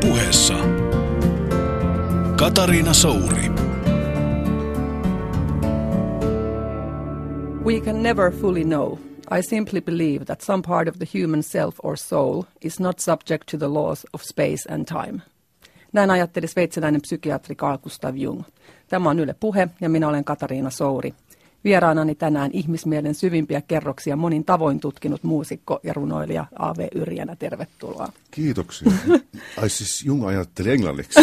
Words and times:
Puheessa 0.00 0.54
Katariina 2.36 2.94
Souri. 2.94 3.50
We 7.64 7.80
can 7.80 8.02
never 8.02 8.32
fully 8.32 8.64
know. 8.64 8.98
I 9.30 9.42
simply 9.42 9.80
believe 9.80 10.24
that 10.24 10.40
some 10.40 10.62
part 10.62 10.88
of 10.88 10.98
the 10.98 11.18
human 11.18 11.42
self 11.42 11.74
or 11.82 11.96
soul 11.96 12.42
is 12.62 12.80
not 12.80 13.00
subject 13.00 13.46
to 13.50 13.58
the 13.58 13.68
laws 13.68 14.06
of 14.12 14.22
space 14.22 14.74
and 14.74 14.84
time. 14.84 15.22
Näin 15.92 16.10
ajatteli 16.10 16.46
sveitsiläinen 16.46 17.02
psykiatri 17.02 17.54
Carl 17.54 17.78
Gustav 17.78 18.16
Jung. 18.16 18.42
Tämä 18.88 19.10
on 19.10 19.18
Yle 19.18 19.34
Puhe 19.40 19.68
ja 19.80 19.88
minä 19.88 20.08
olen 20.08 20.24
Katariina 20.24 20.70
Souri. 20.70 21.14
Vieraanani 21.64 22.14
tänään 22.14 22.50
ihmismielen 22.52 23.14
syvimpiä 23.14 23.60
kerroksia 23.60 24.16
monin 24.16 24.44
tavoin 24.44 24.80
tutkinut 24.80 25.22
muusikko 25.22 25.80
ja 25.82 25.92
runoilija 25.92 26.44
A.V. 26.58 26.88
Yrjänä. 26.94 27.36
Tervetuloa. 27.36 28.12
Kiitoksia. 28.30 28.92
Ai 29.62 29.68
siis 29.68 30.04
Jung 30.04 30.26
ajatteli 30.26 30.70
englanniksi. 30.70 31.20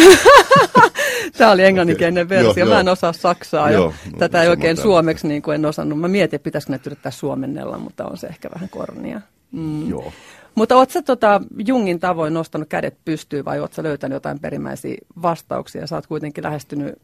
Tämä 1.38 1.50
oli 1.50 1.64
englanninkielinen 1.64 2.26
okay. 2.26 2.38
versio. 2.38 2.64
Joo, 2.64 2.74
Mä 2.74 2.80
en 2.80 2.88
osaa 2.88 3.12
saksaa 3.12 3.70
joo, 3.70 3.94
ja 4.04 4.10
no, 4.12 4.18
tätä 4.18 4.42
ei 4.42 4.48
oikein 4.48 4.76
suomeksi 4.76 5.28
niin 5.28 5.42
kuin 5.42 5.54
en 5.54 5.66
osannut. 5.66 6.00
Mä 6.00 6.08
mietin, 6.08 6.36
että 6.36 6.44
pitäisikö 6.44 6.72
näitä 6.72 6.88
yrittää 6.88 7.12
suomennella, 7.12 7.78
mutta 7.78 8.06
on 8.06 8.16
se 8.16 8.26
ehkä 8.26 8.48
vähän 8.54 8.68
kornia. 8.68 9.20
Mm. 9.52 9.88
Joo. 9.88 10.12
Mutta 10.54 10.76
ootko 10.76 11.02
tota 11.02 11.40
Jungin 11.66 12.00
tavoin 12.00 12.34
nostanut 12.34 12.68
kädet 12.68 12.96
pystyyn 13.04 13.44
vai 13.44 13.60
ootko 13.60 13.82
löytänyt 13.82 14.16
jotain 14.16 14.38
perimmäisiä 14.38 14.96
vastauksia? 15.22 15.86
Sä 15.86 15.96
oot 15.96 16.06
kuitenkin 16.06 16.44
lähestynyt 16.44 16.94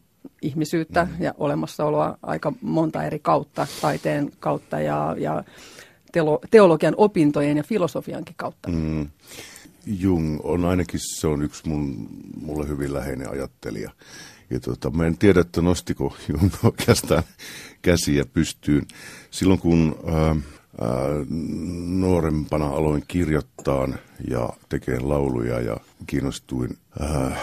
ihmisyyttä 0.42 1.04
mm. 1.04 1.24
ja 1.24 1.34
olemassaoloa 1.38 2.18
aika 2.22 2.52
monta 2.60 3.04
eri 3.04 3.18
kautta, 3.18 3.66
taiteen 3.80 4.30
kautta 4.40 4.80
ja, 4.80 5.16
ja 5.18 5.44
teologian 6.50 6.94
opintojen 6.96 7.56
ja 7.56 7.62
filosofiankin 7.62 8.34
kautta. 8.36 8.68
Mm. 8.68 9.08
Jung 9.86 10.40
on 10.42 10.64
ainakin, 10.64 11.00
se 11.02 11.26
on 11.26 11.42
yksi 11.42 11.68
mun, 11.68 12.08
mulle 12.40 12.68
hyvin 12.68 12.92
läheinen 12.92 13.30
ajattelija. 13.30 13.90
Ja 14.50 14.60
tota, 14.60 14.90
mä 14.90 15.06
en 15.06 15.18
tiedä, 15.18 15.40
että 15.40 15.62
nostiko 15.62 16.16
Jung 16.28 16.50
oikeastaan 16.62 17.22
käsiä 17.82 18.24
pystyyn. 18.32 18.86
Silloin 19.30 19.60
kun 19.60 19.98
ää, 20.06 20.26
ää, 20.26 20.36
nuorempana 21.86 22.66
aloin 22.66 23.04
kirjoittaa 23.08 23.88
ja 24.28 24.48
tekemään 24.68 25.08
lauluja 25.08 25.60
ja 25.60 25.76
kiinnostuin 26.06 26.78
ää, 27.00 27.36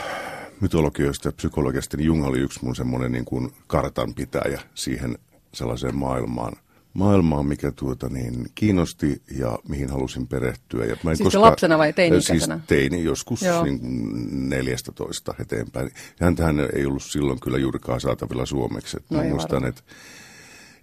mytologioista 0.62 1.28
ja 1.28 1.32
psykologiasta, 1.32 1.98
niin 1.98 2.06
Jung 2.06 2.26
oli 2.26 2.40
yksi 2.40 2.60
mun 2.64 2.76
semmoinen 2.76 3.12
niin 3.12 3.26
kuin 3.26 3.54
kartanpitäjä 3.68 4.62
siihen 4.74 5.18
sellaiseen 5.54 5.96
maailmaan, 5.96 6.54
maailmaan, 6.94 7.46
mikä 7.46 7.72
tuota 7.72 8.10
niin 8.10 8.46
kiinnosti 8.56 9.22
ja 9.38 9.60
mihin 9.70 9.90
halusin 9.90 10.28
perehtyä. 10.28 10.86
Ja 10.86 10.96
mä 11.04 11.12
en 11.12 11.18
siis 11.18 11.28
koska, 11.28 11.42
lapsena 11.42 11.78
vai 11.78 11.94
teini-ikäisenä? 11.94 12.56
Siis 12.56 12.68
teini, 12.68 13.04
joskus 13.04 13.42
niin 13.64 14.50
14 14.50 15.34
eteenpäin. 15.40 15.92
Häntähän 16.20 16.60
ei 16.76 16.86
ollut 16.86 17.04
silloin 17.04 17.40
kyllä 17.40 17.58
juurikaan 17.58 18.02
saatavilla 18.02 18.46
suomeksi. 18.46 18.98
no 19.10 19.18
mä 19.18 19.30
muistan, 19.30 19.66
että, 19.66 19.82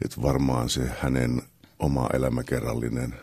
että 0.05 0.23
varmaan 0.23 0.69
se 0.69 0.81
hänen 1.01 1.43
oma 1.79 2.09
elämäkerrallinen 2.13 3.15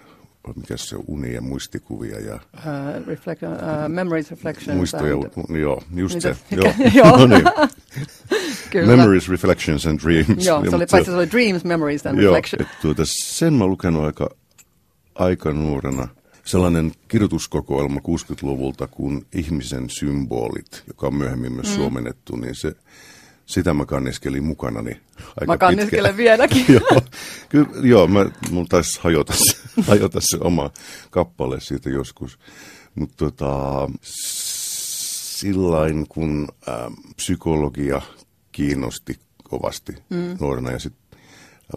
mikä 0.55 0.77
se 0.77 0.95
uni 1.07 1.33
ja 1.33 1.41
muistikuvia 1.41 2.19
ja... 2.19 2.35
Uh, 2.35 3.07
reflect, 3.07 3.43
uh, 3.43 3.49
memories, 3.87 4.31
reflections. 4.31 4.77
Muistoja, 4.77 5.13
and... 5.13 5.57
joo, 5.57 5.83
just 5.95 6.21
se. 6.21 6.35
Joo. 6.51 6.73
joo. 6.95 7.17
no 7.17 7.25
niin. 7.27 7.43
Kyllä. 8.71 8.95
Memories, 8.95 9.29
Reflections 9.29 9.85
and 9.85 9.99
Dreams. 9.99 10.45
Joo, 10.45 10.65
se 10.69 10.75
oli, 10.75 10.85
paitsi 10.91 11.11
se 11.11 11.17
oli 11.17 11.31
Dreams, 11.31 11.63
Memories 11.63 12.05
and 12.05 12.19
joo, 12.19 12.35
Reflections. 12.35 12.69
Tuota, 12.81 13.03
sen 13.05 13.53
mä 13.53 13.65
lukenut 13.65 14.03
aika, 14.03 14.29
aika 15.15 15.51
nuorena. 15.51 16.07
Sellainen 16.43 16.91
kirjoituskokoelma 17.07 17.99
60-luvulta 17.99 18.87
kuin 18.87 19.25
Ihmisen 19.33 19.89
symbolit, 19.89 20.83
joka 20.87 21.07
on 21.07 21.15
myöhemmin 21.15 21.53
myös 21.53 21.67
mm. 21.67 21.75
suomennettu, 21.75 22.35
niin 22.35 22.55
se 22.55 22.75
sitä 23.45 23.73
mä 23.73 23.85
kanniskelin 23.85 24.43
mukanani 24.43 24.91
aika 25.39 25.45
Mä 25.45 25.57
kanniskelen 25.57 26.17
vieläkin. 26.23 26.65
joo, 26.69 27.01
kyllä, 27.49 27.67
joo 27.83 28.07
mä, 28.07 28.25
mun 28.51 28.67
taisi 28.67 28.99
hajota 29.03 29.33
hajota 29.87 30.19
se 30.21 30.37
oma 30.41 30.71
kappale 31.09 31.59
siitä 31.59 31.89
joskus. 31.89 32.39
Mutta 32.95 33.15
tota, 33.17 33.89
sillain 35.41 36.07
kun 36.09 36.47
ä, 36.67 36.71
psykologia 37.15 38.01
kiinnosti 38.51 39.19
kovasti 39.43 39.93
mm. 40.09 40.37
nuorena 40.39 40.71
ja 40.71 40.79
sitten 40.79 41.00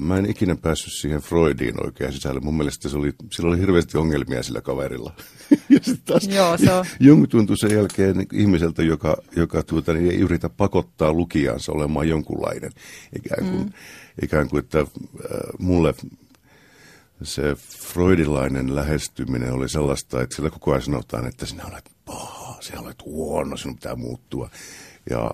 Mä 0.01 0.17
en 0.17 0.31
ikinä 0.31 0.57
päässyt 0.57 0.93
siihen 0.93 1.21
Freudiin 1.21 1.85
oikein 1.85 2.13
sisälle. 2.13 2.41
Mun 2.41 2.57
mielestä 2.57 2.89
se 2.89 2.97
oli, 2.97 3.13
sillä 3.33 3.49
oli 3.49 3.59
hirveästi 3.59 3.99
ongelmia 3.99 4.43
sillä 4.43 4.61
kaverilla. 4.61 5.13
ja 5.71 5.81
taas 6.05 6.29
Joo, 6.29 6.59
se 6.59 6.73
on. 6.73 6.85
Jung 7.01 7.27
tuntui 7.29 7.59
sen 7.59 7.71
jälkeen 7.71 8.27
ihmiseltä, 8.33 8.83
joka, 8.83 9.17
joka 9.37 9.63
tuota, 9.63 9.93
niin 9.93 10.11
ei 10.11 10.19
yritä 10.19 10.49
pakottaa 10.49 11.13
lukijansa 11.13 11.73
olemaan 11.73 12.09
jonkunlainen. 12.09 12.71
Ikään 13.17 13.51
kuin, 13.51 13.63
mm. 13.63 13.73
ikään 14.23 14.49
kuin 14.49 14.65
että 14.65 14.79
äh, 14.79 14.87
mulle 15.59 15.95
se 17.23 17.57
freudilainen 17.79 18.75
lähestyminen 18.75 19.53
oli 19.53 19.69
sellaista, 19.69 20.23
että 20.23 20.37
sillä 20.37 20.51
koko 20.51 20.71
ajan 20.71 20.83
sanotaan, 20.83 21.27
että 21.27 21.47
sinä 21.47 21.65
olet 21.65 21.91
paha, 22.05 22.57
sinä 22.61 22.81
olet 22.81 23.05
huono, 23.05 23.57
sinun 23.57 23.75
pitää 23.75 23.97
muuttua. 23.97 24.51
Ja, 25.11 25.31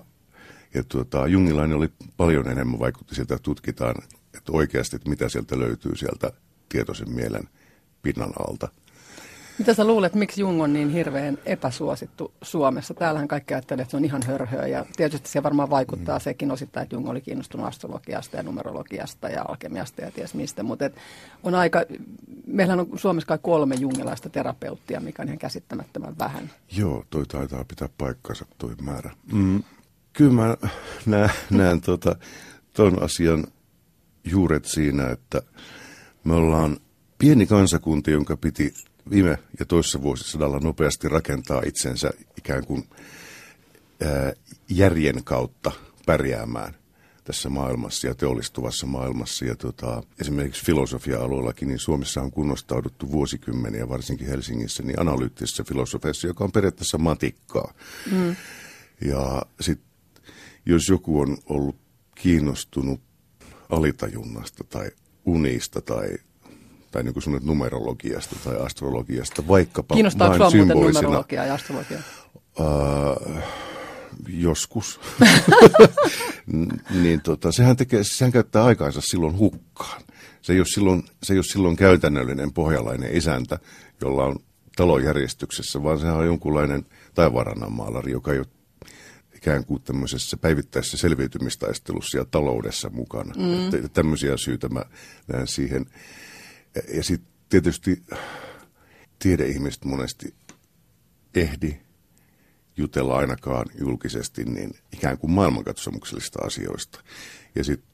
ja 0.73 0.83
tuota, 0.83 1.27
jungilainen 1.27 1.77
oli 1.77 1.89
paljon 2.17 2.47
enemmän, 2.47 2.79
vaikutti 2.79 3.15
sieltä 3.15 3.37
tutkitaan 3.43 3.95
että 4.37 4.51
oikeasti, 4.51 4.95
että 4.95 5.09
mitä 5.09 5.29
sieltä 5.29 5.59
löytyy 5.59 5.95
sieltä 5.95 6.31
tietoisen 6.69 7.11
mielen 7.11 7.49
pinnan 8.01 8.33
alta. 8.39 8.67
Mitä 9.61 9.73
sä 9.73 9.87
luulet, 9.87 10.15
miksi 10.15 10.41
Jung 10.41 10.61
on 10.61 10.73
niin 10.73 10.89
hirveän 10.89 11.37
epäsuosittu 11.45 12.33
Suomessa? 12.41 12.93
Täällähän 12.93 13.27
kaikki 13.27 13.53
ajattelee, 13.53 13.81
että 13.81 13.91
se 13.91 13.97
on 13.97 14.05
ihan 14.05 14.23
hörhöä 14.23 14.67
ja 14.67 14.85
tietysti 14.97 15.29
se 15.29 15.43
varmaan 15.43 15.69
vaikuttaa 15.69 16.17
mm. 16.17 16.21
sekin 16.21 16.51
osittain, 16.51 16.83
että 16.83 16.95
Jung 16.95 17.09
oli 17.09 17.21
kiinnostunut 17.21 17.67
astrologiasta 17.67 18.37
ja 18.37 18.43
numerologiasta 18.43 19.29
ja 19.29 19.45
alkemiasta 19.47 20.01
ja 20.01 20.11
ties 20.11 20.33
mistä, 20.33 20.63
mutta 20.63 20.89
on 21.43 21.55
aika, 21.55 21.83
meillä 22.47 22.73
on 22.73 22.87
Suomessa 22.95 23.27
kai 23.27 23.39
kolme 23.41 23.75
jungilaista 23.75 24.29
terapeuttia, 24.29 24.99
mikä 24.99 25.21
on 25.21 25.27
ihan 25.27 25.39
käsittämättömän 25.39 26.17
vähän. 26.17 26.49
Joo, 26.77 27.05
toi 27.09 27.25
taitaa 27.25 27.65
pitää 27.65 27.89
paikkansa 27.97 28.45
toi 28.57 28.75
määrä. 28.81 29.11
Mm, 29.33 29.63
kyllä 30.13 30.33
mä 30.33 30.57
näen, 31.05 31.29
näen 31.49 31.81
tota, 31.81 32.15
ton 32.73 33.03
asian 33.03 33.43
juuret 34.23 34.65
siinä, 34.65 35.09
että 35.09 35.41
me 36.23 36.33
ollaan 36.33 36.77
pieni 37.17 37.45
kansakunta, 37.45 38.11
jonka 38.11 38.37
piti 38.37 38.73
viime 39.09 39.37
ja 39.59 39.65
toisessa 39.65 40.01
vuosisadalla 40.01 40.59
nopeasti 40.59 41.09
rakentaa 41.09 41.61
itsensä 41.65 42.11
ikään 42.37 42.65
kuin 42.65 42.87
ää, 44.01 44.33
järjen 44.69 45.23
kautta 45.23 45.71
pärjäämään 46.05 46.75
tässä 47.23 47.49
maailmassa 47.49 48.07
ja 48.07 48.15
teollistuvassa 48.15 48.87
maailmassa. 48.87 49.45
Ja 49.45 49.55
tota, 49.55 50.03
esimerkiksi 50.21 50.65
filosofia-alueellakin, 50.65 51.67
niin 51.67 51.79
Suomessa 51.79 52.21
on 52.21 52.31
kunnostauduttu 52.31 53.11
vuosikymmeniä, 53.11 53.89
varsinkin 53.89 54.27
Helsingissä, 54.27 54.83
niin 54.83 54.99
analyyttisessä 54.99 55.63
filosofiassa, 55.63 56.27
joka 56.27 56.43
on 56.43 56.51
periaatteessa 56.51 56.97
matikkaa. 56.97 57.73
Mm. 58.11 58.35
Ja 59.01 59.41
sitten 59.59 59.87
jos 60.65 60.89
joku 60.89 61.19
on 61.19 61.37
ollut 61.45 61.75
kiinnostunut 62.15 63.01
alitajunnasta 63.71 64.63
tai 64.63 64.91
unista 65.25 65.81
tai, 65.81 66.09
tai 66.91 67.03
niin 67.03 67.13
kuin 67.13 67.39
numerologiasta 67.43 68.35
tai 68.43 68.55
astrologiasta, 68.59 69.47
vaikkapa 69.47 69.95
Kiinnostaako 69.95 70.39
vain 70.39 70.51
symbolisina. 70.51 71.01
numerologia 71.01 71.45
ja 71.45 71.53
astrologia? 71.53 71.99
Uh, 72.59 73.39
joskus. 74.27 74.99
niin 77.03 77.21
tota, 77.21 77.51
sehän, 77.51 77.77
tekee, 77.77 78.03
sehän 78.03 78.31
käyttää 78.31 78.63
aikaansa 78.63 79.01
silloin 79.03 79.37
hukkaan. 79.37 80.01
Se 80.41 80.53
ei 80.53 80.59
ole 80.59 80.67
silloin, 80.73 81.03
se 81.23 81.33
ei 81.33 81.37
ole 81.37 81.43
silloin 81.43 81.75
käytännöllinen 81.75 82.53
pohjalainen 82.53 83.15
isäntä, 83.15 83.59
jolla 84.01 84.23
on 84.23 84.35
talojärjestyksessä, 84.75 85.83
vaan 85.83 85.99
sehän 85.99 86.17
on 86.17 86.25
jonkunlainen 86.25 86.85
taivarannan 87.13 87.71
maalari, 87.71 88.11
joka 88.11 88.31
ei 88.31 88.39
ole 88.39 88.47
ikään 89.41 89.65
kuin 89.65 89.81
tämmöisessä 89.81 90.37
päivittäisessä 90.37 90.97
selviytymistaistelussa 90.97 92.17
ja 92.17 92.25
taloudessa 92.25 92.89
mukana. 92.89 93.33
Mm. 93.37 93.67
Että 93.67 93.89
tämmöisiä 93.89 94.37
syitä 94.37 94.69
mä 94.69 94.85
näen 95.27 95.47
siihen. 95.47 95.85
Ja, 96.75 96.81
ja 96.95 97.03
sitten 97.03 97.31
tietysti 97.49 98.03
tiedeihmiset 99.19 99.85
monesti 99.85 100.33
ehdi 101.35 101.77
jutella 102.77 103.17
ainakaan 103.17 103.65
julkisesti 103.79 104.43
niin 104.43 104.71
ikään 104.93 105.17
kuin 105.17 105.31
maailmankatsomuksellisista 105.31 106.39
asioista. 106.45 107.03
Ja 107.55 107.63
sitten 107.63 107.91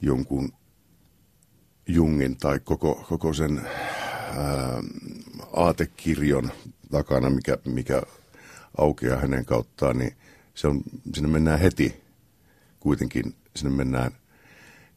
jonkun 0.00 0.52
Jungin 1.88 2.36
tai 2.36 2.60
koko, 2.60 3.06
koko 3.08 3.32
sen 3.32 3.58
ää, 3.58 4.82
aatekirjon 5.52 6.50
takana, 6.90 7.30
mikä, 7.30 7.58
mikä 7.64 8.02
aukeaa 8.78 9.20
hänen 9.20 9.44
kauttaan, 9.44 9.98
niin 9.98 10.16
se 10.56 10.68
on, 10.68 10.82
sinne 11.14 11.28
mennään 11.28 11.58
heti 11.58 12.00
kuitenkin, 12.80 13.34
sinne 13.56 13.76
mennään 13.76 14.10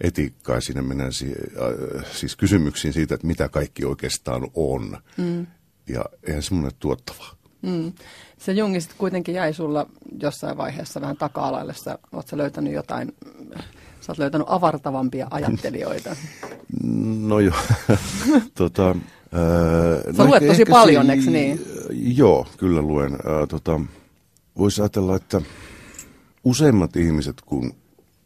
etiikkaan, 0.02 0.62
sinne 0.62 0.82
mennään 0.82 1.14
si, 1.14 1.26
äh, 1.26 2.06
siis 2.12 2.36
kysymyksiin 2.36 2.94
siitä, 2.94 3.16
että 3.16 3.28
mitä 3.28 3.50
kaikki 3.50 3.86
oikeastaan 3.86 4.48
on. 4.54 4.98
Mm. 5.18 5.48
Ja 5.88 6.06
eihän 6.24 6.44
semmoinen 6.44 6.72
tuottava. 6.80 7.26
Mm. 7.62 7.94
Se 8.38 8.52
Jungi 8.52 8.82
sitten 8.82 8.98
kuitenkin 8.98 9.36
jäi 9.36 9.54
sulla 9.54 9.90
jossain 10.22 10.58
vaiheessa 10.58 11.02
vähän 11.02 11.18
taka-alalle. 11.18 11.74
Sä, 11.74 12.00
oot 12.12 12.28
sä 12.28 12.38
löytänyt 12.38 12.74
jotain, 12.74 13.16
sä 14.02 14.12
oot 14.12 14.18
löytänyt 14.18 14.48
avartavampia 14.50 15.28
ajattelijoita. 15.32 16.16
No 17.20 17.40
joo, 17.40 17.56
tota, 18.58 18.96
Sä 20.16 20.24
no 20.24 20.26
luet 20.26 20.48
tosi 20.48 20.66
paljon, 20.66 21.10
eikö 21.10 21.32
niin? 21.32 21.62
Joo, 21.92 22.48
kyllä 22.58 22.82
luen. 22.82 23.12
Ää, 23.12 23.48
tota, 23.48 23.80
Voisi 24.58 24.82
ajatella, 24.82 25.16
että 25.16 25.42
useimmat 26.44 26.96
ihmiset, 26.96 27.42
kun 27.42 27.76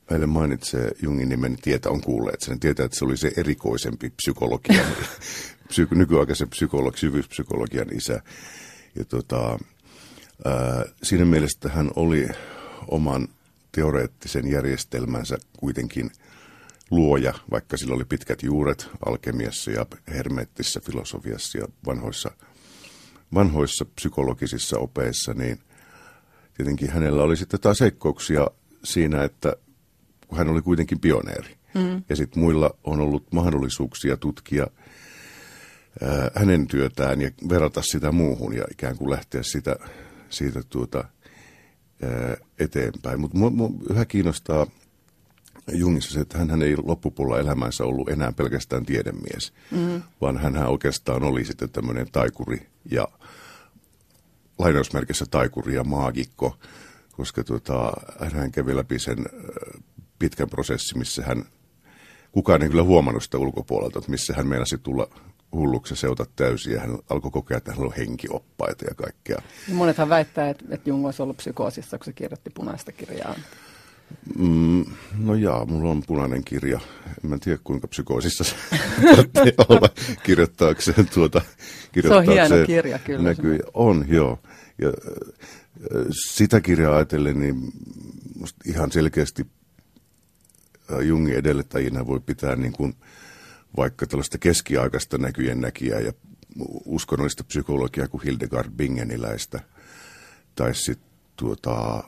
meille 0.10 0.26
mainitsee 0.26 0.92
Jungin 1.02 1.30
nimen, 1.30 1.52
niin 1.52 1.62
tietää, 1.62 1.92
on 1.92 2.02
kuulleet 2.02 2.42
sen. 2.42 2.60
Tietää, 2.60 2.86
että 2.86 3.00
se 3.00 3.06
oli 3.06 3.18
se 3.18 3.32
erikoisempi 3.38 4.10
psykologian, 4.10 4.86
psyko, 5.68 5.96
nykyaikaisen 5.96 6.50
psykolog, 6.50 6.96
syvyyspsykologian 6.96 7.98
isä. 7.98 8.22
Ja 8.96 9.06
tota, 9.06 9.60
ää, 10.46 10.86
siinä 11.04 11.26
mielessä 11.26 11.70
hän 11.70 11.92
oli 11.96 12.28
oman 12.88 13.28
teoreettisen 13.72 14.52
järjestelmänsä 14.52 15.38
kuitenkin 15.58 16.12
luoja, 16.92 17.34
vaikka 17.52 17.78
sillä 17.78 17.96
oli 17.96 18.06
pitkät 18.06 18.44
juuret 18.44 18.90
alkemiassa 19.06 19.72
ja 19.72 19.86
hermeettisessä 20.08 20.80
filosofiassa 20.80 21.58
ja 21.58 21.68
vanhoissa, 21.86 22.32
vanhoissa 23.34 23.86
psykologisissa 23.86 24.80
opeissa, 24.80 25.34
niin 25.34 25.60
tietenkin 26.54 26.90
hänellä 26.90 27.24
oli 27.24 27.38
sitten 27.38 27.60
taas 27.60 27.82
heikkouksia 27.82 28.48
siinä, 28.84 29.24
että 29.24 29.56
kun 30.28 30.38
hän 30.38 30.50
oli 30.50 30.62
kuitenkin 30.62 31.00
pioneeri. 31.00 31.56
Mm. 31.74 32.04
Ja 32.10 32.16
sitten 32.16 32.44
muilla 32.44 32.78
on 32.84 33.00
ollut 33.00 33.32
mahdollisuuksia 33.32 34.18
tutkia 34.18 34.68
ää, 36.02 36.32
hänen 36.36 36.68
työtään 36.68 37.22
ja 37.22 37.32
verrata 37.50 37.82
sitä 37.82 38.12
muuhun 38.12 38.56
ja 38.56 38.64
ikään 38.72 38.98
kuin 38.98 39.12
lähteä 39.12 39.44
sitä, 39.44 39.76
siitä 40.30 40.62
tuota, 40.70 41.04
ää, 42.04 42.38
eteenpäin. 42.60 43.20
Mutta 43.20 43.48
yhä 43.90 44.06
kiinnostaa 44.06 44.68
Jungissa 45.72 46.14
se, 46.14 46.20
että 46.20 46.38
hän 46.38 46.62
ei 46.62 46.76
loppupuolella 46.84 47.40
elämänsä 47.40 47.84
ollut 47.84 48.10
enää 48.10 48.32
pelkästään 48.32 48.86
tiedemies, 48.86 49.54
mm. 49.72 50.02
vaan 50.22 50.38
hän 50.38 50.58
oikeastaan 50.58 51.24
oli 51.24 51.46
sitten 51.46 51.70
tämmöinen 51.70 52.08
taikuri 52.12 52.68
ja 52.92 53.08
lainausmerkissä 54.60 55.26
taikuri 55.32 55.76
ja 55.76 55.84
maagikko, 55.84 56.58
koska 57.12 57.44
tuota, 57.44 57.94
hän 58.34 58.52
kävi 58.52 58.76
läpi 58.76 59.00
sen 59.00 59.26
pitkän 60.20 60.50
prosessin, 60.50 60.98
missä 60.98 61.24
hän, 61.24 61.46
kukaan 62.32 62.64
ei 62.64 62.70
kyllä 62.70 62.84
huomannut 62.84 63.24
sitä 63.24 63.38
ulkopuolelta, 63.38 64.00
että 64.00 64.12
missä 64.12 64.34
hän 64.34 64.48
meinasi 64.48 64.78
tulla 64.78 65.08
hulluksi 65.54 65.96
seuta 65.96 66.26
täysin 66.36 66.74
ja 66.74 66.80
hän 66.80 66.98
alkoi 67.10 67.32
kokea, 67.32 67.58
että 67.58 67.72
hän 67.72 67.86
on 67.86 67.94
henkioppaita 67.98 68.86
ja 68.86 68.96
kaikkea. 68.96 69.42
Ja 69.68 69.74
monethan 69.74 70.10
väittää, 70.10 70.50
että, 70.50 70.66
että 70.70 70.90
Jung 70.90 71.06
olisi 71.06 71.22
ollut 71.22 71.38
psykoosissa, 71.38 71.98
kun 71.98 72.06
se 72.06 72.14
kirjoitti 72.14 72.50
punaista 72.50 72.92
kirjaa. 72.92 73.36
Mm, 74.38 74.86
no 75.20 75.36
jaa, 75.36 75.66
mulla 75.66 75.92
on 75.92 76.04
punainen 76.08 76.44
kirja. 76.44 76.80
En 77.24 77.30
mä 77.30 77.38
tiedä, 77.38 77.60
kuinka 77.64 77.88
psykoosissa 77.88 78.44
se 78.44 78.56
olla 79.70 79.90
kirjoittaakseen 80.24 81.10
tuota. 81.14 81.42
Kirjoittaakseen 81.92 82.48
se 82.48 82.54
on 82.54 82.58
hieno 82.58 82.68
kirja, 82.68 83.00
kyllä. 83.00 83.24
Näkyy. 83.24 83.60
On, 83.74 84.06
joo. 84.08 84.40
Ja 84.82 84.94
sitä 86.12 86.62
kirjaa 86.62 86.96
ajatellen, 86.96 87.40
niin 87.40 87.72
ihan 88.66 88.92
selkeästi 88.92 89.46
Jungin 91.02 91.36
edellyttäjinä 91.36 92.08
voi 92.08 92.20
pitää 92.20 92.56
niin 92.56 92.74
kuin 92.74 92.96
vaikka 93.78 94.08
tällaista 94.08 94.38
keskiaikaista 94.38 95.18
näkyjen 95.18 95.62
näkijää 95.62 96.00
ja 96.00 96.14
uskonnollista 96.86 97.44
psykologiaa 97.44 98.08
kuin 98.08 98.24
Hildegard 98.24 98.72
Bingeniläistä. 98.72 99.60
Tai 100.56 100.76
sitten 100.76 101.10
tuota, 101.36 102.04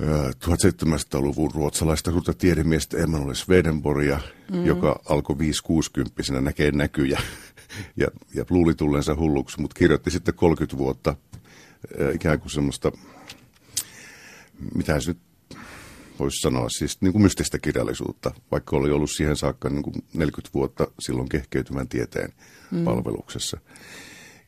1700-luvun 0.00 1.50
ruotsalaista 1.54 2.10
suurta 2.10 2.34
tiedemiestä 2.34 2.98
Emanuel 2.98 3.34
Swedenborgia, 3.34 4.20
mm. 4.52 4.66
joka 4.66 5.00
alkoi 5.08 5.38
560 5.38 6.40
näkee 6.40 6.70
näkyjä 6.70 7.20
ja, 7.96 8.06
ja 8.34 8.44
luuli 8.50 8.74
tulleensa 8.74 9.14
hulluksi, 9.14 9.60
mutta 9.60 9.78
kirjoitti 9.78 10.10
sitten 10.10 10.34
30 10.34 10.78
vuotta 10.78 11.16
ikään 12.14 12.40
kuin 12.40 12.50
semmoista, 12.50 12.92
mitä 14.74 15.00
se 15.00 15.10
nyt 15.10 15.18
voisi 16.18 16.40
sanoa, 16.40 16.68
siis 16.68 17.00
niin 17.00 17.12
kuin 17.12 17.22
mystistä 17.22 17.58
kirjallisuutta, 17.58 18.30
vaikka 18.50 18.76
oli 18.76 18.90
ollut 18.90 19.10
siihen 19.10 19.36
saakka 19.36 19.68
niin 19.68 19.82
kuin 19.82 19.94
40 20.14 20.50
vuotta 20.54 20.86
silloin 20.98 21.28
kehkeytymän 21.28 21.88
tieteen 21.88 22.32
mm. 22.70 22.84
palveluksessa. 22.84 23.58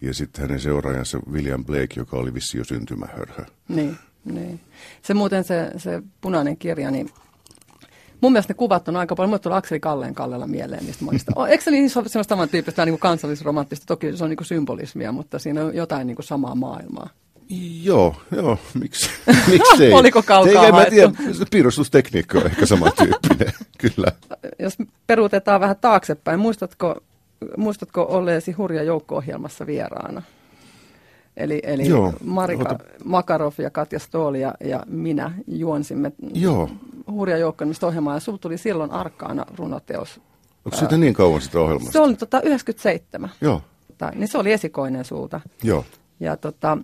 Ja 0.01 0.15
sitten 0.15 0.43
hänen 0.43 0.61
seuraajansa 0.61 1.19
William 1.31 1.65
Blake, 1.65 1.95
joka 1.97 2.17
oli 2.17 2.35
vissi 2.35 2.59
jo 2.59 2.65
syntymähörhö. 2.65 3.45
Niin. 3.69 3.97
Niin. 4.25 4.61
Se 5.03 5.15
muuten 5.15 5.45
se, 5.45 5.71
se 5.77 6.03
punainen 6.21 6.57
kirja, 6.57 6.91
niin 6.91 7.11
mun 8.21 8.33
mielestä 8.33 8.53
ne 8.53 8.57
kuvat 8.57 8.89
on 8.89 8.97
aika 8.97 9.15
paljon. 9.15 9.29
Mulle 9.31 9.39
tulee 9.39 9.59
Akseli 9.59 9.81
Kalleen 9.81 10.15
Kallella 10.15 10.47
mieleen 10.47 10.85
niistä 10.85 11.05
monista. 11.05 11.33
Eikö 11.49 11.65
se 11.65 11.71
niin 11.71 11.91
semmoista 11.91 12.23
samantyyppistä 12.23 12.85
niin 12.85 12.93
kuin 12.93 13.01
kansallisromanttista? 13.01 13.87
Toki 13.87 14.17
se 14.17 14.25
on 14.25 14.31
niin 14.31 14.37
kuin 14.37 14.47
symbolismia, 14.47 15.13
mutta 15.13 15.39
siinä 15.39 15.65
on 15.65 15.75
jotain 15.75 16.07
niin 16.07 16.17
kuin 16.17 16.27
samaa 16.27 16.55
maailmaa. 16.55 17.11
Joo, 17.83 18.17
joo, 18.37 18.59
miksi, 18.81 19.11
miksei? 19.51 19.93
Oliko 19.93 20.23
kaukaa 20.23 20.65
Eikä, 20.65 20.77
mä 20.77 20.85
tiedä, 20.85 21.13
piirustustekniikka 21.51 22.39
on 22.39 22.47
ehkä 22.47 22.67
samantyyppinen, 22.67 23.53
kyllä. 23.79 24.13
Jos 24.59 24.77
peruutetaan 25.07 25.61
vähän 25.61 25.77
taaksepäin, 25.81 26.41
muistatko, 26.41 26.97
muistatko 27.57 28.03
olleesi 28.03 28.53
hurja 28.53 28.83
joukko-ohjelmassa 28.83 29.67
vieraana? 29.67 30.23
Eli, 31.41 31.61
eli 31.63 31.89
Joo, 31.89 32.13
Marika 32.25 32.63
ota... 32.63 32.85
Makarov 33.05 33.53
ja 33.59 33.71
Katja 33.71 33.99
Stooli 33.99 34.41
ja, 34.41 34.55
ja 34.65 34.83
minä 34.87 35.33
juonsimme 35.47 36.13
Joo. 36.35 36.71
hurja 37.11 37.37
joukkoimista 37.37 37.87
ohjelmaa. 37.87 38.15
Ja 38.15 38.39
tuli 38.41 38.59
silloin 38.59 38.91
arkkaana 38.91 39.47
runoteos. 39.59 40.21
Onko 40.65 40.79
siitä 40.79 40.97
niin 40.97 41.15
kauan 41.15 41.41
sitä 41.41 41.61
ohjelmasta? 41.61 41.93
Se 41.93 42.01
oli 42.01 42.15
tota, 42.15 42.41
97. 42.41 43.31
Joo. 43.41 43.63
Tai, 43.99 44.15
niin 44.15 44.29
se 44.29 44.39
oli 44.39 44.53
esikoinen 44.53 45.05
sulta. 45.05 45.41
Joo. 45.63 45.85
Ja 46.21 46.37
tota, 46.37 46.79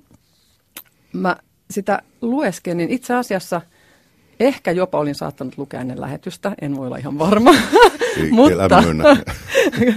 mä 1.13 1.37
sitä 1.71 2.03
lueskelin. 2.21 2.91
Itse 2.91 3.15
asiassa– 3.15 3.61
Ehkä 4.41 4.71
jopa 4.71 4.99
olin 4.99 5.15
saattanut 5.15 5.59
lukea 5.59 5.81
ennen 5.81 6.01
lähetystä, 6.01 6.53
en 6.61 6.77
voi 6.77 6.87
olla 6.87 6.97
ihan 6.97 7.19
varma. 7.19 7.55
Ei, 8.17 8.31
Mutta 8.31 8.83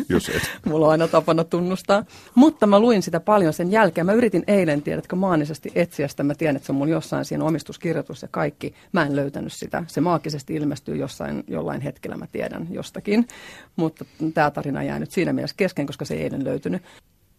jos 0.09 0.29
et. 0.29 0.51
mulla 0.65 0.85
on 0.85 0.91
aina 0.91 1.07
tapana 1.07 1.43
tunnustaa. 1.43 2.03
Mutta 2.35 2.67
mä 2.67 2.79
luin 2.79 3.01
sitä 3.01 3.19
paljon 3.19 3.53
sen 3.53 3.71
jälkeen. 3.71 4.05
Mä 4.05 4.13
yritin 4.13 4.43
eilen, 4.47 4.81
tiedätkö, 4.81 5.15
maanisesti 5.15 5.71
etsiä 5.75 6.07
sitä. 6.07 6.23
Mä 6.23 6.35
tiedän, 6.35 6.55
että 6.55 6.65
se 6.65 6.71
on 6.71 6.75
mulla 6.75 6.91
jossain 6.91 7.25
siinä 7.25 7.43
omistuskirjoitus 7.43 8.21
ja 8.21 8.27
kaikki. 8.31 8.73
Mä 8.91 9.05
en 9.05 9.15
löytänyt 9.15 9.53
sitä. 9.53 9.83
Se 9.87 10.01
maagisesti 10.01 10.55
ilmestyy 10.55 10.95
jossain, 10.95 11.43
jollain 11.47 11.81
hetkellä, 11.81 12.17
mä 12.17 12.27
tiedän 12.31 12.67
jostakin. 12.71 13.27
Mutta 13.75 14.05
tämä 14.33 14.51
tarina 14.51 14.83
jää 14.83 14.99
nyt 14.99 15.11
siinä 15.11 15.33
mielessä 15.33 15.57
kesken, 15.57 15.85
koska 15.85 16.05
se 16.05 16.13
ei 16.13 16.23
eilen 16.23 16.43
löytynyt. 16.43 16.83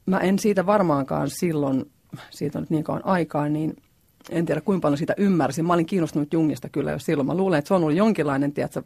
Mä 0.06 0.18
en 0.18 0.38
siitä 0.38 0.66
varmaankaan 0.66 1.30
silloin, 1.30 1.90
siitä 2.30 2.58
on 2.58 2.62
nyt 2.62 2.70
niin 2.70 2.84
kauan 2.84 3.04
aikaa, 3.04 3.48
niin 3.48 3.76
en 4.30 4.46
tiedä 4.46 4.60
kuinka 4.60 4.82
paljon 4.82 4.98
sitä 4.98 5.14
ymmärsin. 5.16 5.64
Mä 5.64 5.72
olin 5.72 5.86
kiinnostunut 5.86 6.32
Jungista 6.32 6.68
kyllä 6.68 6.90
jo 6.90 6.98
silloin. 6.98 7.26
Mä 7.26 7.34
luulen, 7.34 7.58
että 7.58 7.68
se 7.68 7.74
on 7.74 7.82
ollut 7.82 7.96
jonkinlainen, 7.96 8.52
tiedätkö, 8.52 8.82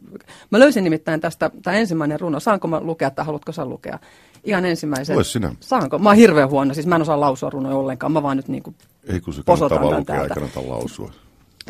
mä 0.51 0.59
löysin 0.59 0.83
nimittäin 0.83 1.21
tästä, 1.21 1.51
tämä 1.63 1.77
ensimmäinen 1.77 2.19
runo. 2.19 2.39
Saanko 2.39 2.67
mä 2.67 2.81
lukea 2.81 3.11
tai 3.11 3.25
haluatko 3.25 3.51
sä 3.51 3.65
lukea? 3.65 3.99
Ihan 4.43 4.65
ensimmäisen. 4.65 5.15
Vois 5.15 5.33
sinä. 5.33 5.55
Saanko? 5.59 5.99
Mä 5.99 6.09
oon 6.09 6.17
hirveän 6.17 6.49
huono, 6.49 6.73
siis 6.73 6.87
mä 6.87 6.95
en 6.95 7.01
osaa 7.01 7.19
lausua 7.19 7.49
runoja 7.49 7.75
ollenkaan. 7.75 8.11
Mä 8.11 8.23
vaan 8.23 8.37
nyt 8.37 8.47
niin 8.47 8.63
kuin 8.63 8.75
Ei 9.07 9.21
kun 9.21 9.33
se 9.33 9.41
kannattaa 9.45 9.81
vaan 9.81 9.99
lukea, 9.99 10.23
ei 10.23 10.29
kannata 10.29 10.69
lausua. 10.69 11.11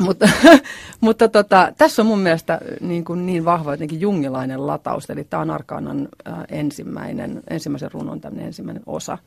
mutta, 0.00 0.28
mutta 1.00 1.28
tota, 1.28 1.72
tässä 1.78 2.02
on 2.02 2.06
mun 2.06 2.18
mielestä 2.18 2.60
niin, 2.80 3.04
kuin 3.04 3.26
niin 3.26 3.44
vahva 3.44 3.72
jotenkin 3.72 4.00
jungilainen 4.00 4.66
lataus. 4.66 5.10
Eli 5.10 5.24
tämä 5.24 5.40
on 5.40 5.50
Arkanan 5.50 6.08
äh, 6.28 6.34
ensimmäinen, 6.48 7.42
ensimmäisen 7.50 7.92
runon 7.92 8.20
tämmöinen 8.20 8.46
ensimmäinen 8.46 8.82
osa. 8.86 9.18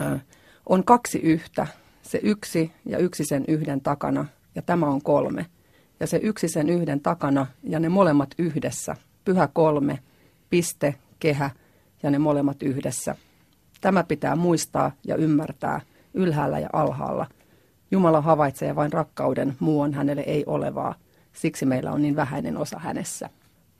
Äh, 0.00 0.20
on 0.66 0.84
kaksi 0.84 1.18
yhtä, 1.18 1.66
se 2.06 2.20
yksi 2.22 2.72
ja 2.84 2.98
yksi 2.98 3.24
sen 3.24 3.44
yhden 3.48 3.80
takana, 3.80 4.26
ja 4.54 4.62
tämä 4.62 4.86
on 4.86 5.02
kolme. 5.02 5.46
Ja 6.00 6.06
se 6.06 6.20
yksi 6.22 6.48
sen 6.48 6.68
yhden 6.68 7.00
takana 7.00 7.46
ja 7.62 7.80
ne 7.80 7.88
molemmat 7.88 8.30
yhdessä, 8.38 8.96
pyhä 9.24 9.48
kolme, 9.52 9.98
piste, 10.50 10.94
kehä 11.18 11.50
ja 12.02 12.10
ne 12.10 12.18
molemmat 12.18 12.62
yhdessä. 12.62 13.16
Tämä 13.80 14.04
pitää 14.04 14.36
muistaa 14.36 14.92
ja 15.06 15.16
ymmärtää 15.16 15.80
ylhäällä 16.14 16.58
ja 16.58 16.68
alhaalla. 16.72 17.26
Jumala 17.90 18.20
havaitsee 18.20 18.74
vain 18.74 18.92
rakkauden, 18.92 19.56
muu 19.60 19.80
on 19.80 19.94
hänelle 19.94 20.22
ei 20.22 20.44
olevaa. 20.46 20.94
Siksi 21.32 21.66
meillä 21.66 21.92
on 21.92 22.02
niin 22.02 22.16
vähäinen 22.16 22.56
osa 22.56 22.78
hänessä. 22.78 23.30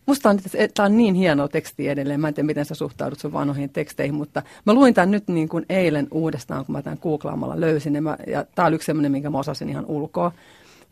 Musta 0.06 0.30
on, 0.30 0.38
tämä 0.74 0.86
on 0.86 0.96
niin 0.96 1.14
hieno 1.14 1.48
teksti 1.48 1.88
edelleen. 1.88 2.20
Mä 2.20 2.28
en 2.28 2.34
tiedä, 2.34 2.46
miten 2.46 2.64
sä 2.64 2.74
suhtaudut 2.74 3.18
sun 3.18 3.32
vanhoihin 3.32 3.70
teksteihin, 3.70 4.14
mutta 4.14 4.42
mä 4.66 4.74
luin 4.74 4.94
tämän 4.94 5.10
nyt 5.10 5.28
niin 5.28 5.48
kuin 5.48 5.66
eilen 5.68 6.08
uudestaan, 6.10 6.64
kun 6.64 6.72
mä 6.72 6.82
tämän 6.82 6.98
googlaamalla 7.02 7.60
löysin. 7.60 7.94
Ja, 7.94 8.02
mä, 8.02 8.16
ja 8.26 8.44
tämä 8.54 8.68
oli 8.68 8.74
yksi 8.74 8.86
sellainen, 8.86 9.12
minkä 9.12 9.30
mä 9.30 9.38
osasin 9.38 9.68
ihan 9.68 9.86
ulkoa. 9.86 10.32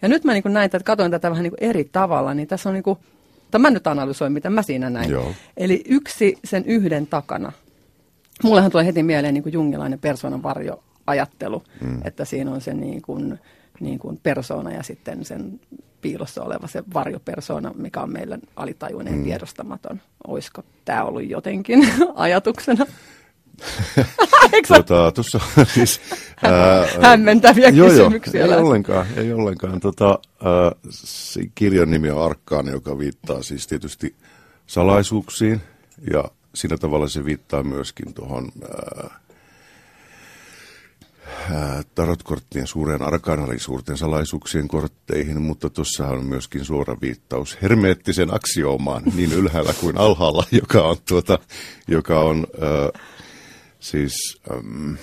Ja 0.03 0.09
nyt 0.09 0.25
mä 0.25 0.33
niin 0.33 0.43
kuin 0.43 0.53
näin, 0.53 0.65
että 0.65 0.81
katsoin 0.81 1.11
tätä 1.11 1.31
vähän 1.31 1.43
niin 1.43 1.51
kuin 1.51 1.71
eri 1.71 1.85
tavalla, 1.93 2.35
niin 2.35 2.49
tässä 2.49 2.69
on 2.69 2.75
niin 2.75 2.83
kuin, 2.83 2.99
mä 3.59 3.71
nyt 3.71 3.87
analysoin, 3.87 4.33
mitä 4.33 4.51
mä 4.51 4.63
siinä 4.63 4.91
näin. 4.91 5.11
Joo. 5.11 5.33
Eli 5.57 5.85
yksi 5.89 6.39
sen 6.45 6.65
yhden 6.65 7.07
takana. 7.07 7.53
Mullehan 8.43 8.71
tulee 8.71 8.87
heti 8.87 9.03
mieleen 9.03 9.35
niin 9.35 9.43
kuin 9.43 9.53
jungilainen 9.53 9.99
persoonan 9.99 10.43
varjo 10.43 10.83
ajattelu, 11.07 11.63
mm. 11.81 12.01
että 12.05 12.25
siinä 12.25 12.51
on 12.51 12.61
se 12.61 12.75
niin 12.75 13.03
kuin, 13.03 13.39
niin 13.81 13.99
kuin 13.99 14.21
persona 14.23 14.73
ja 14.73 14.83
sitten 14.83 15.25
sen 15.25 15.61
piilossa 16.05 16.43
oleva 16.43 16.67
se 16.67 16.83
varjopersona, 16.95 17.73
mikä 17.77 18.01
on 18.01 18.13
meillä 18.13 18.39
alitajuinen 18.57 19.15
mm. 19.15 19.25
tiedostamaton. 19.25 20.01
Olisiko 20.27 20.63
tämä 20.85 21.05
ollut 21.05 21.29
jotenkin 21.31 21.89
ajatuksena? 22.15 22.87
tota, 24.69 25.13
tuossa, 25.15 25.41
siis, 25.67 26.01
ää, 26.43 26.87
Hämmentäviä 27.03 27.69
joo, 27.69 27.89
kysymyksiä. 27.89 28.45
Joo, 28.47 28.55
ei 28.55 28.63
ollenkaan, 28.63 29.07
ei 29.17 29.33
ollenkaan. 29.33 29.81
Tota, 29.81 30.19
ää, 30.45 30.73
kirjan 31.55 31.91
nimi 31.91 32.11
on 32.11 32.25
Arkkaan, 32.25 32.67
joka 32.67 32.99
viittaa 32.99 33.43
siis 33.43 33.67
tietysti 33.67 34.15
salaisuuksiin 34.67 35.61
ja 36.13 36.25
siinä 36.55 36.77
tavalla 36.77 37.09
se 37.09 37.25
viittaa 37.25 37.63
myöskin 37.63 38.15
tuohon 38.15 38.49
tarotkorttien 41.95 42.67
suureen 42.67 43.03
arkaan 43.03 43.45
eli 43.51 43.59
suurten 43.59 43.97
salaisuuksien 43.97 44.69
kortteihin, 44.69 45.43
mutta 45.43 45.71
tuossa 45.71 46.09
on 46.09 46.27
myöskin 46.27 46.65
suora 46.65 46.97
viittaus 47.01 47.59
hermeettisen 47.63 48.35
aksioomaan 48.35 49.03
niin 49.15 49.33
ylhäällä 49.33 49.75
kuin 49.81 49.99
alhaalla, 49.99 50.45
joka 50.63 50.83
on, 50.83 50.97
tuota, 51.09 51.39
joka 51.89 52.21
on 52.21 52.47
äh, 52.63 53.03
siis 53.81 54.41
ähm, 54.51 54.95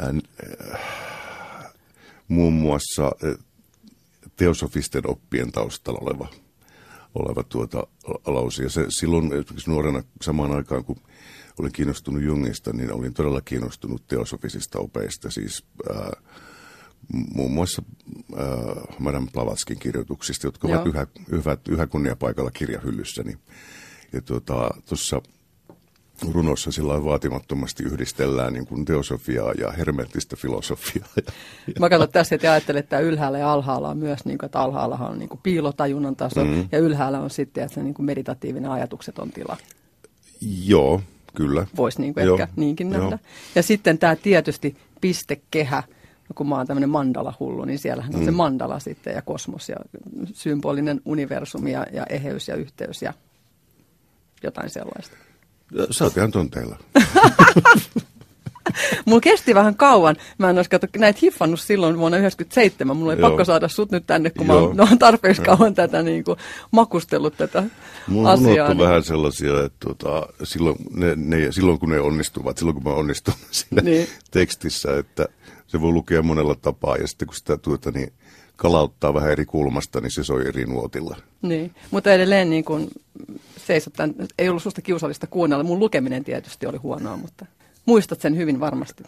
äh, 0.00 0.80
muun 2.28 2.52
muassa 2.52 3.12
teosofisten 4.36 5.10
oppien 5.10 5.52
taustalla 5.52 6.00
oleva, 6.02 6.28
oleva 7.14 7.42
tuota, 7.42 7.86
lausi. 8.26 8.62
Ja 8.62 8.70
se 8.70 8.86
silloin 8.88 9.30
nuorena 9.66 10.02
samaan 10.22 10.52
aikaan, 10.52 10.84
kun 10.84 11.00
olin 11.58 11.72
kiinnostunut 11.72 12.22
Jungista, 12.22 12.72
niin 12.72 12.92
olin 12.92 13.14
todella 13.14 13.40
kiinnostunut 13.40 14.06
teosofisista 14.06 14.78
opeista, 14.78 15.30
siis 15.30 15.64
ää, 15.94 16.12
muun 17.34 17.52
muassa 17.52 17.82
ää, 18.36 18.46
Madame 18.98 19.26
Blavatskin 19.32 19.78
kirjoituksista, 19.78 20.46
jotka 20.46 20.68
Joo. 20.68 20.76
ovat 20.76 20.88
yhä, 20.88 21.06
yhä, 21.28 21.56
yhä 21.68 21.86
kunniapaikalla 21.86 22.50
kirjahyllyssäni. 22.50 23.38
Ja 24.12 24.22
tuota, 24.22 24.70
tuossa 24.88 25.22
runossa 26.32 26.72
sillä 26.72 27.04
vaatimattomasti 27.04 27.82
yhdistellään 27.82 28.52
niin 28.52 28.66
kuin 28.66 28.84
teosofiaa 28.84 29.52
ja 29.52 29.70
hermeettistä 29.70 30.36
filosofiaa. 30.36 31.08
Mä 31.80 31.88
katson 31.88 32.12
tässä, 32.12 32.34
että 32.34 32.52
ajattelen, 32.52 32.80
että 32.80 33.00
ylhäällä 33.00 33.38
ja 33.38 33.52
alhaalla 33.52 33.88
on 33.88 33.98
myös, 33.98 34.24
niin 34.24 34.38
kuin, 34.38 34.46
että 34.46 34.60
alhaalla 34.60 34.96
on 34.96 35.18
niin 35.18 35.28
kuin 35.28 35.40
piilotajunnan 35.42 36.16
taso 36.16 36.44
mm. 36.44 36.68
ja 36.72 36.78
ylhäällä 36.78 37.20
on 37.20 37.30
sitten, 37.30 37.64
että 37.64 37.74
se 37.74 37.82
niin 37.82 37.94
kuin 37.94 38.06
meditatiivinen 38.06 38.70
ajatukseton 38.70 39.30
tila. 39.30 39.56
Joo, 40.64 41.00
Kyllä. 41.36 41.66
Voisi 41.76 42.00
niin 42.00 42.14
kuin 42.14 42.30
ehkä 42.30 42.48
niinkin 42.56 42.90
nähdä. 42.90 43.04
Joo. 43.04 43.18
Ja 43.54 43.62
sitten 43.62 43.98
tämä 43.98 44.16
tietysti 44.16 44.76
pistekehä, 45.00 45.82
no 46.28 46.32
kun 46.34 46.48
mä 46.48 46.56
oon 46.56 46.66
tämmöinen 46.66 46.90
mandala-hullu, 46.90 47.64
niin 47.64 47.78
siellähän 47.78 48.14
on 48.14 48.20
mm. 48.20 48.24
se 48.24 48.30
mandala 48.30 48.78
sitten 48.78 49.14
ja 49.14 49.22
kosmos 49.22 49.68
ja 49.68 49.76
symbolinen 50.32 51.00
universumi 51.04 51.72
ja, 51.72 51.86
ja 51.92 52.06
eheys 52.06 52.48
ja 52.48 52.54
yhteys 52.56 53.02
ja 53.02 53.12
jotain 54.42 54.70
sellaista. 54.70 55.16
Sä 55.90 56.04
oot 56.04 56.16
ihan 56.16 56.30
tunteilla. 56.30 56.78
Mulla 59.04 59.20
kesti 59.20 59.54
vähän 59.54 59.76
kauan. 59.76 60.16
Mä 60.38 60.50
en 60.50 60.56
olisi 60.56 60.70
katso, 60.70 60.86
näitä 60.98 61.18
hiffannut 61.22 61.60
silloin 61.60 61.98
vuonna 61.98 62.18
1997. 62.18 62.96
Mulla 62.96 63.12
ei 63.12 63.18
Joo. 63.18 63.28
pakko 63.30 63.44
saada 63.44 63.68
sut 63.68 63.90
nyt 63.90 64.06
tänne, 64.06 64.30
kun 64.30 64.46
Joo. 64.46 64.74
mä 64.74 64.82
oon 64.82 64.98
tarpeeksi 64.98 65.42
kauan 65.42 65.74
tätä 65.74 66.02
niin 66.02 66.24
kuin, 66.24 66.38
makustellut 66.70 67.36
tätä 67.36 67.62
Mulla 68.06 68.32
asiaa. 68.32 68.48
Mulla 68.48 68.68
niin... 68.68 68.78
vähän 68.78 69.04
sellaisia, 69.04 69.64
että 69.64 69.76
tuota, 69.80 70.26
silloin, 70.42 70.76
ne, 70.90 71.14
ne, 71.16 71.52
silloin 71.52 71.78
kun 71.78 71.90
ne 71.90 72.00
onnistuvat, 72.00 72.58
silloin 72.58 72.74
kun 72.74 72.84
mä 72.84 72.90
onnistun 72.90 73.34
siinä 73.50 73.82
niin. 73.82 74.08
tekstissä, 74.30 74.98
että 74.98 75.28
se 75.66 75.80
voi 75.80 75.92
lukea 75.92 76.22
monella 76.22 76.54
tapaa 76.54 76.96
ja 76.96 77.08
sitten 77.08 77.28
kun 77.28 77.36
sitä 77.36 77.56
tuota, 77.56 77.90
niin 77.90 78.12
kalauttaa 78.56 79.14
vähän 79.14 79.32
eri 79.32 79.44
kulmasta, 79.44 80.00
niin 80.00 80.10
se 80.10 80.24
soi 80.24 80.48
eri 80.48 80.64
nuotilla. 80.64 81.16
Niin, 81.42 81.74
mutta 81.90 82.12
edelleen 82.12 82.50
niin 82.50 82.64
kun 82.64 82.88
seisot 83.56 83.92
tämän, 83.92 84.14
ei 84.38 84.48
ollut 84.48 84.62
susta 84.62 84.82
kiusallista 84.82 85.26
kuunnella. 85.26 85.64
Mun 85.64 85.78
lukeminen 85.78 86.24
tietysti 86.24 86.66
oli 86.66 86.76
huonoa, 86.76 87.16
mutta 87.16 87.46
Muistat 87.86 88.20
sen 88.20 88.36
hyvin 88.36 88.60
varmasti. 88.60 89.04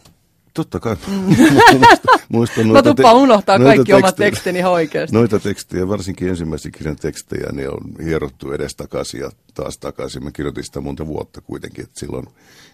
Totta 0.54 0.80
kai. 0.80 0.97
Mm. 1.06 1.37
Muistan 2.28 2.68
noita 2.68 2.88
Mä 2.88 2.94
tuppaan 2.94 3.16
te- 3.16 3.23
unohtaa 3.23 3.58
kaikki 3.58 3.76
tekstejä, 3.76 3.97
omat 3.97 4.16
tekstini 4.16 4.58
ihan 4.58 4.73
oikeasti. 4.73 5.16
Noita 5.16 5.38
tekstejä, 5.38 5.88
varsinkin 5.88 6.28
ensimmäisen 6.28 6.73
kirjan 6.73 6.97
tekstejä, 6.97 7.52
niin 7.52 7.70
on 7.70 7.80
hierottu 8.04 8.52
edes 8.52 8.76
takaisin 8.76 9.20
ja 9.20 9.30
taas 9.54 9.78
takaisin. 9.78 10.25
Mä 10.25 10.30
kirjoitin 10.30 10.64
sitä 10.64 10.80
monta 10.80 11.06
vuotta 11.06 11.40
kuitenkin, 11.40 11.85
että 11.85 12.00
silloin 12.00 12.26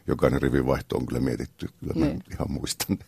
jokainen 0.06 0.42
rivivaihto 0.42 0.96
on 0.96 1.06
kyllä 1.06 1.20
mietitty. 1.20 1.68
Kyllä 1.80 1.92
niin. 1.94 2.16
mä 2.16 2.23
ihan 2.32 2.52
muistan. 2.52 2.99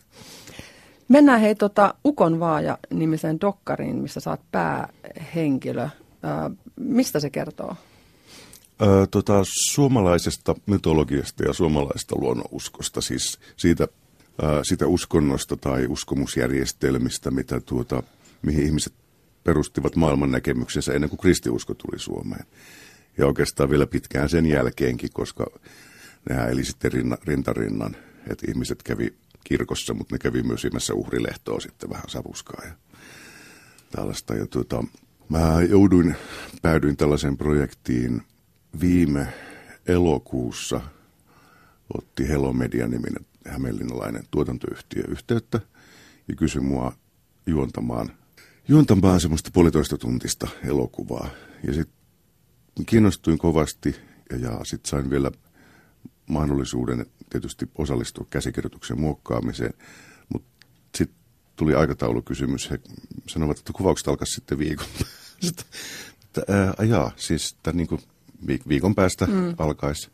Mennään 1.07 1.41
hei 1.41 1.55
tota 1.55 1.93
Ukon 2.05 2.39
Vaaja 2.39 2.77
nimiseen 2.93 3.41
dokkariin, 3.41 3.95
missä 3.95 4.19
saat 4.19 4.41
päähenkilö. 4.51 5.83
Äh, 5.83 5.91
mistä 6.79 7.19
se 7.19 7.29
kertoo? 7.29 7.75
Ö, 8.81 9.07
tota, 9.11 9.41
suomalaisesta 9.43 10.55
mytologiasta 10.65 11.43
ja 11.43 11.53
suomalaisesta 11.53 12.15
luonnonuskosta, 12.19 13.01
siis 13.01 13.39
siitä, 13.57 13.87
ö, 14.43 14.63
siitä 14.63 14.87
uskonnosta 14.87 15.57
tai 15.57 15.85
uskomusjärjestelmistä, 15.87 17.31
mitä 17.31 17.61
tuota, 17.61 18.03
mihin 18.41 18.65
ihmiset 18.65 18.93
perustivat 19.43 19.95
maailman 19.95 20.31
näkemyksensä 20.31 20.93
ennen 20.93 21.09
kuin 21.09 21.19
kristiusko 21.19 21.73
tuli 21.73 21.99
Suomeen. 21.99 22.45
Ja 23.17 23.27
oikeastaan 23.27 23.69
vielä 23.69 23.87
pitkään 23.87 24.29
sen 24.29 24.45
jälkeenkin, 24.45 25.09
koska 25.13 25.45
nehän 26.29 26.49
eli 26.49 26.63
sitten 26.63 26.91
rinna, 26.91 27.17
rintarinnan, 27.23 27.95
että 28.29 28.45
ihmiset 28.49 28.83
kävi 28.83 29.13
kirkossa, 29.43 29.93
mutta 29.93 30.15
ne 30.15 30.19
kävi 30.19 30.43
myös 30.43 30.65
ihmeessä 30.65 30.93
uhrilehtoa 30.93 31.59
sitten 31.59 31.89
vähän 31.89 32.09
savuskaa 32.09 32.61
ja 32.65 32.73
tällaista. 33.91 34.35
Ja 34.35 34.47
tuota, 34.47 34.83
mä 35.29 35.61
jouduin, 35.69 36.15
päädyin 36.61 36.97
tällaiseen 36.97 37.37
projektiin 37.37 38.21
viime 38.79 39.27
elokuussa 39.87 40.81
otti 41.93 42.29
Hello 42.29 42.53
Media-niminen 42.53 43.25
hämeenlinnalainen 43.47 44.23
tuotantoyhtiö 44.31 45.03
yhteyttä 45.07 45.59
ja 46.27 46.35
kysyi 46.35 46.61
mua 46.61 46.93
juontamaan, 47.45 48.11
juontamaan 48.67 49.19
semmoista 49.19 49.49
puolitoista 49.53 49.97
tuntista 49.97 50.47
elokuvaa. 50.63 51.29
Ja 51.67 51.73
sitten 51.73 52.85
kiinnostuin 52.85 53.37
kovasti 53.37 53.95
ja, 54.29 54.37
ja 54.37 54.59
sitten 54.63 54.89
sain 54.89 55.09
vielä 55.09 55.31
mahdollisuuden 56.27 57.05
tietysti 57.29 57.69
osallistua 57.77 58.27
käsikirjoituksen 58.29 58.99
muokkaamiseen, 58.99 59.73
mutta 60.33 60.67
sitten 60.97 61.19
tuli 61.55 61.75
aikataulukysymys. 61.75 62.71
He 62.71 62.79
sanovat, 63.27 63.59
että 63.59 63.73
kuvaukset 63.73 64.07
alkaisi 64.07 64.33
sitten 64.33 64.59
viikon. 64.59 64.87
sitten, 65.45 65.65
että, 66.25 66.53
ää, 66.53 66.85
jaa, 66.85 67.11
siis 67.15 67.57
tämän 67.63 67.77
niin 67.77 67.87
kuin 67.87 68.01
viikon 68.67 68.95
päästä 68.95 69.25
mm. 69.25 69.55
alkaisi. 69.57 70.09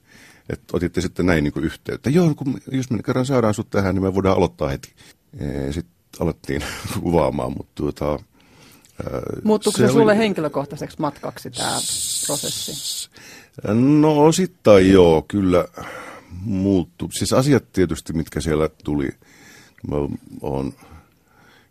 Että 0.49 0.77
otitte 0.77 1.01
sitten 1.01 1.25
näin 1.25 1.43
niin 1.43 1.53
kuin 1.53 1.65
yhteyttä. 1.65 2.09
Joo, 2.09 2.35
kun, 2.35 2.61
jos 2.71 2.89
me 2.89 3.03
kerran 3.03 3.25
saadaan 3.25 3.53
sut 3.53 3.69
tähän, 3.69 3.95
niin 3.95 4.03
me 4.03 4.15
voidaan 4.15 4.37
aloittaa 4.37 4.69
heti. 4.69 4.93
Sitten 5.71 5.93
alettiin 6.19 6.63
kuvaamaan, 7.01 7.53
mutta 7.57 7.71
tuota... 7.75 8.19
Muuttuuko 9.43 9.77
se, 9.77 9.87
se 9.87 9.91
sulle 9.91 10.11
oli... 10.11 10.17
henkilökohtaiseksi 10.17 10.97
matkaksi 10.99 11.51
tämä 11.51 11.71
prosessi? 12.25 13.09
No 13.73 14.25
osittain 14.25 14.91
joo, 14.91 15.25
kyllä 15.27 15.65
muuttuu. 16.41 17.09
Siis 17.11 17.33
asiat 17.33 17.71
tietysti, 17.73 18.13
mitkä 18.13 18.41
siellä 18.41 18.69
tuli. 18.83 19.09
Mä 19.89 19.95
oon 20.41 20.73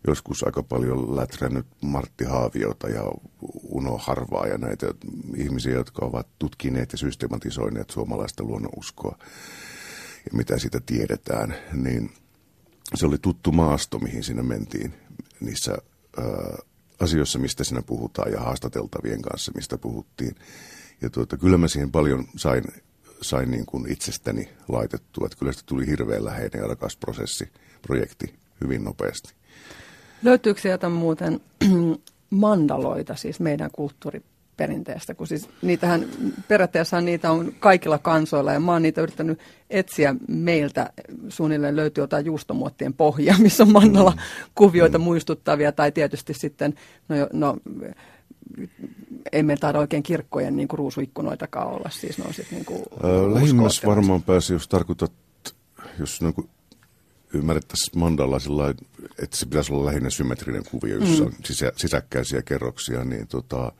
joskus 0.07 0.43
aika 0.43 0.63
paljon 0.63 1.15
lätrännyt 1.15 1.65
Martti 1.81 2.23
Haaviota 2.23 2.89
ja 2.89 3.03
Uno 3.63 3.97
Harvaa 3.97 4.47
ja 4.47 4.57
näitä 4.57 4.87
ihmisiä, 5.35 5.73
jotka 5.73 6.05
ovat 6.05 6.27
tutkineet 6.39 6.91
ja 6.91 6.97
systematisoineet 6.97 7.89
suomalaista 7.89 8.43
luonnonuskoa 8.43 9.17
ja 10.25 10.37
mitä 10.37 10.59
siitä 10.59 10.79
tiedetään, 10.85 11.55
niin 11.73 12.11
se 12.95 13.05
oli 13.05 13.17
tuttu 13.17 13.51
maasto, 13.51 13.99
mihin 13.99 14.23
sinne 14.23 14.43
mentiin 14.43 14.93
niissä 15.39 15.77
ää, 16.17 16.57
asioissa, 16.99 17.39
mistä 17.39 17.63
siinä 17.63 17.81
puhutaan 17.81 18.31
ja 18.31 18.39
haastateltavien 18.39 19.21
kanssa, 19.21 19.51
mistä 19.55 19.77
puhuttiin. 19.77 20.35
Ja 21.01 21.09
tuota, 21.09 21.37
kyllä 21.37 21.57
mä 21.57 21.67
siihen 21.67 21.91
paljon 21.91 22.27
sain, 22.35 22.63
sain 23.21 23.51
niin 23.51 23.65
kuin 23.65 23.91
itsestäni 23.91 24.49
laitettua, 24.67 25.25
että 25.25 25.37
kyllä 25.37 25.51
se 25.51 25.65
tuli 25.65 25.87
hirveän 25.87 26.25
läheinen 26.25 26.61
ja 26.61 26.67
rakas 26.67 26.97
prosessi, 26.97 27.51
projekti 27.81 28.35
hyvin 28.61 28.83
nopeasti. 28.83 29.33
Löytyykö 30.23 30.61
sieltä 30.61 30.89
muuten 30.89 31.39
mandaloita 32.29 33.15
siis 33.15 33.39
meidän 33.39 33.69
kulttuuriperinteestä, 33.71 35.13
kun 35.13 35.27
siis 35.27 35.49
niitähän, 35.61 36.05
periaatteessa 36.47 37.01
niitä 37.01 37.31
on 37.31 37.53
kaikilla 37.59 37.97
kansoilla 37.97 38.53
ja 38.53 38.59
mä 38.59 38.71
oon 38.71 38.81
niitä 38.81 39.01
yrittänyt 39.01 39.39
etsiä 39.69 40.15
meiltä, 40.27 40.93
suunnilleen 41.29 41.75
löytyy 41.75 42.03
jotain 42.03 42.25
juustomuottien 42.25 42.93
pohjia, 42.93 43.35
missä 43.43 43.63
on 43.63 43.71
mandala-kuvioita 43.71 44.97
mm. 44.97 45.03
muistuttavia. 45.03 45.71
Tai 45.71 45.91
tietysti 45.91 46.33
sitten, 46.33 46.73
no, 47.09 47.15
no 47.33 47.57
meillä 49.31 49.59
taida 49.59 49.79
oikein 49.79 50.03
kirkkojen 50.03 50.55
niin 50.55 50.67
kuin 50.67 50.77
ruusuikkunoitakaan 50.77 51.67
olla. 51.67 51.89
Siis 51.89 52.17
ne 52.17 52.23
on 52.27 52.33
sit, 52.33 52.51
niin 52.51 52.65
kuin 52.65 52.83
Lähimmäs 53.33 53.85
varmaan 53.85 54.23
pääsi, 54.23 54.53
jos 54.53 54.67
tarkoitat, 54.67 55.11
jos 55.99 56.21
niin 56.21 56.33
kuin 56.33 56.49
ymmärrettäisiin 57.33 57.99
mandalla 57.99 58.39
sillä 58.39 58.73
että 59.19 59.37
se 59.37 59.45
pitäisi 59.45 59.73
olla 59.73 59.85
lähinnä 59.85 60.09
symmetrinen 60.09 60.63
kuvio, 60.71 60.97
jossa 60.97 61.23
mm. 61.23 61.27
on 61.27 61.33
sisä, 61.45 61.71
sisäkkäisiä 61.75 62.41
kerroksia, 62.41 63.03
niin 63.03 63.27
tota, 63.27 63.71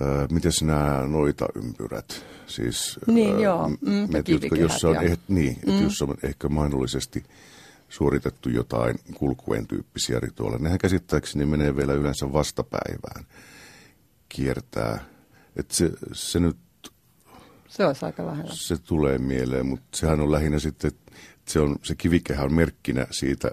Öö, 0.00 0.26
miten 0.30 0.52
nämä 0.62 1.06
noita 1.06 1.46
ympyrät? 1.54 2.24
Siis, 2.46 3.00
niin, 3.06 3.34
öö, 3.34 3.40
joo. 3.40 3.68
Mm, 3.68 4.08
met, 4.12 4.28
jotka, 4.28 4.56
jossa 4.56 4.88
on, 4.88 5.04
eh, 5.04 5.18
niin, 5.28 5.58
mm. 5.66 5.82
jossa 5.82 6.04
on 6.04 6.14
ehkä 6.22 6.48
mahdollisesti 6.48 7.24
suoritettu 7.88 8.48
jotain 8.48 8.98
kulkuen 9.14 9.66
tyyppisiä 9.66 10.20
rituaaleja. 10.20 10.62
Nehän 10.62 10.78
käsittääkseni 10.78 11.46
menee 11.46 11.76
vielä 11.76 11.92
yleensä 11.92 12.32
vastapäivään 12.32 13.26
kiertää. 14.28 15.04
Et 15.56 15.70
se, 15.70 15.90
se 16.12 16.40
nyt... 16.40 16.56
Se 17.68 17.86
olisi 17.86 18.04
aika 18.04 18.26
lähellä. 18.26 18.54
Se 18.54 18.76
tulee 18.76 19.18
mieleen, 19.18 19.66
mutta 19.66 19.96
sehän 19.96 20.20
on 20.20 20.32
lähinnä 20.32 20.58
sitten, 20.58 20.90
se, 21.48 21.60
on, 21.60 21.76
se 21.82 21.94
kivikehä 21.94 22.42
on 22.42 22.52
merkkinä 22.52 23.06
siitä, 23.10 23.50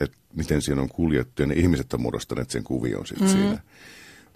että 0.00 0.16
miten 0.34 0.62
siinä 0.62 0.82
on 0.82 0.88
kuljettu 0.88 1.42
ja 1.42 1.46
ne 1.46 1.54
ihmiset 1.54 1.94
on 1.94 2.00
muodostaneet 2.00 2.50
sen 2.50 2.64
kuvion 2.64 3.06
sitten 3.06 3.28
mm-hmm. 3.28 3.42
siinä 3.42 3.58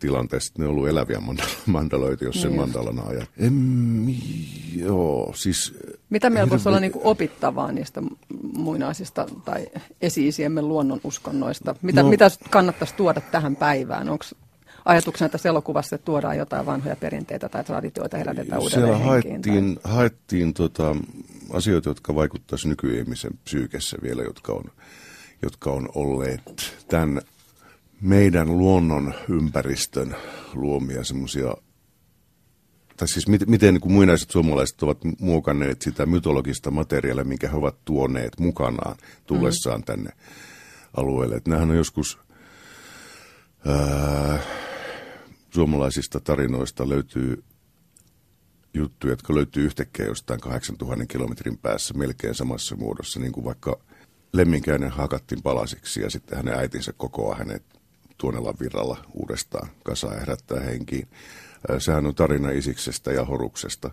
tilanteessa. 0.00 0.52
Ne 0.58 0.64
on 0.64 0.70
ollut 0.70 0.88
eläviä 0.88 1.22
mandaloita, 1.66 2.24
jos 2.24 2.42
sen 2.42 2.50
niin 2.50 2.60
mandalana 2.60 3.02
ajat. 3.02 3.28
En, 3.38 4.14
joo, 4.76 5.32
siis... 5.36 5.74
Mitä 6.10 6.30
meillä 6.30 6.50
voisi 6.50 6.68
olla 6.68 6.80
niin 6.80 6.92
kuin 6.92 7.04
opittavaa 7.04 7.72
niistä 7.72 8.02
muinaisista 8.56 9.26
tai 9.44 9.66
esi-isiemme 10.00 10.62
luonnon 10.62 11.00
uskonnoista? 11.04 11.74
Mitä, 11.82 12.02
no, 12.02 12.08
mitä 12.08 12.30
kannattaisi 12.50 12.94
tuoda 12.94 13.20
tähän 13.20 13.56
päivään? 13.56 14.08
Onko 14.08 14.24
ajatuksena 14.84 15.28
tässä 15.28 15.48
elokuvassa, 15.48 15.96
että 15.96 16.04
tuodaan 16.04 16.38
jotain 16.38 16.66
vanhoja 16.66 16.96
perinteitä 16.96 17.48
tai 17.48 17.64
traditioita 17.64 18.16
herätetään 18.16 18.60
uudelleen 18.60 18.96
Siellä 18.96 19.04
haettiin, 19.04 19.74
tai... 19.74 19.92
haettiin 19.92 20.54
tota, 20.54 20.96
asioita, 21.52 21.90
jotka 21.90 22.14
vaikuttaisivat 22.14 22.70
nykyihmisen 22.70 23.38
psyykessä 23.44 23.96
vielä, 24.02 24.22
jotka 24.22 24.52
on, 24.52 24.64
jotka 25.42 25.70
on 25.70 25.88
olleet 25.94 26.76
tämän 26.88 27.22
meidän 28.00 28.58
luonnon 28.58 29.14
ympäristön 29.28 30.16
luomia 30.54 31.04
semmoisia, 31.04 31.54
tai 32.96 33.08
siis 33.08 33.28
miten, 33.28 33.50
miten 33.50 33.74
niin 33.74 33.80
kuin 33.80 33.92
muinaiset 33.92 34.30
suomalaiset 34.30 34.82
ovat 34.82 34.98
muokanneet 35.20 35.82
sitä 35.82 36.06
mytologista 36.06 36.70
materiaalia, 36.70 37.24
minkä 37.24 37.48
he 37.48 37.56
ovat 37.56 37.84
tuoneet 37.84 38.40
mukanaan 38.40 38.96
tullessaan 39.26 39.80
mm. 39.80 39.84
tänne 39.84 40.10
alueelle. 40.96 41.36
Että 41.36 41.50
nämähän 41.50 41.70
on 41.70 41.76
joskus 41.76 42.18
ää, 43.66 44.38
suomalaisista 45.50 46.20
tarinoista 46.20 46.88
löytyy 46.88 47.44
juttuja, 48.74 49.12
jotka 49.12 49.34
löytyy 49.34 49.64
yhtäkkiä 49.64 50.06
jostain 50.06 50.40
8000 50.40 51.06
kilometrin 51.06 51.58
päässä 51.58 51.94
melkein 51.94 52.34
samassa 52.34 52.76
muodossa, 52.76 53.20
niin 53.20 53.32
kuin 53.32 53.44
vaikka 53.44 53.80
lemminkäinen 54.32 54.90
hakattiin 54.90 55.42
palasiksi 55.42 56.00
ja 56.00 56.10
sitten 56.10 56.36
hänen 56.36 56.54
äitinsä 56.54 56.92
kokoaa 56.96 57.36
hänet 57.36 57.62
tuonella 58.18 58.54
virralla 58.60 59.04
uudestaan 59.12 59.68
kasaan 59.84 60.14
ja 60.14 60.20
herättää 60.20 60.60
henkiin. 60.60 61.08
Sehän 61.78 62.06
on 62.06 62.14
tarina 62.14 62.50
Isiksestä 62.50 63.12
ja 63.12 63.24
Horuksesta. 63.24 63.90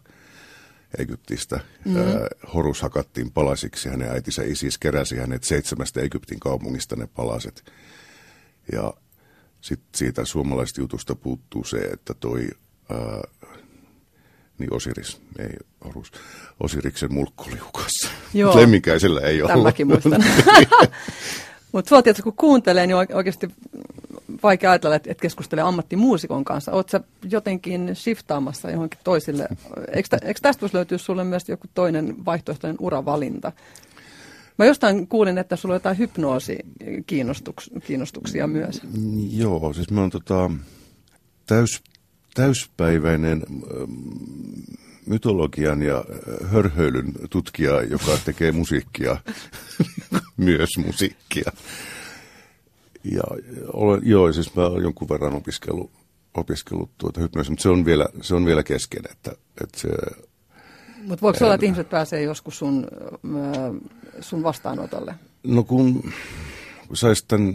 Egyptistä. 0.98 1.60
Mm. 1.86 1.94
Horus 2.54 2.82
hakattiin 2.82 3.32
palasiksi, 3.32 3.90
hänen 3.90 4.12
äitinsä 4.12 4.44
Isis 4.44 4.78
keräsi 4.78 5.18
hänet 5.18 5.44
seitsemästä 5.44 6.02
Egyptin 6.02 6.40
kaupungista 6.40 6.96
ne 6.96 7.08
palaset. 7.08 7.72
Ja 8.72 8.94
sitten 9.62 9.90
siitä 9.96 10.26
suomalaisesta 10.26 10.82
jutusta 10.82 11.16
puuttuu 11.16 11.64
se, 11.64 11.78
että 11.78 12.14
toi, 12.14 12.48
ää, 12.90 13.22
niin 14.58 14.74
Osiris, 14.74 15.22
ei 15.40 15.50
Horus, 15.86 16.12
Osiriksen 16.60 17.14
mulkku 17.14 17.44
oli 17.48 17.58
hukassa. 17.58 18.08
Joo. 18.34 18.56
Lemminkäisellä 18.56 19.22
ei 19.22 19.42
ole. 19.42 19.52
Tämäkin 19.52 19.88
muistan. 19.88 20.24
Mutta 21.72 21.90
sua 21.90 22.02
tietysti 22.02 22.24
kun 22.24 22.34
kuuntelee, 22.34 22.88
niin 22.88 22.98
oikeasti 23.14 23.50
vaikea 24.44 24.72
ajatella, 24.72 24.96
että, 24.96 25.16
keskustelee 25.22 25.64
ammattimuusikon 25.64 26.46
kanssa. 26.46 26.72
Oletko 26.72 27.00
jotenkin 27.32 27.96
shiftaamassa 27.96 28.72
johonkin 28.72 29.00
toisille? 29.04 29.48
Eikö, 29.94 30.18
eikö 30.22 30.40
tästä 30.42 30.62
voisi 30.62 30.76
löytyä 30.76 30.98
sulle 30.98 31.24
myös 31.24 31.50
joku 31.50 31.68
toinen 31.74 32.26
vaihtoehtoinen 32.26 32.78
uravalinta? 32.80 33.52
Mä 34.58 34.66
jostain 34.66 35.08
kuulin, 35.08 35.38
että 35.38 35.56
sulla 35.56 35.74
on 35.74 35.76
jotain 35.76 35.98
hypnoosi-kiinnostuksia 35.98 38.48
myös. 38.48 38.82
Joo, 39.32 39.74
siis 39.74 39.92
mä 39.92 40.02
oon 40.02 40.10
tota, 40.10 40.52
täys, 41.46 41.84
täyspäiväinen 42.36 43.44
mytologian 45.06 45.82
ja 45.82 46.06
hörhöilyn 46.44 47.14
tutkija, 47.30 47.84
joka 47.84 48.18
tekee 48.26 48.52
musiikkia, 48.52 49.18
myös 50.38 50.70
musiikkia. 50.86 51.52
Ja 53.04 53.24
olen, 53.74 54.02
joo, 54.04 54.34
siis 54.34 54.56
mä 54.56 54.66
olen 54.66 54.84
jonkun 54.84 55.10
verran 55.10 55.34
opiskellut, 55.34 55.92
opiskellut 56.34 56.90
tuota 56.98 57.22
hypnoosia, 57.22 57.52
mutta 57.52 57.64
se 57.64 57.70
on 57.70 57.86
vielä, 57.86 58.06
se 58.22 58.36
on 58.36 58.46
vielä 58.46 58.64
kesken, 58.64 59.04
että, 59.12 59.32
että 59.64 59.80
se... 59.80 59.90
Mutta 60.98 61.22
voiko 61.22 61.46
olla, 61.46 61.54
että 61.54 61.66
ihmiset 61.66 61.90
pääsee 61.90 62.22
joskus 62.22 62.58
sun, 62.58 62.88
sun 64.20 64.44
vastaanotolle? 64.44 65.16
No 65.44 65.64
kun, 65.64 66.14
kun 66.88 66.98
sais 66.98 67.24
tämän, 67.24 67.54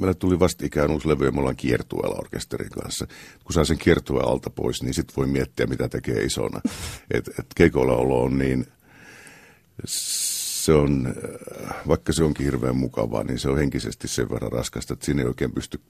meille 0.00 0.14
tuli 0.14 0.38
ikään 0.62 0.90
uusi 0.90 1.08
levy 1.08 1.24
ja 1.24 1.32
me 1.32 1.38
ollaan 1.38 1.56
kiertueella 1.56 2.18
orkesterin 2.18 2.70
kanssa. 2.70 3.06
Kun 3.44 3.52
saa 3.52 3.64
sen 3.64 3.78
kiertueen 3.78 4.28
alta 4.28 4.50
pois, 4.50 4.82
niin 4.82 4.94
sitten 4.94 5.16
voi 5.16 5.26
miettiä, 5.26 5.66
mitä 5.66 5.88
tekee 5.88 6.24
isona. 6.24 6.60
Et, 7.10 7.28
et 7.28 7.46
keikoilla 7.54 7.96
olo 7.96 8.22
on 8.22 8.38
niin 8.38 8.66
se 10.64 10.72
on, 10.72 11.06
äh, 11.06 11.76
vaikka 11.88 12.12
se 12.12 12.24
onkin 12.24 12.44
hirveän 12.44 12.76
mukavaa, 12.76 13.24
niin 13.24 13.38
se 13.38 13.48
on 13.48 13.58
henkisesti 13.58 14.08
sen 14.08 14.30
verran 14.30 14.52
raskasta, 14.52 14.94
että 14.94 15.06
siinä 15.06 15.22
ei 15.22 15.28
oikein 15.28 15.52
pysty, 15.52 15.80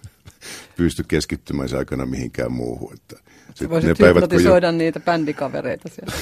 pysty 0.76 1.04
keskittymään 1.08 1.68
aikana 1.78 2.06
mihinkään 2.06 2.52
muuhun. 2.52 2.94
Että 2.94 3.16
sit 3.54 3.70
voisit 3.70 3.88
ne 3.88 3.94
päivät, 3.94 4.22
hypnotisoida 4.22 4.66
jo... 4.66 4.72
niitä 4.72 5.00
bändikavereita 5.00 5.88
siellä. 5.88 6.12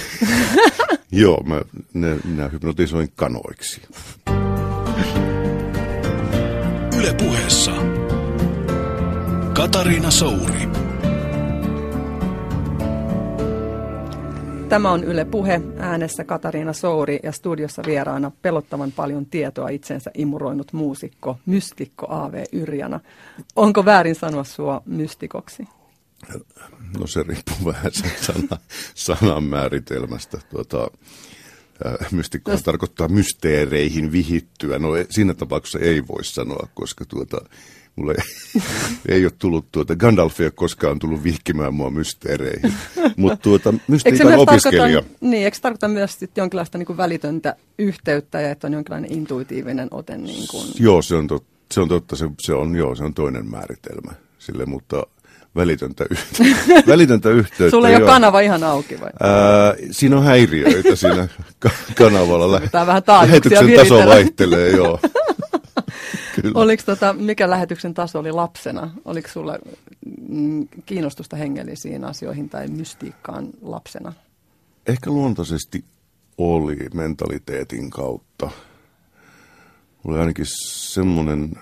Joo, 1.13 1.43
mä, 1.43 1.63
ne, 1.95 2.17
minä 2.25 2.49
hypnotisoin 2.49 3.13
kanoiksi. 3.17 3.81
Yle 7.07 7.15
puheessa 7.15 7.73
Katariina 9.53 10.11
Souri. 10.11 10.69
Tämä 14.69 14.91
on 14.91 15.05
Yle 15.05 15.25
Puhe, 15.25 15.61
äänessä 15.79 16.25
Katariina 16.25 16.73
Souri 16.73 17.21
ja 17.23 17.33
studiossa 17.33 17.83
vieraana 17.87 18.31
pelottavan 18.43 18.93
paljon 18.93 19.27
tietoa 19.27 19.69
itsensä 19.69 20.11
imuroinut 20.15 20.73
muusikko, 20.73 21.39
mystikko 21.47 22.07
A.V. 22.09 22.45
Yrjana. 22.53 23.01
Onko 23.57 23.85
väärin 23.85 24.15
sanoa 24.15 24.45
sua 24.45 24.83
mystikoksi? 24.87 25.69
No 26.99 27.07
se 27.07 27.23
riippuu 27.23 27.57
vähän 27.65 27.93
sen 27.93 28.13
sana, 28.21 28.61
sanan 28.95 29.45
määritelmästä. 29.45 30.39
Tuota, 30.51 30.91
mystikko 32.11 32.51
no, 32.51 32.59
tarkoittaa 32.65 33.09
mysteereihin 33.09 34.13
vihittyä. 34.13 34.79
No 34.79 34.97
e, 34.97 35.07
siinä 35.11 35.35
tapauksessa 35.35 35.79
ei 35.79 36.07
voi 36.07 36.25
sanoa, 36.25 36.69
koska 36.75 37.05
tuota, 37.05 37.41
Mulle 37.97 38.15
ei, 39.09 39.25
ole 39.25 39.33
tullut 39.39 39.73
tuota, 39.73 39.97
Gandalf 39.97 40.41
ei 40.41 40.47
ole 40.47 40.53
koskaan 40.57 40.99
tullut 40.99 41.25
vihkimään 41.25 41.75
mua 41.75 41.91
mysteereihin. 41.91 42.75
Mutta 43.17 43.37
tuota, 43.37 43.75
mystiikan 43.89 44.39
opiskelija. 44.39 45.03
Niin, 45.21 45.45
eikö 45.45 45.55
se 45.55 45.63
tarkoita 45.63 45.89
myös 45.89 46.19
sit 46.19 46.37
jonkinlaista 46.37 46.79
niin 46.79 46.87
kuin 46.87 46.97
välitöntä 46.97 47.57
yhteyttä 47.79 48.41
ja 48.41 48.51
että 48.51 48.67
on 48.67 48.73
jonkinlainen 48.73 49.13
intuitiivinen 49.13 49.89
ote? 49.91 50.19
Niin 50.19 50.49
kuin... 50.51 50.67
Joo, 50.79 51.03
se 51.03 51.15
on, 51.15 51.27
tot, 51.27 51.45
se 51.71 51.81
on 51.81 51.89
totta, 51.89 52.17
se, 52.17 52.31
se, 52.41 52.55
on, 52.55 52.75
joo, 52.75 52.95
se 52.95 53.05
on 53.05 53.15
toinen 53.15 53.47
määritelmä 53.47 54.13
sille, 54.39 54.67
mutta 54.67 55.07
välitöntä, 55.57 56.05
yhteyttä. 56.11 56.83
välitöntä 56.93 57.31
yhteyttä. 57.31 57.71
Sulla 57.71 57.89
ei 57.89 57.97
ole 57.97 58.07
kanava 58.07 58.41
ihan 58.41 58.65
auki 58.65 59.01
vai? 59.01 59.11
Ää, 59.21 59.75
siinä 59.91 60.17
on 60.17 60.25
häiriöitä 60.25 60.97
siinä 60.97 61.29
kanavalla. 61.95 62.61
Tämä 62.61 62.87
vähän 62.87 63.03
Lähetyksen 63.07 63.77
taso 63.77 64.07
vaihtelee, 64.07 64.71
joo. 64.71 65.01
Kyllä. 66.43 66.61
Oliko 66.61 66.83
tota, 66.87 67.13
mikä 67.13 67.51
lähetyksen 67.51 67.95
taso 67.95 68.19
oli 68.19 68.33
lapsena? 68.33 68.91
Oliko 69.05 69.29
sulla 69.29 69.59
mm, 70.29 70.69
kiinnostusta 70.87 71.37
hengellisiin 71.37 72.05
asioihin 72.05 72.49
tai 72.49 72.69
mystiikkaan 72.69 73.49
lapsena? 73.63 74.13
Ehkä 74.87 75.11
luontaisesti 75.11 75.85
oli 76.39 76.77
mentaliteetin 76.95 77.91
kautta. 77.91 78.51
Oli 80.05 80.19
ainakin 80.19 80.47
semmoinen, 80.69 81.53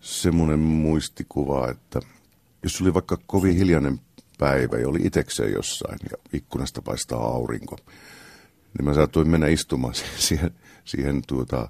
semmoinen 0.00 0.58
muistikuva, 0.58 1.70
että 1.70 2.00
jos 2.64 2.80
oli 2.80 2.94
vaikka 2.94 3.18
kovin 3.26 3.56
hiljainen 3.56 4.00
päivä 4.38 4.78
ja 4.78 4.88
oli 4.88 5.00
itekseen 5.02 5.52
jossain 5.52 5.98
ja 6.10 6.16
ikkunasta 6.32 6.82
paistaa 6.82 7.20
aurinko, 7.20 7.76
niin 8.78 8.84
mä 8.84 8.94
saatoin 8.94 9.28
mennä 9.28 9.46
istumaan 9.46 9.94
siihen, 10.28 10.50
siihen 10.84 11.22
tuota, 11.26 11.68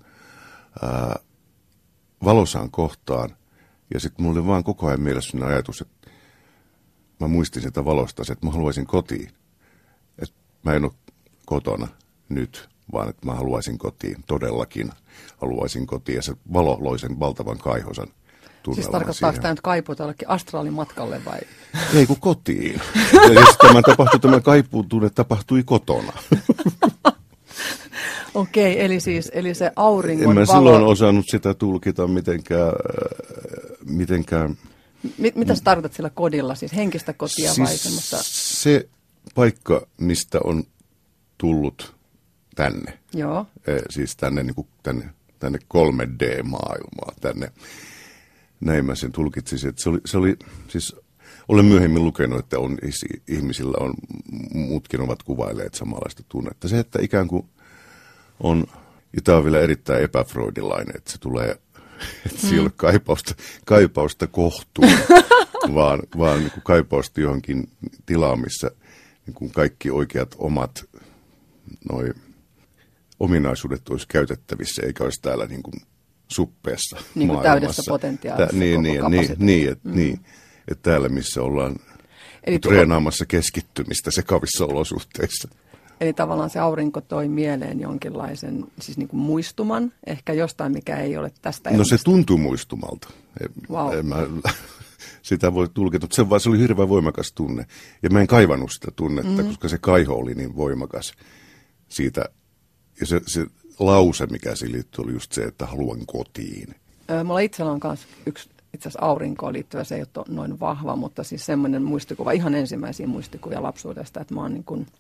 ää, 0.82 1.16
valosaan 2.24 2.70
kohtaan. 2.70 3.36
Ja 3.94 4.00
sitten 4.00 4.24
mulla 4.24 4.38
oli 4.40 4.46
vaan 4.46 4.64
koko 4.64 4.86
ajan 4.86 5.00
mielessä 5.00 5.46
ajatus, 5.46 5.80
että 5.80 6.10
mä 7.20 7.28
muistin 7.28 7.62
sitä 7.62 7.84
valosta, 7.84 8.22
että 8.32 8.46
mä 8.46 8.52
haluaisin 8.52 8.86
kotiin. 8.86 9.30
Että 10.18 10.34
mä 10.62 10.72
en 10.72 10.84
ole 10.84 10.92
kotona 11.46 11.88
nyt. 12.28 12.68
vaan 12.92 13.08
että 13.08 13.26
mä 13.26 13.34
haluaisin 13.34 13.78
kotiin, 13.78 14.24
todellakin 14.26 14.90
haluaisin 15.36 15.86
kotiin. 15.86 16.16
Ja 16.16 16.22
se 16.22 16.36
valo 16.52 16.78
loi 16.80 16.98
sen 16.98 17.20
valtavan 17.20 17.58
kaihosan 17.58 18.08
Siis 18.72 18.88
tarkoittaako 18.88 19.38
tämä 19.38 19.52
nyt 19.52 19.60
kaipuu 19.60 19.94
tällekin 19.94 20.30
astraalimatkalle 20.30 21.24
vai? 21.24 21.38
Ei 21.96 22.06
kun 22.06 22.20
kotiin. 22.20 22.80
Ja 23.12 23.32
jos 23.32 23.56
tämä 23.56 23.82
tapahtui, 23.82 24.20
tämä 24.20 24.40
kaipuutunne 24.40 25.10
tapahtui 25.10 25.62
kotona. 25.62 26.12
Okei, 28.34 28.72
okay, 28.72 28.84
eli 28.84 29.00
siis 29.00 29.30
eli 29.34 29.54
se 29.54 29.72
auringon 29.76 30.28
En 30.28 30.34
mä 30.34 30.46
valo... 30.46 30.58
silloin 30.58 30.84
osannut 30.84 31.28
sitä 31.28 31.54
tulkita 31.54 32.06
mitenkään, 32.06 32.68
äh, 32.68 32.72
mitenkään 33.84 34.56
mitä 35.34 35.54
sä 35.54 35.64
tarkoitat 35.64 35.92
sillä 35.92 36.10
kodilla, 36.10 36.54
siis 36.54 36.74
henkistä 36.74 37.12
kotia 37.12 37.54
siis 37.54 37.68
vai 37.68 37.76
semmoista? 37.76 38.16
se 38.22 38.88
paikka, 39.34 39.86
mistä 40.00 40.38
on 40.44 40.64
tullut 41.38 41.94
tänne. 42.54 42.98
Joo. 43.14 43.46
E, 43.66 43.72
siis 43.90 44.16
tänne, 44.16 44.42
niin 44.42 44.54
kuin, 44.54 44.68
tänne, 44.82 45.10
tänne 45.38 45.58
3D-maailmaa, 45.74 47.14
tänne. 47.20 47.52
Näin 48.64 48.84
mä 48.84 48.94
sen 48.94 49.12
tulkitsisin. 49.12 49.68
Että 49.68 49.82
se 49.82 49.88
oli, 49.88 49.98
se 50.04 50.18
oli, 50.18 50.36
siis 50.68 50.96
olen 51.48 51.64
myöhemmin 51.64 52.04
lukenut, 52.04 52.38
että 52.38 52.58
on, 52.58 52.78
ihmisillä 53.28 53.76
on, 53.80 53.94
muutkin 54.54 55.00
ovat 55.00 55.22
kuvailleet 55.22 55.74
samanlaista 55.74 56.22
tunnetta. 56.28 56.68
Se, 56.68 56.78
että 56.78 56.98
ikään 57.02 57.28
kuin 57.28 57.48
on, 58.40 58.66
ja 59.16 59.22
tämä 59.22 59.38
on 59.38 59.44
vielä 59.44 59.60
erittäin 59.60 60.04
epäfreudilainen, 60.04 60.96
että 60.96 61.12
se 61.12 61.18
tulee 61.18 61.58
että 62.26 62.46
mm. 62.46 62.58
ei 62.58 62.70
kaipausta, 62.76 63.34
kaipausta 63.64 64.26
kohtuun, 64.26 64.92
vaan, 65.74 66.00
vaan 66.18 66.38
niin 66.38 66.50
kuin 66.50 66.64
kaipausta 66.64 67.20
johonkin 67.20 67.68
tilaan, 68.06 68.40
missä 68.40 68.70
niin 69.26 69.34
kuin 69.34 69.50
kaikki 69.50 69.90
oikeat 69.90 70.34
omat 70.38 70.84
noi, 71.92 72.10
ominaisuudet 73.20 73.88
olisi 73.88 74.08
käytettävissä, 74.08 74.82
eikä 74.86 75.04
olisi 75.04 75.22
täällä 75.22 75.46
niin 75.46 75.62
kuin 75.62 75.74
suppeessa 76.28 76.96
niin 77.14 77.28
kuin 77.28 77.42
täydessä 77.42 77.82
potentiaalissa 77.88 78.46
Tää, 78.46 78.58
niin, 78.58 78.82
niin, 78.82 79.10
niin, 79.10 79.36
niin, 79.38 79.72
et, 79.72 79.84
mm. 79.84 79.96
niin, 79.96 80.20
että 80.68 80.90
täällä 80.90 81.08
missä 81.08 81.42
ollaan 81.42 81.76
Eli 82.44 82.58
treenaamassa 82.58 83.26
keskittymistä 83.26 84.10
sekavissa 84.10 84.64
olosuhteissa. 84.66 85.48
Eli 86.00 86.12
tavallaan 86.12 86.50
se 86.50 86.58
aurinko 86.58 87.00
toi 87.00 87.28
mieleen 87.28 87.80
jonkinlaisen 87.80 88.64
siis 88.80 88.98
niin 88.98 89.08
kuin 89.08 89.20
muistuman, 89.20 89.92
ehkä 90.06 90.32
jostain, 90.32 90.72
mikä 90.72 90.96
ei 90.96 91.16
ole 91.16 91.32
tästä 91.42 91.70
No 91.70 91.84
se 91.84 91.96
tuntuu 92.04 92.38
muistumalta. 92.38 93.08
Wow. 93.70 93.94
En 93.94 94.06
mä, 94.06 94.16
sitä 95.22 95.54
voi 95.54 95.68
tulkita, 95.74 96.04
mutta 96.04 96.16
se, 96.16 96.30
vaan, 96.30 96.40
se 96.40 96.48
oli 96.48 96.58
hirveän 96.58 96.88
voimakas 96.88 97.32
tunne. 97.32 97.66
Ja 98.02 98.10
mä 98.10 98.20
en 98.20 98.26
kaivannut 98.26 98.72
sitä 98.72 98.90
tunnetta, 98.96 99.30
mm-hmm. 99.30 99.46
koska 99.46 99.68
se 99.68 99.78
kaiho 99.78 100.14
oli 100.14 100.34
niin 100.34 100.56
voimakas 100.56 101.12
siitä. 101.88 102.24
Ja 103.00 103.06
se, 103.06 103.20
se 103.26 103.46
lause, 103.78 104.26
mikä 104.26 104.54
siihen 104.54 104.72
liittyy, 104.72 105.04
oli 105.04 105.12
just 105.12 105.32
se, 105.32 105.44
että 105.44 105.66
haluan 105.66 106.06
kotiin. 106.06 106.74
Mulla 107.24 107.40
itsellä 107.40 107.72
on 107.72 107.80
myös 107.84 108.06
yksi 108.26 108.48
itse 108.74 108.88
asiassa 108.88 109.06
aurinkoon 109.06 109.52
liittyvä, 109.52 109.84
se 109.84 109.94
ei 109.94 110.04
ole 110.16 110.24
noin 110.28 110.60
vahva, 110.60 110.96
mutta 110.96 111.24
siis 111.24 111.46
semmoinen 111.46 111.82
muistikuva, 111.82 112.32
ihan 112.32 112.54
ensimmäisiä 112.54 113.06
muistikuvia 113.06 113.62
lapsuudesta, 113.62 114.20
että 114.20 114.34
mä 114.34 114.40
oon 114.40 114.54
niin 114.54 114.64
kuin– 114.64 114.86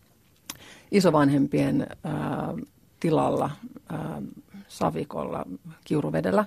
isovanhempien 0.94 1.86
ää, 2.04 2.54
tilalla 3.00 3.50
ää, 3.88 4.22
Savikolla 4.68 5.46
Kiuruvedellä. 5.84 6.44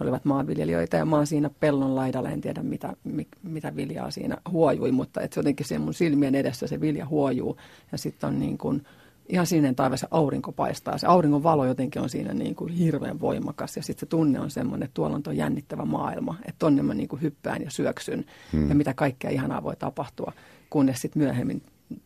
He 0.00 0.04
olivat 0.04 0.24
maanviljelijöitä 0.24 0.96
ja 0.96 1.04
mä 1.04 1.16
oon 1.16 1.26
siinä 1.26 1.50
pellon 1.60 1.96
laidalla, 1.96 2.30
en 2.30 2.40
tiedä 2.40 2.62
mitä, 2.62 2.96
mi, 3.04 3.26
mitä 3.42 3.76
viljaa 3.76 4.10
siinä 4.10 4.36
huojui, 4.50 4.92
mutta 4.92 5.20
et 5.20 5.36
jotenkin 5.36 5.66
se 5.66 5.78
mun 5.78 5.94
silmien 5.94 6.34
edessä 6.34 6.66
se 6.66 6.80
vilja 6.80 7.06
huojuu 7.06 7.56
ja 7.92 7.98
sitten 7.98 8.28
on 8.28 8.38
niin 8.38 8.58
kuin, 8.58 8.86
ihan 9.30 9.46
sininen 9.46 9.76
taivas 9.76 10.06
aurinko 10.10 10.52
paistaa. 10.52 10.98
Se 10.98 11.06
auringon 11.06 11.42
valo 11.42 11.64
jotenkin 11.64 12.02
on 12.02 12.10
siinä 12.10 12.34
niin 12.34 12.54
kuin 12.54 12.72
hirveän 12.72 13.20
voimakas 13.20 13.76
ja 13.76 13.82
sitten 13.82 14.00
se 14.00 14.06
tunne 14.06 14.40
on 14.40 14.50
semmoinen, 14.50 14.84
että 14.84 14.94
tuolla 14.94 15.16
on 15.16 15.22
tuo 15.22 15.32
jännittävä 15.32 15.84
maailma, 15.84 16.36
että 16.40 16.58
tonne 16.58 16.82
mä 16.82 16.94
niin 16.94 17.08
kuin 17.08 17.22
hyppään 17.22 17.62
ja 17.62 17.70
syöksyn 17.70 18.24
hmm. 18.52 18.68
ja 18.68 18.74
mitä 18.74 18.94
kaikkea 18.94 19.30
ihanaa 19.30 19.62
voi 19.62 19.76
tapahtua, 19.76 20.32
kunnes 20.70 21.00
sitten 21.00 21.22
myöhemmin 21.22 21.62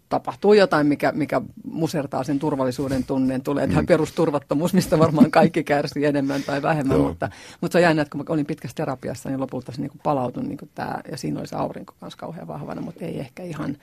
tapahtuu 0.08 0.52
jotain, 0.52 0.86
mikä, 0.86 1.12
mikä 1.12 1.40
musertaa 1.64 2.24
sen 2.24 2.38
turvallisuuden 2.38 3.04
tunneen. 3.04 3.42
Tulee 3.42 3.66
tämä 3.66 3.80
mm. 3.80 3.86
perusturvattomuus, 3.86 4.74
mistä 4.74 4.98
varmaan 4.98 5.30
kaikki 5.30 5.64
kärsii 5.64 6.04
enemmän 6.04 6.42
tai 6.42 6.62
vähemmän. 6.62 7.00
mutta, 7.00 7.30
mutta 7.60 7.72
se 7.72 7.78
on 7.78 7.82
jännä, 7.82 8.02
että 8.02 8.18
kun 8.18 8.24
olin 8.28 8.46
pitkässä 8.46 8.74
terapiassa, 8.74 9.28
niin 9.28 9.40
lopulta 9.40 9.72
se 9.72 9.80
niin 9.80 9.90
palautui 10.02 10.42
niin 10.42 10.58
tämä, 10.74 11.00
ja 11.10 11.16
siinä 11.16 11.40
oli 11.40 11.46
se 11.46 11.56
aurinko 11.56 11.94
kanssa 12.00 12.18
kauhean 12.18 12.48
vahvana, 12.48 12.80
mutta 12.80 13.04
ei 13.04 13.20
ehkä 13.20 13.42
ihan 13.42 13.76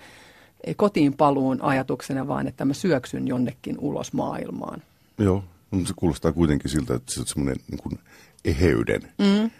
ei 0.64 0.76
kotiin 0.76 1.14
paluun 1.14 1.62
ajatuksena, 1.62 2.28
vaan 2.28 2.48
että 2.48 2.66
mä 2.66 2.74
syöksyn 2.74 3.28
jonnekin 3.28 3.80
ulos 3.80 4.14
maailmaan. 4.14 4.84
Joo, 5.18 5.44
se 5.86 5.94
kuulostaa 5.96 6.32
kuitenkin 6.32 6.72
siltä, 6.72 6.96
että 6.96 7.14
se 7.14 7.20
on 7.20 7.28
semmoinen 7.28 7.58
niin 7.72 8.00
eheyden, 8.46 9.02
mm. 9.02 9.44
äh, 9.44 9.52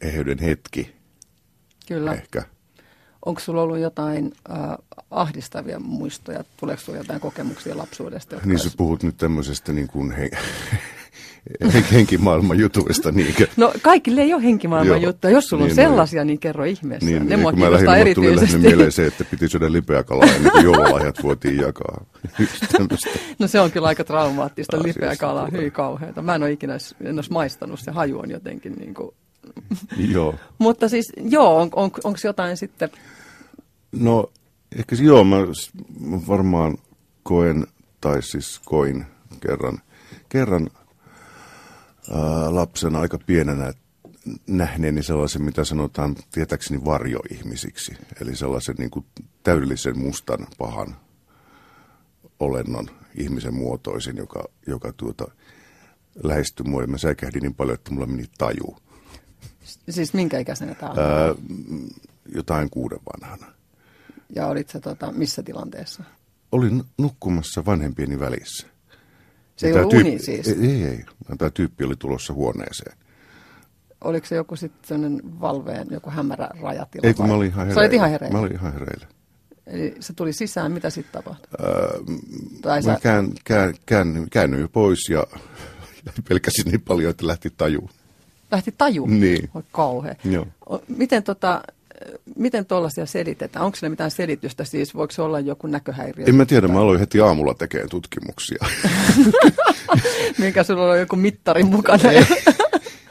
eheyden 0.00 0.38
hetki. 0.38 0.94
Kyllä. 1.88 2.12
Ehkä. 2.12 2.42
Onko 3.26 3.40
sulla 3.40 3.62
ollut 3.62 3.78
jotain 3.78 4.32
äh, 4.50 4.56
ahdistavia 5.10 5.80
muistoja? 5.80 6.44
Tuleeko 6.56 6.82
sulla 6.82 6.98
jotain 6.98 7.20
kokemuksia 7.20 7.78
lapsuudesta? 7.78 8.36
Niin 8.44 8.58
sä 8.58 8.70
puhut 8.76 9.02
nyt 9.02 9.16
tämmöisestä 9.16 9.72
niin 9.72 9.88
kuin 9.88 10.12
he, 10.12 10.30
henkimaailman 11.92 12.58
jutuista. 12.58 13.12
Niinkö? 13.12 13.46
No 13.56 13.72
kaikille 13.82 14.20
ei 14.20 14.34
ole 14.34 14.42
henkimaailman 14.42 15.02
juttuja. 15.02 15.32
Jos 15.32 15.48
sulla 15.48 15.64
niin, 15.64 15.72
on 15.72 15.76
sellaisia, 15.76 16.20
no, 16.20 16.26
niin 16.26 16.38
kerro 16.38 16.64
ihmeessä. 16.64 17.06
Niin, 17.06 17.28
ne 17.28 17.36
mua 17.36 17.50
kun 17.52 17.60
mä 17.60 17.72
lähdin. 17.72 18.14
Tuli 18.14 18.58
mieleen 18.58 18.92
se, 18.92 19.06
että 19.06 19.24
piti 19.24 19.48
syödä 19.48 19.72
lipeä 19.72 20.02
kalaa 20.02 20.26
ennen 20.26 20.52
kuin 20.52 20.64
joululahjat 20.64 21.22
voitiin 21.22 21.56
jakaa. 21.56 22.04
no 23.38 23.46
se 23.46 23.60
on 23.60 23.72
kyllä 23.72 23.88
aika 23.88 24.04
traumaattista, 24.04 24.82
lipeä 24.82 25.16
kalaa, 25.16 25.48
hyi 25.52 25.70
kauheata. 25.70 26.22
Mä 26.22 26.34
en 26.34 26.42
ole 26.42 26.52
ikinä 26.52 26.76
en 27.04 27.18
olisi 27.18 27.32
maistanut, 27.32 27.80
se 27.80 27.90
haju 27.90 28.18
on 28.18 28.30
jotenkin 28.30 28.72
niin 28.72 28.94
kuin 28.94 29.10
joo. 30.14 30.34
Mutta 30.58 30.88
siis, 30.88 31.12
joo, 31.16 31.56
on, 31.56 31.68
on, 31.72 31.90
onko 32.04 32.18
jotain 32.24 32.56
sitten 32.56 32.90
No 33.92 34.30
ehkä 34.78 34.96
joo, 35.00 35.24
mä, 35.24 35.36
mä 36.00 36.20
varmaan 36.28 36.78
koen, 37.22 37.66
tai 38.00 38.22
siis 38.22 38.60
koin 38.64 39.06
kerran, 39.40 39.78
kerran 40.28 40.70
ää, 42.10 42.54
lapsena 42.54 43.00
aika 43.00 43.18
pienenä 43.26 43.72
nähneeni 44.46 45.02
sellaisen, 45.02 45.42
mitä 45.42 45.64
sanotaan 45.64 46.16
tietääkseni 46.32 46.84
varjoihmisiksi. 46.84 47.96
Eli 48.20 48.36
sellaisen 48.36 48.74
niin 48.78 48.90
kuin 48.90 49.06
täydellisen 49.42 49.98
mustan 49.98 50.46
pahan 50.58 50.96
olennon 52.40 52.90
ihmisen 53.14 53.54
muotoisin, 53.54 54.16
joka, 54.16 54.44
joka 54.66 54.92
tuota, 54.92 55.30
lähestyi 56.22 56.66
mua. 56.66 56.80
Ja 56.82 56.86
mä 56.86 56.98
säikähdin 56.98 57.42
niin 57.42 57.54
paljon, 57.54 57.74
että 57.74 57.90
mulla 57.90 58.06
meni 58.06 58.24
taju. 58.38 58.76
Siis 59.90 60.14
minkä 60.14 60.38
ikäisenä 60.38 60.74
tämä 60.74 60.90
on? 60.90 60.96
jotain 62.34 62.70
kuuden 62.70 62.98
vanhana. 63.12 63.52
Ja 64.36 64.46
olit 64.46 64.68
sä 64.68 64.80
tota, 64.80 65.12
missä 65.12 65.42
tilanteessa? 65.42 66.04
Olin 66.52 66.84
nukkumassa 66.98 67.64
vanhempieni 67.64 68.20
välissä. 68.20 68.66
Se 69.56 69.66
ei 69.66 69.72
ollut 69.72 69.92
uni 69.92 70.18
siis? 70.18 70.48
Ei, 70.48 70.54
ei, 70.60 70.84
ei. 70.84 71.04
Tämä 71.38 71.50
tyyppi 71.50 71.84
oli 71.84 71.96
tulossa 71.96 72.32
huoneeseen. 72.32 72.96
Oliko 74.00 74.26
se 74.26 74.34
joku 74.34 74.56
sitten 74.56 74.88
sellainen 74.88 75.40
valveen, 75.40 75.86
joku 75.90 76.10
hämärä 76.10 76.48
rajatila? 76.62 77.06
Ei, 77.08 77.14
kun 77.14 77.26
mä 77.26 77.34
olin 77.34 77.48
ihan 77.48 77.66
hereillä. 77.66 77.90
Sä 77.90 77.96
ihan 77.96 78.10
hereillä? 78.10 78.38
Mä 78.38 78.42
olin 78.42 78.52
ihan 78.52 78.72
hereillä. 78.72 79.06
Eli 79.66 79.94
se 80.00 80.12
tuli 80.12 80.32
sisään, 80.32 80.72
mitä 80.72 80.90
sitten 80.90 81.12
tapahtui? 81.12 81.48
Öö, 81.60 81.98
tai 82.62 82.82
mä 82.82 82.94
sä... 82.94 83.00
kään, 83.02 83.32
kään, 83.44 83.74
kään, 83.86 84.26
käännyin 84.30 84.68
pois 84.68 85.08
ja 85.10 85.26
pelkäsin 86.28 86.64
niin 86.64 86.80
paljon, 86.80 87.10
että 87.10 87.26
lähti 87.26 87.50
taju. 87.56 87.90
Lähti 88.50 88.74
taju? 88.78 89.06
Niin. 89.06 89.50
Oi 89.54 89.62
kauhea. 89.72 90.14
Joo. 90.24 90.46
Miten 90.88 91.22
tota, 91.22 91.62
miten 92.36 92.66
tuollaisia 92.66 93.06
selitetään? 93.06 93.64
Onko 93.64 93.76
sillä 93.76 93.88
mitään 93.88 94.10
selitystä 94.10 94.64
siis? 94.64 94.94
Voiko 94.94 95.12
se 95.12 95.22
olla 95.22 95.40
joku 95.40 95.66
näköhäiriö? 95.66 96.24
En 96.28 96.34
mä 96.34 96.44
tiedä, 96.44 96.68
mä 96.68 96.80
aloin 96.80 97.00
heti 97.00 97.20
aamulla 97.20 97.54
tekemään 97.54 97.88
tutkimuksia. 97.88 98.66
Minkä 100.38 100.62
sulla 100.62 100.90
on 100.90 100.98
joku 100.98 101.16
mittari 101.16 101.62
mukana? 101.62 102.10
ei, 102.10 102.24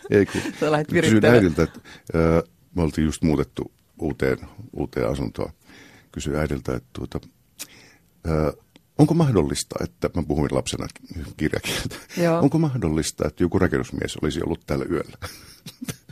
ei 0.20 0.26
kun 0.26 0.42
Sä 0.60 0.72
lähdit 0.72 0.88
kysyin 0.88 1.26
äidiltä, 1.26 1.64
että 1.64 1.80
äh, 2.16 2.44
me 2.76 2.84
oltiin 2.84 3.06
just 3.06 3.24
muutettu 3.24 3.72
uuteen, 4.00 4.38
uuteen 4.74 5.10
asuntoon. 5.10 5.52
Kysyin 6.12 6.36
äidiltä, 6.36 6.76
että 6.76 6.90
tuota, 6.94 7.20
äh, 8.28 8.54
onko 8.98 9.14
mahdollista, 9.14 9.76
että, 9.84 10.10
mä 10.16 10.24
puhuin 10.28 10.56
lapsena 10.56 10.88
kirjakieltä, 11.38 11.96
onko 12.42 12.60
mahdollista, 12.60 13.28
että 13.28 13.44
joku 13.44 13.60
rakennusmies 13.60 14.18
olisi 14.22 14.44
ollut 14.44 14.66
täällä 14.66 14.86
yöllä? 14.90 15.18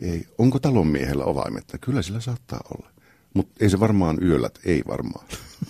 Ei. 0.00 0.26
Onko 0.38 0.58
talonmiehellä 0.58 1.24
ovaimet? 1.24 1.64
Kyllä 1.80 2.02
sillä 2.02 2.20
saattaa 2.20 2.60
olla. 2.74 2.90
Mutta 3.34 3.54
ei 3.60 3.70
se 3.70 3.80
varmaan 3.80 4.18
yöllä, 4.22 4.50
ei 4.64 4.82
varmaan. 4.88 5.26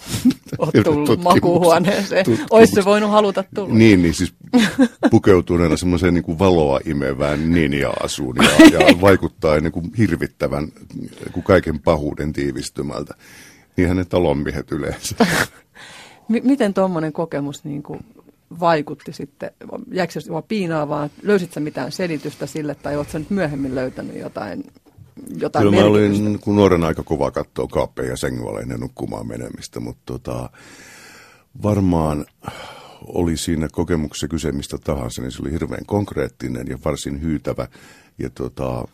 Olet 0.59 0.85
tullut 0.85 1.23
makuuhuoneeseen. 1.23 2.27
Olisi 2.51 2.75
se 2.75 2.85
voinut 2.85 3.11
haluta 3.11 3.45
tulla. 3.55 3.75
Niin, 3.75 4.03
niin 4.03 4.15
siis 4.15 4.35
pukeutuneena 5.11 5.77
semmoiseen 5.77 6.15
niin 6.15 6.25
kuin 6.25 6.39
valoa 6.39 6.81
imevään 6.85 7.51
ninja-asuun 7.51 8.37
ja, 8.37 8.79
ja 8.79 8.81
vaikuttaa 9.01 9.61
niin 9.61 9.73
kuin 9.73 9.91
hirvittävän 9.99 10.69
kuin 11.33 11.45
kaiken 11.45 11.79
pahuuden 11.79 12.33
tiivistymältä. 12.33 13.15
Niin 13.77 13.89
hänen 13.89 14.07
talonmiehet 14.07 14.73
yleensä. 14.73 15.17
M- 16.29 16.47
miten 16.49 16.75
tuommoinen 16.75 17.13
kokemus 17.13 17.65
niin 17.65 17.83
kuin 17.83 18.01
vaikutti 18.61 19.13
sitten? 19.13 19.51
Jääkö 19.93 20.21
se 20.21 20.31
piinaavaa? 20.49 21.09
Löysitkö 21.23 21.61
mitään 21.61 21.93
selitystä 21.93 22.47
sille 22.47 22.75
tai 22.75 22.97
oletko 22.97 23.19
nyt 23.19 23.31
myöhemmin 23.31 23.75
löytänyt 23.75 24.17
jotain, 24.17 24.65
jotain 25.39 25.63
Kyllä 25.69 25.83
mä 25.83 25.87
olin, 25.87 26.39
kun 26.39 26.57
nuoren 26.57 26.85
aika 26.85 27.03
kova 27.03 27.31
katsoa 27.31 27.67
kaappeja 27.67 28.11
ja 28.11 28.17
sängyllä 28.17 28.61
ennen 28.61 28.81
nukkumaan 28.81 29.29
menemistä, 29.29 29.81
mutta 29.81 30.03
tota, 30.07 30.51
varmaan 31.63 32.27
oli 33.07 33.37
siinä 33.37 33.69
kokemuksessa 33.73 34.29
kyse 34.29 34.53
mistä 34.53 34.79
tahansa, 34.85 35.23
niin 35.23 35.33
se 35.33 35.43
oli 35.43 35.53
hirveän 35.53 35.87
konkreettinen 35.87 36.67
ja 36.67 36.79
varsin 36.85 37.23
hyytävä. 37.23 37.69
Ja 38.19 38.31
tota, 38.31 38.85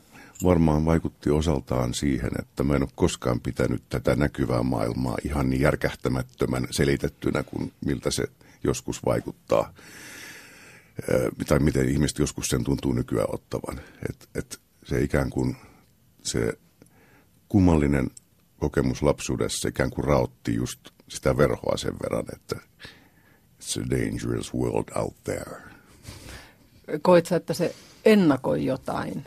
varmaan 0.45 0.85
vaikutti 0.85 1.31
osaltaan 1.31 1.95
siihen, 1.95 2.31
että 2.39 2.65
mä 2.65 2.77
en 2.77 2.83
ole 2.83 2.91
koskaan 2.95 3.41
pitänyt 3.41 3.83
tätä 3.89 4.17
näkyvää 4.17 4.63
maailmaa 4.63 5.17
ihan 5.25 5.51
niin 5.51 5.61
järkähtämättömän 5.61 6.67
selitettynä 6.71 7.43
kuin 7.43 7.73
miltä 7.85 8.11
se 8.11 8.25
joskus 8.65 9.05
vaikuttaa. 9.05 9.75
Ö, 11.09 11.31
tai 11.49 11.59
miten 11.59 11.89
ihmiset 11.89 12.19
joskus 12.19 12.49
sen 12.49 12.65
tuntuu 12.65 12.93
nykyään 12.93 13.35
ottavan. 13.35 13.81
Et, 14.09 14.29
et 14.35 14.61
se 14.85 15.01
ikään 15.01 15.31
kuin 15.31 15.57
se 16.23 16.53
kummallinen 17.49 18.11
kokemus 18.59 19.03
lapsuudessa 19.03 19.69
ikään 19.69 19.91
kuin 19.91 20.05
raotti 20.05 20.55
just 20.55 20.81
sitä 21.09 21.37
verhoa 21.37 21.77
sen 21.77 21.95
verran, 22.03 22.25
että 22.33 22.57
it's 23.61 23.83
a 23.83 23.91
dangerous 23.91 24.55
world 24.55 24.89
out 24.95 25.15
there. 25.25 25.57
Koit 27.03 27.27
sä, 27.27 27.37
että 27.37 27.55
se 27.55 27.75
ennakoi 28.05 28.65
jotain? 28.65 29.25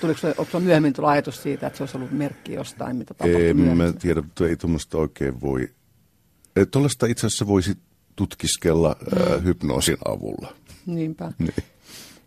Tuliko 0.00 0.20
se, 0.20 0.34
onko 0.38 0.60
myöhemmin 0.60 0.92
tullut 0.92 1.10
ajatus 1.10 1.42
siitä, 1.42 1.66
että 1.66 1.76
se 1.76 1.82
olisi 1.82 1.96
ollut 1.96 2.10
merkki 2.10 2.52
jostain, 2.52 2.96
mitä 2.96 3.14
tapahtui 3.14 3.48
En 3.48 3.56
mä 3.56 3.92
tiedä, 3.92 4.22
mutta 4.22 4.48
ei 4.48 4.56
tuommoista 4.56 4.98
oikein 4.98 5.40
voi. 5.40 5.68
Tuollaista 6.70 7.06
itse 7.06 7.26
asiassa 7.26 7.46
voisi 7.46 7.78
tutkiskella 8.16 8.96
mm. 9.00 9.22
äh, 9.22 9.44
hypnoosin 9.44 9.96
avulla. 10.04 10.52
Niinpä. 10.86 11.32
Niin. 11.38 11.54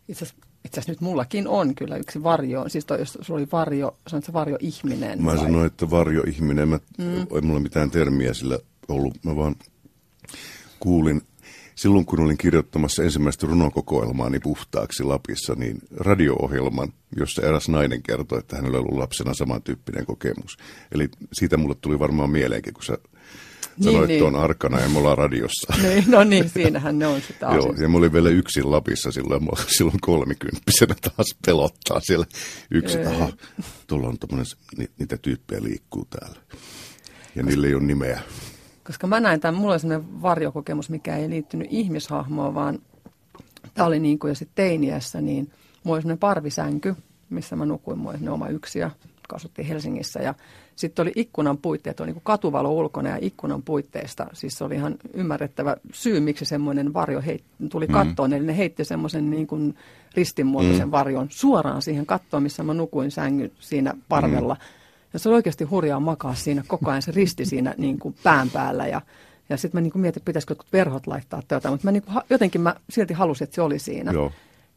Itse 0.08 0.26
asiassa 0.26 0.50
itse 0.66 0.80
asiassa 0.80 0.92
nyt 0.92 1.02
mullakin 1.02 1.48
on 1.48 1.76
kyllä 1.76 1.98
yksi 1.98 2.24
varjo, 2.24 2.70
siis 2.70 2.86
toi, 2.86 3.00
jos 3.00 3.18
sulla 3.22 3.38
oli 3.40 3.48
varjo, 3.52 3.98
sanoit 4.08 4.26
se 4.26 4.34
varjo 4.34 4.58
ihminen. 4.60 5.24
Mä 5.24 5.38
sanoin, 5.38 5.66
että 5.66 5.90
varjoihminen, 5.90 6.70
mä, 6.70 6.80
mm. 6.98 7.18
ei 7.36 7.42
mulla 7.42 7.60
mitään 7.60 7.92
termiä 7.92 8.34
sillä 8.34 8.60
ollut, 8.88 9.24
mä 9.24 9.36
vaan 9.36 9.56
kuulin, 10.80 11.22
silloin 11.76 12.06
kun 12.06 12.20
olin 12.20 12.38
kirjoittamassa 12.38 13.04
ensimmäistä 13.04 13.48
runokokoelmaani 13.48 14.40
puhtaaksi 14.40 15.04
Lapissa, 15.04 15.56
niin 15.56 15.80
radio-ohjelman, 15.98 16.94
jossa 17.18 17.42
eräs 17.42 17.70
nainen 17.70 18.04
kertoi, 18.04 18.40
että 18.40 18.56
hänellä 18.56 18.78
oli 18.78 18.86
ollut 18.86 19.00
lapsena 19.00 19.34
samantyyppinen 19.34 20.06
kokemus. 20.06 20.58
Eli 20.92 21.10
siitä 21.34 21.58
mulle 21.58 21.76
tuli 21.82 22.00
varmaan 22.00 22.30
mieleenkin, 22.30 22.74
kun 22.74 22.84
sä 22.84 22.98
sanoit 23.84 24.08
niin. 24.08 24.20
tuon 24.20 24.36
arkana 24.36 24.80
ja 24.80 24.90
me 24.90 24.98
ollaan 25.00 25.18
radiossa. 25.18 25.74
Niin, 25.82 26.04
no 26.08 26.24
niin, 26.24 26.50
siinähän 26.50 27.00
ne 27.00 27.08
on 27.08 27.22
sitä 27.22 27.46
Joo, 27.56 27.74
ja 27.82 27.90
mä 27.90 27.98
olin 27.98 28.14
vielä 28.14 28.30
yksin 28.30 28.72
Lapissa 28.72 29.12
silloin, 29.12 29.44
mä 29.44 29.50
silloin 29.68 29.98
kolmikymppisenä 30.02 30.96
taas 31.02 31.36
pelottaa 31.46 32.00
siellä 32.00 32.26
yksin. 32.72 33.08
Aha, 33.08 33.30
tuolla 33.88 34.08
on 34.08 34.18
tommonen, 34.18 34.46
ni, 34.78 34.90
niitä 35.00 35.18
tyyppejä 35.18 35.64
liikkuu 35.64 36.08
täällä. 36.10 36.40
Ja 37.36 37.44
niillä 37.44 37.68
ei 37.68 37.74
ole 37.76 37.84
nimeä. 37.84 38.22
Koska 38.84 39.08
mä 39.08 39.20
näin 39.20 39.40
tämän, 39.40 39.56
mulla 39.56 39.74
oli 39.74 39.80
sellainen 39.80 40.22
varjokokemus, 40.22 40.90
mikä 40.90 41.18
ei 41.18 41.30
liittynyt 41.30 41.68
ihmishahmoon, 41.72 42.56
vaan 42.56 42.80
tämä 43.74 43.88
oli 43.88 44.00
niin 44.00 44.20
kuin 44.20 44.30
jo 44.30 44.36
sitten 44.36 44.56
teiniässä, 44.56 45.22
niin 45.22 45.52
mulla 45.84 45.96
oli 45.96 46.02
sellainen 46.02 46.20
parvisänky, 46.20 46.96
missä 47.30 47.56
mä 47.56 47.66
nukuin, 47.66 47.98
mulla 48.00 48.18
oli 48.22 48.28
oma 48.28 48.50
yksiö, 48.50 48.90
kasvattiin 49.30 49.68
Helsingissä 49.68 50.20
ja 50.20 50.34
sitten 50.80 51.04
oli 51.04 51.12
ikkunan 51.16 51.58
puitteet, 51.58 52.00
oli 52.00 52.08
niin 52.08 52.14
kuin 52.14 52.24
katuvalo 52.24 52.72
ulkona 52.72 53.10
ja 53.10 53.18
ikkunan 53.22 53.62
puitteista, 53.64 54.28
siis 54.34 54.58
se 54.58 54.64
oli 54.64 54.76
ihan 54.76 54.96
ymmärrettävä 55.14 55.78
syy, 55.94 56.20
miksi 56.20 56.46
semmoinen 56.46 56.94
varjo 56.94 57.22
heit, 57.22 57.44
tuli 57.70 57.88
kattoon, 57.88 58.34
eli 58.34 58.46
ne 58.46 58.58
heitti 58.58 58.86
semmoisen 58.86 59.30
niin 59.30 59.48
kuin 59.48 59.76
ristinmuotoisen 60.16 60.88
mm. 60.88 60.92
varjon 60.92 61.28
suoraan 61.30 61.82
siihen 61.82 62.06
kattoon, 62.06 62.44
missä 62.44 62.64
mä 62.64 62.74
nukuin 62.74 63.12
sängyn 63.12 63.52
siinä 63.60 63.94
parvella. 64.10 64.54
Mm. 64.54 64.60
Ja 65.14 65.20
se 65.20 65.30
oli 65.30 65.36
oikeasti 65.36 65.64
hurjaa 65.64 66.00
makaa 66.00 66.34
siinä 66.34 66.64
koko 66.68 66.90
ajan, 66.90 67.02
se 67.02 67.12
risti 67.12 67.46
siinä 67.46 67.76
niin 67.78 68.00
kuin 68.00 68.16
pään 68.24 68.50
päällä 68.50 68.88
ja, 68.88 69.02
ja 69.50 69.58
sitten 69.58 69.78
mä 69.78 69.82
niin 69.82 69.92
kuin 69.92 70.02
mietin, 70.02 70.24
pitäisikö 70.26 70.52
jotkut 70.52 70.74
verhot 70.74 71.08
laittaa 71.08 71.42
tai 71.48 71.56
jotain, 71.56 71.74
mutta 71.74 71.88
mä 71.88 71.92
niin 71.92 72.04
kuin, 72.04 72.18
jotenkin 72.30 72.62
mä 72.62 72.76
silti 72.90 73.14
halusin, 73.14 73.46
että 73.46 73.56
se 73.56 73.62
oli 73.62 73.80
siinä. 73.80 74.12
Joo. 74.12 74.32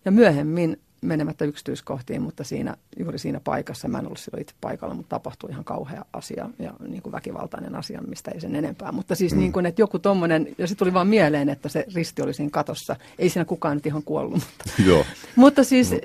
Ja 0.05 0.11
myöhemmin 0.11 0.81
menemättä 1.03 1.45
yksityiskohtiin, 1.45 2.23
mutta 2.23 2.45
siinä, 2.45 2.77
juuri 2.99 3.19
siinä 3.19 3.41
paikassa, 3.41 3.89
mä 3.89 3.99
en 3.99 4.07
ollut 4.07 4.19
silloin 4.19 4.43
itse 4.43 4.55
paikalla, 4.61 4.95
mutta 4.95 5.09
tapahtui 5.09 5.51
ihan 5.51 5.65
kauhea 5.65 6.05
asia 6.13 6.51
ja 6.59 6.73
niin 6.89 7.03
kuin 7.03 7.13
väkivaltainen 7.13 7.75
asia, 7.75 8.03
mistä 8.07 8.31
ei 8.31 8.41
sen 8.41 8.57
enempää. 8.57 8.93
Mutta 8.93 9.15
siis 9.15 9.33
mm. 9.33 9.39
niin 9.39 9.53
kuin, 9.53 9.67
että 9.67 9.83
joku 9.83 9.99
tommonen, 9.99 10.49
ja 10.59 10.67
sitten 10.67 10.79
tuli 10.85 10.95
vaan 10.95 11.07
mieleen, 11.07 11.49
että 11.49 11.69
se 11.69 11.85
risti 11.95 12.23
oli 12.23 12.35
siinä 12.35 12.51
katossa. 12.51 12.97
Ei 13.19 13.29
siinä 13.29 13.45
kukaan 13.45 13.77
nyt 13.77 13.87
ihan 13.87 14.03
kuollut, 14.03 14.35
mutta, 14.35 14.65
Joo. 14.89 15.05
mutta 15.37 15.65
siis 15.65 15.91
no. 15.91 15.99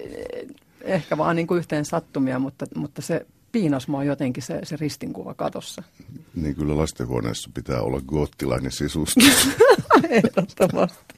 ehkä 0.81 1.17
vaan 1.17 1.35
niin 1.35 1.47
kuin 1.47 1.57
yhteen 1.57 1.85
sattumia, 1.85 2.39
mutta, 2.39 2.65
mutta 2.75 3.01
se 3.01 3.25
piinas 3.51 3.87
mua 3.87 4.03
jotenkin 4.03 4.43
se, 4.43 4.59
se 4.63 4.75
ristinkuva 4.75 5.33
katossa. 5.33 5.83
Niin 6.35 6.55
kyllä 6.55 6.77
lastenhuoneessa 6.77 7.49
pitää 7.53 7.81
olla 7.81 8.01
goottilainen 8.01 8.71
sisustus. 8.71 9.49
Ehdottomasti. 10.09 11.15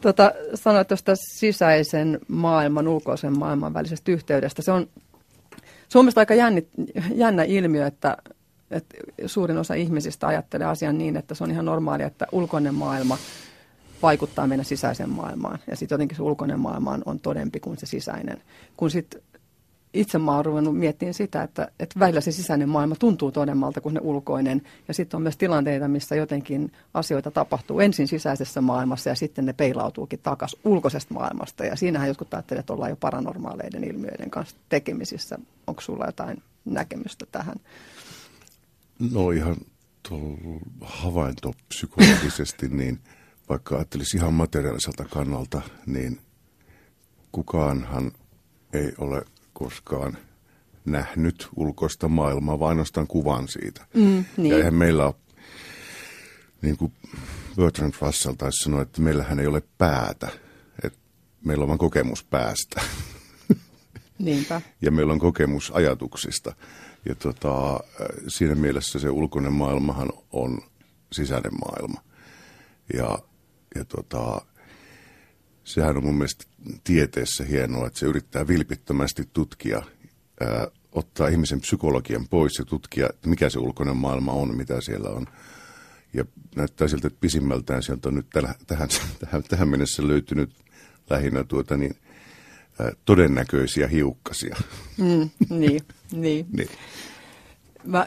Tota, 0.00 0.32
sanoit 0.54 0.88
tuosta 0.88 1.12
sisäisen 1.16 2.18
maailman, 2.28 2.88
ulkoisen 2.88 3.38
maailman 3.38 3.74
välisestä 3.74 4.12
yhteydestä. 4.12 4.62
Se 4.62 4.72
on 4.72 4.88
Suomesta 5.88 6.20
aika 6.20 6.34
jännit, 6.34 6.68
jännä 7.14 7.42
ilmiö, 7.42 7.86
että, 7.86 8.16
että 8.70 8.96
suurin 9.26 9.58
osa 9.58 9.74
ihmisistä 9.74 10.26
ajattelee 10.26 10.66
asian 10.66 10.98
niin, 10.98 11.16
että 11.16 11.34
se 11.34 11.44
on 11.44 11.50
ihan 11.50 11.64
normaalia, 11.64 12.06
että 12.06 12.26
ulkoinen 12.32 12.74
maailma 12.74 13.18
vaikuttaa 14.02 14.46
meidän 14.46 14.64
sisäiseen 14.64 15.10
maailmaan. 15.10 15.58
Ja 15.66 15.76
sitten 15.76 15.96
jotenkin 15.96 16.16
se 16.16 16.22
ulkoinen 16.22 16.60
maailma 16.60 16.90
on, 16.90 17.02
on 17.06 17.20
todempi 17.20 17.60
kuin 17.60 17.78
se 17.78 17.86
sisäinen. 17.86 18.42
Kun 18.76 18.90
sitten 18.90 19.22
itse 19.94 20.18
mä 20.18 20.34
oon 20.34 20.44
ruvennut 20.44 20.78
miettimään 20.78 21.14
sitä, 21.14 21.42
että, 21.42 21.68
että 21.80 22.00
välillä 22.00 22.20
se 22.20 22.32
sisäinen 22.32 22.68
maailma 22.68 22.96
tuntuu 22.96 23.32
todemmalta 23.32 23.80
kuin 23.80 23.94
ne 23.94 24.00
ulkoinen. 24.02 24.62
Ja 24.88 24.94
sitten 24.94 25.16
on 25.16 25.22
myös 25.22 25.36
tilanteita, 25.36 25.88
missä 25.88 26.14
jotenkin 26.14 26.72
asioita 26.94 27.30
tapahtuu 27.30 27.80
ensin 27.80 28.08
sisäisessä 28.08 28.60
maailmassa 28.60 29.08
ja 29.08 29.14
sitten 29.14 29.46
ne 29.46 29.52
peilautuukin 29.52 30.20
takaisin 30.22 30.60
ulkoisesta 30.64 31.14
maailmasta. 31.14 31.64
Ja 31.64 31.76
siinähän 31.76 32.08
jotkut 32.08 32.34
ajattelevat, 32.34 32.62
että 32.62 32.72
ollaan 32.72 32.90
jo 32.90 32.96
paranormaaleiden 32.96 33.84
ilmiöiden 33.84 34.30
kanssa 34.30 34.56
tekemisissä. 34.68 35.38
Onko 35.66 35.80
sulla 35.80 36.06
jotain 36.06 36.42
näkemystä 36.64 37.26
tähän? 37.32 37.56
No 39.12 39.30
ihan 39.30 39.56
havaintopsykologisesti, 40.80 42.68
niin 42.78 42.98
vaikka 43.48 43.76
ajattelisi 43.76 44.16
ihan 44.16 44.34
materiaaliselta 44.34 45.04
kannalta, 45.04 45.62
niin 45.86 46.20
kukaanhan 47.32 48.12
ei 48.72 48.92
ole 48.98 49.22
koskaan 49.58 50.18
nähnyt 50.84 51.48
ulkoista 51.56 52.08
maailmaa, 52.08 52.58
vaan 52.58 52.68
ainoastaan 52.68 53.06
kuvan 53.06 53.48
siitä. 53.48 53.86
Mm, 53.94 54.24
niin. 54.36 54.50
Ja 54.50 54.56
eihän 54.56 54.74
meillä 54.74 55.06
ole, 55.06 55.14
niin 56.62 56.76
kuin 56.76 56.92
Bertrand 57.56 57.94
Russell 58.00 58.34
taisi 58.34 58.62
sanoa, 58.64 58.82
että 58.82 59.00
meillähän 59.00 59.40
ei 59.40 59.46
ole 59.46 59.62
päätä, 59.78 60.28
että 60.84 60.98
meillä 61.44 61.62
on 61.62 61.68
vain 61.68 61.78
kokemus 61.78 62.24
päästä 62.24 62.80
Niinpä. 64.18 64.60
ja 64.82 64.90
meillä 64.90 65.12
on 65.12 65.18
kokemus 65.18 65.70
ajatuksista. 65.74 66.54
Ja 67.08 67.14
tota, 67.14 67.80
siinä 68.28 68.54
mielessä 68.54 68.98
se 68.98 69.10
ulkoinen 69.10 69.52
maailmahan 69.52 70.08
on 70.32 70.58
sisäinen 71.12 71.52
maailma. 71.66 72.00
Ja, 72.94 73.18
ja 73.74 73.84
tota, 73.84 74.40
sehän 75.68 75.96
on 75.96 76.04
mun 76.04 76.14
mielestä 76.14 76.44
tieteessä 76.84 77.44
hienoa, 77.44 77.86
että 77.86 77.98
se 77.98 78.06
yrittää 78.06 78.48
vilpittömästi 78.48 79.28
tutkia, 79.32 79.82
ää, 80.40 80.68
ottaa 80.92 81.28
ihmisen 81.28 81.60
psykologian 81.60 82.28
pois 82.28 82.58
ja 82.58 82.64
tutkia, 82.64 83.06
että 83.10 83.28
mikä 83.28 83.50
se 83.50 83.58
ulkoinen 83.58 83.96
maailma 83.96 84.32
on, 84.32 84.56
mitä 84.56 84.80
siellä 84.80 85.08
on. 85.08 85.26
Ja 86.14 86.24
näyttää 86.56 86.88
siltä, 86.88 87.06
että 87.06 87.20
pisimmältään 87.20 87.82
sieltä 87.82 88.08
on 88.08 88.14
nyt 88.14 88.26
tällä, 88.32 88.54
tähän, 88.66 88.88
tähän, 89.18 89.42
tähän 89.42 89.68
mennessä 89.68 90.06
löytynyt 90.06 90.50
lähinnä 91.10 91.44
tuota 91.44 91.76
niin, 91.76 91.94
ää, 92.80 92.92
todennäköisiä 93.04 93.88
hiukkasia. 93.88 94.56
Mm, 94.98 95.30
niin, 95.48 95.82
niin. 96.12 96.46
niin. 96.56 96.68
Mä, 97.84 98.06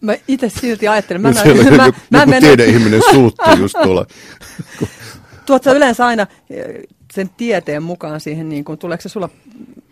mä 0.00 0.14
itse 0.28 0.48
silti 0.48 0.88
ajattelen, 0.88 1.22
mä, 1.22 1.28
Nyt 1.28 1.36
mä, 1.36 1.42
siellä 1.42 1.76
mä, 1.76 1.86
joku, 1.86 1.98
mä 2.10 2.18
joku 2.18 2.30
menen, 2.30 2.42
tiedeihminen 2.42 3.02
suuttuu 3.10 3.56
just 3.58 3.76
tuolla. 3.82 4.06
tuot 5.48 5.64
sä 5.64 5.72
yleensä 5.72 6.06
aina 6.06 6.26
eh, 6.50 6.82
sen 7.14 7.30
tieteen 7.36 7.82
mukaan 7.82 8.20
siihen, 8.20 8.48
niin 8.48 8.64
kuin, 8.64 8.78
tuleeko 8.78 9.02
se 9.02 9.08
sulla, 9.08 9.28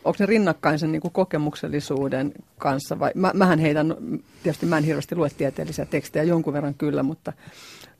onko 0.04 0.16
ne 0.18 0.26
rinnakkain 0.26 0.78
sen 0.78 0.92
niin 0.92 1.02
kuin 1.02 1.12
kokemuksellisuuden 1.12 2.32
kanssa? 2.58 2.98
Vai, 2.98 3.10
mä, 3.14 3.30
mähän 3.34 3.58
heitän, 3.58 3.94
tietysti 4.42 4.66
mä 4.66 4.78
en 4.78 4.84
hirveästi 4.84 5.16
lue 5.16 5.30
tieteellisiä 5.30 5.84
tekstejä, 5.84 6.22
jonkun 6.22 6.52
verran 6.52 6.74
kyllä, 6.74 7.02
mutta, 7.02 7.32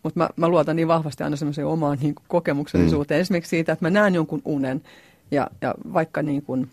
mutta 0.03 0.21
mä, 0.21 0.29
mä 0.37 0.49
luotan 0.49 0.77
niin 0.77 0.89
vahvasti 0.89 1.25
aina 1.25 1.37
semmoiseen 1.37 1.67
omaan 1.67 1.99
niin 2.01 2.15
kuin 2.15 2.25
kokemuksellisuuteen, 2.29 3.19
mm. 3.19 3.23
esimerkiksi 3.23 3.51
siitä, 3.51 3.73
että 3.73 3.85
mä 3.85 3.91
näen 3.91 4.15
jonkun 4.15 4.43
unen 4.45 4.83
ja, 5.31 5.51
ja 5.63 5.75
vaikka 5.93 6.23
niin 6.23 6.43
kuin 6.43 6.69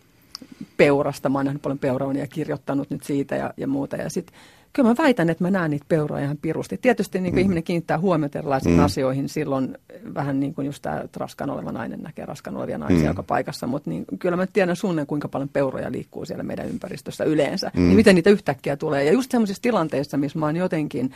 peurasta, 0.77 1.29
mä 1.29 1.39
oon 1.39 1.45
nähnyt 1.45 1.61
paljon 1.61 1.79
peuraunia 1.79 2.23
ja 2.23 2.27
kirjoittanut 2.27 2.89
nyt 2.89 3.03
siitä 3.03 3.35
ja, 3.35 3.53
ja 3.57 3.67
muuta. 3.67 3.95
Ja 3.95 4.09
sitten 4.09 4.35
kyllä 4.73 4.89
mä 4.89 4.95
väitän, 4.97 5.29
että 5.29 5.43
mä 5.43 5.51
näen 5.51 5.71
niitä 5.71 5.86
peuroja 5.89 6.23
ihan 6.23 6.38
pirusti. 6.41 6.77
Tietysti 6.77 7.21
niin 7.21 7.33
kuin 7.33 7.39
mm. 7.39 7.43
ihminen 7.43 7.63
kiinnittää 7.63 7.99
huomiota 7.99 8.39
erilaisiin 8.39 8.75
mm. 8.75 8.83
asioihin 8.83 9.29
silloin 9.29 9.77
vähän 10.13 10.39
niin 10.39 10.53
kuin 10.53 10.65
just 10.65 10.81
tämä 10.81 11.03
raskan 11.17 11.49
oleva 11.49 11.71
nainen 11.71 12.01
näkee 12.01 12.25
raskan 12.25 12.57
olevia 12.57 12.77
naisia 12.77 12.99
mm. 12.99 13.05
joka 13.05 13.23
paikassa, 13.23 13.67
mutta 13.67 13.89
niin, 13.89 14.05
kyllä 14.19 14.38
mä 14.38 14.47
tiedän 14.47 14.75
suunnilleen, 14.75 15.07
kuinka 15.07 15.27
paljon 15.27 15.49
peuroja 15.49 15.91
liikkuu 15.91 16.25
siellä 16.25 16.43
meidän 16.43 16.69
ympäristössä 16.69 17.23
yleensä. 17.23 17.71
Mm. 17.73 17.81
Niin 17.81 17.95
miten 17.95 18.15
niitä 18.15 18.29
yhtäkkiä 18.29 18.77
tulee. 18.77 19.03
Ja 19.03 19.12
just 19.12 19.31
sellaisissa 19.31 19.62
tilanteissa, 19.62 20.17
missä 20.17 20.39
mä 20.39 20.45
oon 20.45 20.55
jotenkin 20.55 21.13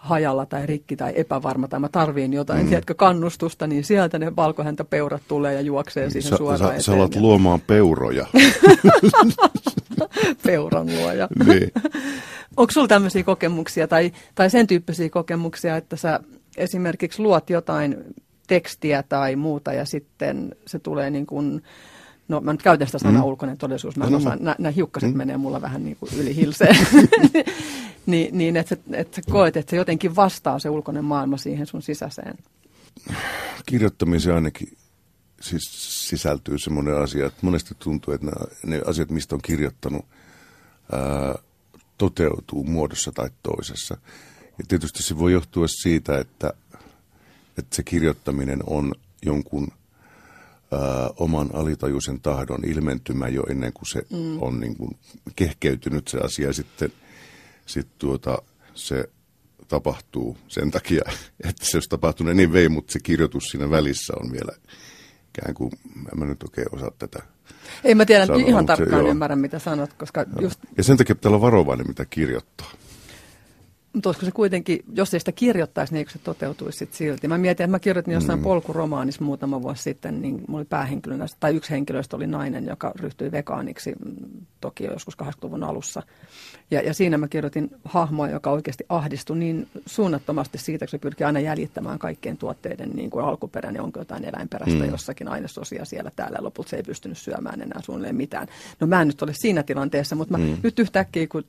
hajalla 0.00 0.46
tai 0.46 0.66
rikki 0.66 0.96
tai 0.96 1.12
epävarma 1.16 1.68
tai 1.68 1.80
mä 1.80 1.88
tarviin 1.88 2.32
jotain, 2.32 2.62
mm. 2.62 2.68
tiedätkö, 2.68 2.94
kannustusta, 2.94 3.66
niin 3.66 3.84
sieltä 3.84 4.18
ne 4.18 4.36
valkohäntäpeurat 4.36 5.22
tulee 5.28 5.54
ja 5.54 5.60
juoksee 5.60 6.10
siihen 6.10 6.30
sä, 6.30 6.36
suoraan 6.36 6.58
sä, 6.58 6.66
eteen. 6.66 6.82
sä 6.82 6.92
alat 6.92 7.16
luomaan 7.16 7.60
peuroja. 7.60 8.26
Peuran 10.46 10.86
luoja. 10.86 11.28
niin. 11.46 11.72
Onko 12.56 12.72
sulla 12.72 12.88
tämmöisiä 12.88 13.22
kokemuksia 13.22 13.88
tai, 13.88 14.12
tai 14.34 14.50
sen 14.50 14.66
tyyppisiä 14.66 15.10
kokemuksia, 15.10 15.76
että 15.76 15.96
sä 15.96 16.20
esimerkiksi 16.56 17.22
luot 17.22 17.50
jotain 17.50 17.96
tekstiä 18.46 19.02
tai 19.02 19.36
muuta 19.36 19.72
ja 19.72 19.84
sitten 19.84 20.54
se 20.66 20.78
tulee 20.78 21.10
niin 21.10 21.26
kuin, 21.26 21.62
no 22.30 22.40
mä 22.40 22.52
nyt 22.52 22.62
käytän 22.62 22.88
sitä 22.88 22.98
sanaa 22.98 23.22
mm. 23.22 23.28
ulkoinen 23.28 23.58
todellisuus, 23.58 23.96
mä 23.96 24.10
No, 24.10 24.16
osaa, 24.16 24.36
no. 24.36 24.42
nämä, 24.42 24.56
nämä 24.58 24.72
hiukkaset 24.72 25.10
Mm. 25.10 25.16
menee 25.16 25.36
mulla 25.36 25.60
vähän 25.62 25.84
niin 25.84 25.96
kuin 25.96 26.12
yli 26.16 26.36
hilseen. 26.36 26.76
niin, 28.06 28.38
niin 28.38 28.56
että 28.56 28.74
sä, 28.76 28.82
että 28.92 29.16
sä 29.16 29.22
koet, 29.30 29.56
että 29.56 29.70
se 29.70 29.76
jotenkin 29.76 30.16
vastaa 30.16 30.58
se 30.58 30.70
ulkoinen 30.70 31.04
maailma 31.04 31.36
siihen 31.36 31.66
sun 31.66 31.82
sisäiseen. 31.82 32.38
Kirjoittamiseen 33.66 34.34
ainakin 34.36 34.68
siis 35.40 35.62
sisältyy 36.08 36.58
semmoinen 36.58 36.96
asia, 37.02 37.26
että 37.26 37.38
monesti 37.42 37.74
tuntuu, 37.78 38.14
että 38.14 38.26
nämä, 38.26 38.46
ne 38.66 38.82
asiat, 38.86 39.10
mistä 39.10 39.34
on 39.34 39.42
kirjoittanut, 39.42 40.04
ää, 40.92 41.34
toteutuu 41.98 42.64
muodossa 42.64 43.12
tai 43.12 43.30
toisessa. 43.42 43.96
Ja 44.58 44.64
tietysti 44.68 45.02
se 45.02 45.18
voi 45.18 45.32
johtua 45.32 45.66
siitä, 45.68 46.18
että, 46.18 46.52
että 47.58 47.76
se 47.76 47.82
kirjoittaminen 47.82 48.60
on 48.66 48.94
jonkun 49.22 49.68
ää, 50.72 51.10
oman 51.16 51.50
alitajuisen 51.52 52.20
tahdon 52.20 52.64
ilmentymä 52.64 53.28
jo 53.28 53.42
ennen 53.50 53.72
kuin 53.72 53.86
se 53.86 54.02
mm. 54.10 54.42
on 54.42 54.60
niin 54.60 54.76
kuin 54.76 54.90
kehkeytynyt 55.36 56.08
se 56.08 56.18
asia. 56.18 56.46
Ja 56.46 56.52
sitten 56.52 56.92
sit 57.66 57.88
tuota, 57.98 58.42
se 58.74 59.08
tapahtuu 59.68 60.36
sen 60.48 60.70
takia, 60.70 61.02
että 61.48 61.64
se 61.64 61.76
olisi 61.76 61.88
tapahtunut 61.88 62.36
niin 62.36 62.52
vei, 62.52 62.68
mutta 62.68 62.92
se 62.92 63.00
kirjoitus 63.00 63.44
siinä 63.44 63.70
välissä 63.70 64.12
on 64.22 64.32
vielä 64.32 64.52
ikään 65.28 65.54
kuin, 65.54 65.72
en 66.12 66.18
mä 66.18 66.24
nyt 66.24 66.42
oikein 66.42 66.66
osaa 66.72 66.90
tätä. 66.98 67.22
Ei 67.84 67.94
mä 67.94 68.04
tiedä, 68.04 68.26
Sano, 68.26 68.38
ihan 68.38 68.62
se- 68.62 68.66
tarkkaan 68.66 69.02
joo. 69.02 69.10
ymmärrän 69.10 69.38
mitä 69.38 69.58
sanot, 69.58 69.92
koska 69.92 70.24
just 70.40 70.60
Ja 70.76 70.84
sen 70.84 70.96
takia 70.96 71.14
pitää 71.14 71.30
olla 71.30 71.40
varovainen, 71.40 71.86
mitä 71.88 72.04
kirjoittaa. 72.04 72.70
Mutta 73.92 74.08
olisiko 74.08 74.26
se 74.26 74.32
kuitenkin, 74.32 74.84
jos 74.92 75.14
ei 75.14 75.20
sitä 75.20 75.32
kirjoittaisi, 75.32 75.92
niin 75.92 75.98
eikö 75.98 76.10
se 76.10 76.18
toteutuisi 76.18 76.78
sit 76.78 76.92
silti? 76.92 77.28
Mä 77.28 77.38
mietin, 77.38 77.64
että 77.64 77.70
mä 77.70 77.78
kirjoitin 77.78 78.14
jossain 78.14 78.38
mm. 78.38 78.42
polkuromaanissa 78.42 79.24
muutama 79.24 79.62
vuosi 79.62 79.82
sitten, 79.82 80.22
niin 80.22 80.34
mulla 80.34 80.58
oli 80.58 80.64
päähenkilönä, 80.64 81.26
tai 81.40 81.56
yksi 81.56 81.70
henkilöistä 81.70 82.16
oli 82.16 82.26
nainen, 82.26 82.66
joka 82.66 82.92
ryhtyi 83.00 83.32
vegaaniksi 83.32 83.92
mm, 84.04 84.46
toki 84.60 84.84
jo 84.84 84.92
joskus 84.92 85.16
80-luvun 85.22 85.64
alussa. 85.64 86.02
Ja, 86.70 86.80
ja 86.80 86.94
siinä 86.94 87.18
mä 87.18 87.28
kirjoitin 87.28 87.70
hahmoa, 87.84 88.28
joka 88.28 88.50
oikeasti 88.50 88.84
ahdistui 88.88 89.38
niin 89.38 89.68
suunnattomasti 89.86 90.58
siitä, 90.58 90.84
kun 90.86 90.90
se 90.90 90.98
pyrkii 90.98 91.24
aina 91.24 91.40
jäljittämään 91.40 91.98
kaikkien 91.98 92.36
tuotteiden 92.36 92.90
niin 92.90 93.10
kuin 93.10 93.24
alkuperän 93.24 93.74
ja 93.74 93.82
onko 93.82 94.00
jotain 94.00 94.24
eläinperäistä 94.24 94.84
mm. 94.84 94.90
jossakin 94.90 95.28
ainesosia 95.28 95.84
siellä 95.84 96.10
täällä. 96.16 96.38
Lopulta 96.40 96.70
se 96.70 96.76
ei 96.76 96.82
pystynyt 96.82 97.18
syömään 97.18 97.62
enää 97.62 97.80
suunnilleen 97.84 98.16
mitään. 98.16 98.48
No 98.80 98.86
mä 98.86 99.00
en 99.02 99.08
nyt 99.08 99.22
ole 99.22 99.32
siinä 99.34 99.62
tilanteessa, 99.62 100.16
mutta 100.16 100.38
mä 100.38 100.44
Mm. 100.44 100.56
nyt 100.62 100.78
yhtäkkiä, 100.78 101.26
kun 101.26 101.44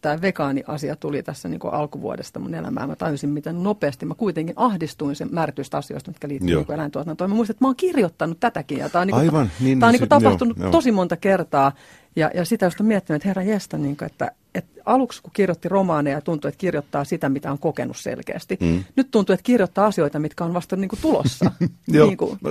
tämä 0.00 0.20
vegaani-asia 0.20 0.96
tuli 0.96 1.22
tässä 1.22 1.48
niin 1.48 1.60
kuin 1.60 1.74
alkuvuodesta 1.74 2.40
mun 2.40 2.54
elämään. 2.54 2.88
Mä 2.88 2.96
tajusin, 2.96 3.30
miten 3.30 3.62
nopeasti 3.62 4.06
mä 4.06 4.14
kuitenkin 4.14 4.54
ahdistuin 4.58 5.16
sen 5.16 5.28
määrityistä 5.32 5.76
asioista, 5.76 6.10
mitkä 6.10 6.28
liittyy 6.28 6.56
niin 6.56 6.72
eläintuotantoon. 6.72 7.30
Mä 7.30 7.36
muistan, 7.36 7.54
että 7.54 7.64
mä 7.64 7.68
oon 7.68 7.76
kirjoittanut 7.76 8.40
tätäkin 8.40 8.78
ja 8.78 8.88
tämä 8.88 9.00
on, 9.00 9.06
niin 9.06 9.14
kuin, 9.14 9.24
Aivan, 9.24 9.50
niin, 9.60 9.80
tämä 9.80 9.88
on 9.88 9.92
niin 9.92 10.00
niin 10.00 10.08
kuin 10.08 10.20
se- 10.20 10.24
tapahtunut 10.24 10.58
joo. 10.58 10.70
tosi 10.70 10.92
monta 10.92 11.16
kertaa. 11.16 11.72
Ja, 12.16 12.30
ja 12.34 12.44
sitä 12.44 12.66
just 12.66 12.80
on 12.80 12.86
miettinyt, 12.86 13.16
että 13.16 13.28
herra 13.28 13.42
jesta, 13.42 13.78
niin 13.78 13.96
kuin, 13.96 14.06
että, 14.06 14.30
että 14.54 14.82
aluksi 14.84 15.22
kun 15.22 15.30
kirjoitti 15.34 15.68
romaaneja, 15.68 16.20
tuntui, 16.20 16.48
että 16.48 16.58
kirjoittaa 16.58 17.04
sitä, 17.04 17.28
mitä 17.28 17.52
on 17.52 17.58
kokenut 17.58 17.96
selkeästi. 17.96 18.56
Mm. 18.60 18.84
Nyt 18.96 19.10
tuntuu, 19.10 19.34
että 19.34 19.44
kirjoittaa 19.44 19.86
asioita, 19.86 20.18
mitkä 20.18 20.44
on 20.44 20.54
vasta 20.54 20.76
niin 20.76 20.88
kuin 20.88 21.00
tulossa. 21.02 21.50
Joo, 21.88 22.06
niin 22.06 22.16
kuin, 22.16 22.38
mä 22.40 22.50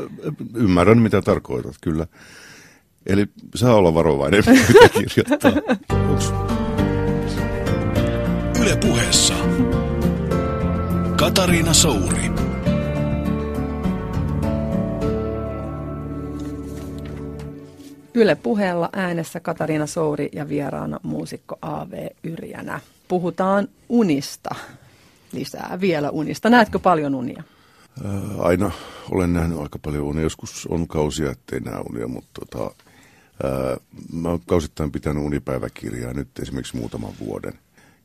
ymmärrän 0.56 0.98
mitä 0.98 1.22
tarkoitat, 1.22 1.76
kyllä. 1.82 2.08
Eli 3.06 3.26
saa 3.56 3.76
olla 3.76 3.94
varovainen, 3.94 4.44
mitä 4.68 4.90
kirjoittaa. 4.90 5.52
Onks- 8.62 8.68
Yle 8.72 8.76
puheessa. 8.76 9.34
Katariina 11.16 11.74
Souri. 11.74 12.32
Yle 18.14 18.36
puheella 18.36 18.90
äänessä 18.94 19.40
Katariina 19.40 19.88
Souri 19.88 20.30
ja 20.34 20.50
vieraana 20.50 21.00
muusikko 21.04 21.58
A.V. 21.62 22.08
Yrjänä. 22.24 22.80
Puhutaan 23.08 23.68
unista 23.90 24.56
lisää, 25.32 25.78
vielä 25.82 26.10
unista. 26.10 26.50
Näetkö 26.50 26.80
paljon 26.80 27.16
unia? 27.16 27.44
Ää, 28.06 28.12
Aina 28.40 28.72
olen 29.12 29.34
nähnyt 29.34 29.60
aika 29.60 29.80
paljon 29.80 30.04
unia. 30.04 30.24
Joskus 30.24 30.68
on 30.68 30.88
kausia, 30.88 31.32
ettei 31.32 31.60
näe 31.60 31.80
unia, 31.90 32.08
mutta 32.08 32.42
tota, 32.46 32.72
ää, 33.44 33.78
mä 34.14 34.30
oon 34.30 34.40
kausittain 34.48 34.92
pitänyt 34.92 35.24
unipäiväkirjaa 35.24 36.14
nyt 36.14 36.30
esimerkiksi 36.42 36.78
muutaman 36.78 37.14
vuoden. 37.26 37.54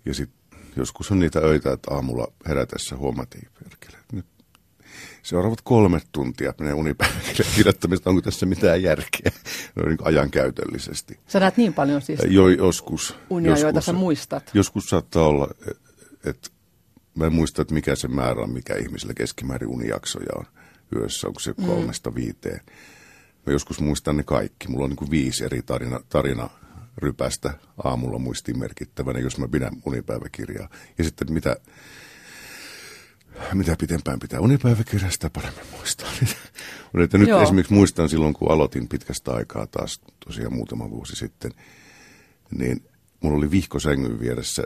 Ja 0.04 0.14
sitten 0.14 0.36
joskus 0.76 1.10
on 1.10 1.18
niitä 1.18 1.38
öitä, 1.38 1.72
että 1.72 1.94
aamulla 1.94 2.32
herätessä 2.48 2.96
huomatiin, 2.96 3.48
perkele, 3.62 4.02
nyt 4.12 4.26
seuraavat 5.22 5.60
kolme 5.64 6.00
tuntia 6.12 6.54
menee 6.58 6.74
unipäiväkirjan 6.74 7.52
kirjoittamista. 7.56 8.10
Onko 8.10 8.22
tässä 8.22 8.46
mitään 8.46 8.82
järkeä 8.82 9.32
no, 9.76 9.88
niin 9.88 9.98
ajankäytöllisesti? 10.02 11.20
Sä 11.26 11.40
näet 11.40 11.56
niin 11.56 11.74
paljon 11.74 12.02
siis 12.02 12.20
Jo, 12.28 12.48
joskus. 12.48 13.14
unia, 13.30 13.50
joskus, 13.50 13.62
joita 13.62 13.80
sä 13.80 13.92
muistat. 13.92 14.50
Joskus 14.54 14.84
saattaa 14.84 15.26
olla, 15.26 15.48
että 16.24 16.48
mä 17.14 17.26
en 17.26 17.32
muista, 17.34 17.62
että 17.62 17.74
mikä 17.74 17.96
se 17.96 18.08
määrä 18.08 18.42
on, 18.42 18.50
mikä 18.50 18.74
ihmisillä 18.74 19.14
keskimäärin 19.14 19.68
unijaksoja 19.68 20.32
on 20.38 20.44
yössä, 20.96 21.26
onko 21.26 21.40
se 21.40 21.54
kolmesta 21.66 22.14
viiteen. 22.14 22.60
Mä 23.46 23.52
joskus 23.52 23.80
muistan 23.80 24.16
ne 24.16 24.22
kaikki. 24.22 24.68
Mulla 24.68 24.84
on 24.84 24.90
niin 24.90 24.96
kuin 24.96 25.10
viisi 25.10 25.44
eri 25.44 25.62
tarina, 25.62 26.00
tarina 26.08 26.50
rypästä 26.98 27.54
aamulla 27.84 28.18
muistiin 28.18 28.58
merkittävänä, 28.58 29.18
jos 29.18 29.38
mä 29.38 29.48
pidän 29.48 29.72
unipäiväkirjaa. 29.86 30.68
Ja 30.98 31.04
sitten 31.04 31.32
mitä, 31.32 31.56
mitä 33.54 33.76
pitempään 33.80 34.18
pitää 34.18 34.40
unipäiväkirjaa, 34.40 35.10
sitä 35.10 35.30
paremmin 35.30 35.66
muistaa. 35.70 36.10
Mutta 36.92 37.04
että 37.04 37.18
nyt 37.18 37.28
Joo. 37.28 37.42
esimerkiksi 37.42 37.74
muistan 37.74 38.08
silloin, 38.08 38.34
kun 38.34 38.50
aloitin 38.50 38.88
pitkästä 38.88 39.32
aikaa 39.32 39.66
taas 39.66 40.00
tosiaan 40.26 40.54
muutama 40.54 40.90
vuosi 40.90 41.16
sitten, 41.16 41.52
niin 42.58 42.84
mulla 43.20 43.36
oli 43.36 43.50
vihko 43.50 43.80
sängyn 43.80 44.20
vieressä 44.20 44.62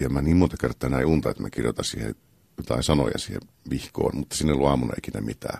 ja 0.00 0.08
mä 0.08 0.22
niin 0.22 0.36
monta 0.36 0.56
kertaa 0.60 0.90
näin 0.90 1.06
unta, 1.06 1.30
että 1.30 1.42
mä 1.42 1.50
kirjoitan 1.50 1.84
siihen 1.84 2.14
jotain 2.60 2.82
sanoja 2.82 3.18
siihen 3.18 3.40
vihkoon, 3.70 4.16
mutta 4.16 4.36
sinne 4.36 4.50
ei 4.52 4.54
ollut 4.54 4.68
aamuna 4.68 4.92
ikinä 4.98 5.20
mitään. 5.20 5.58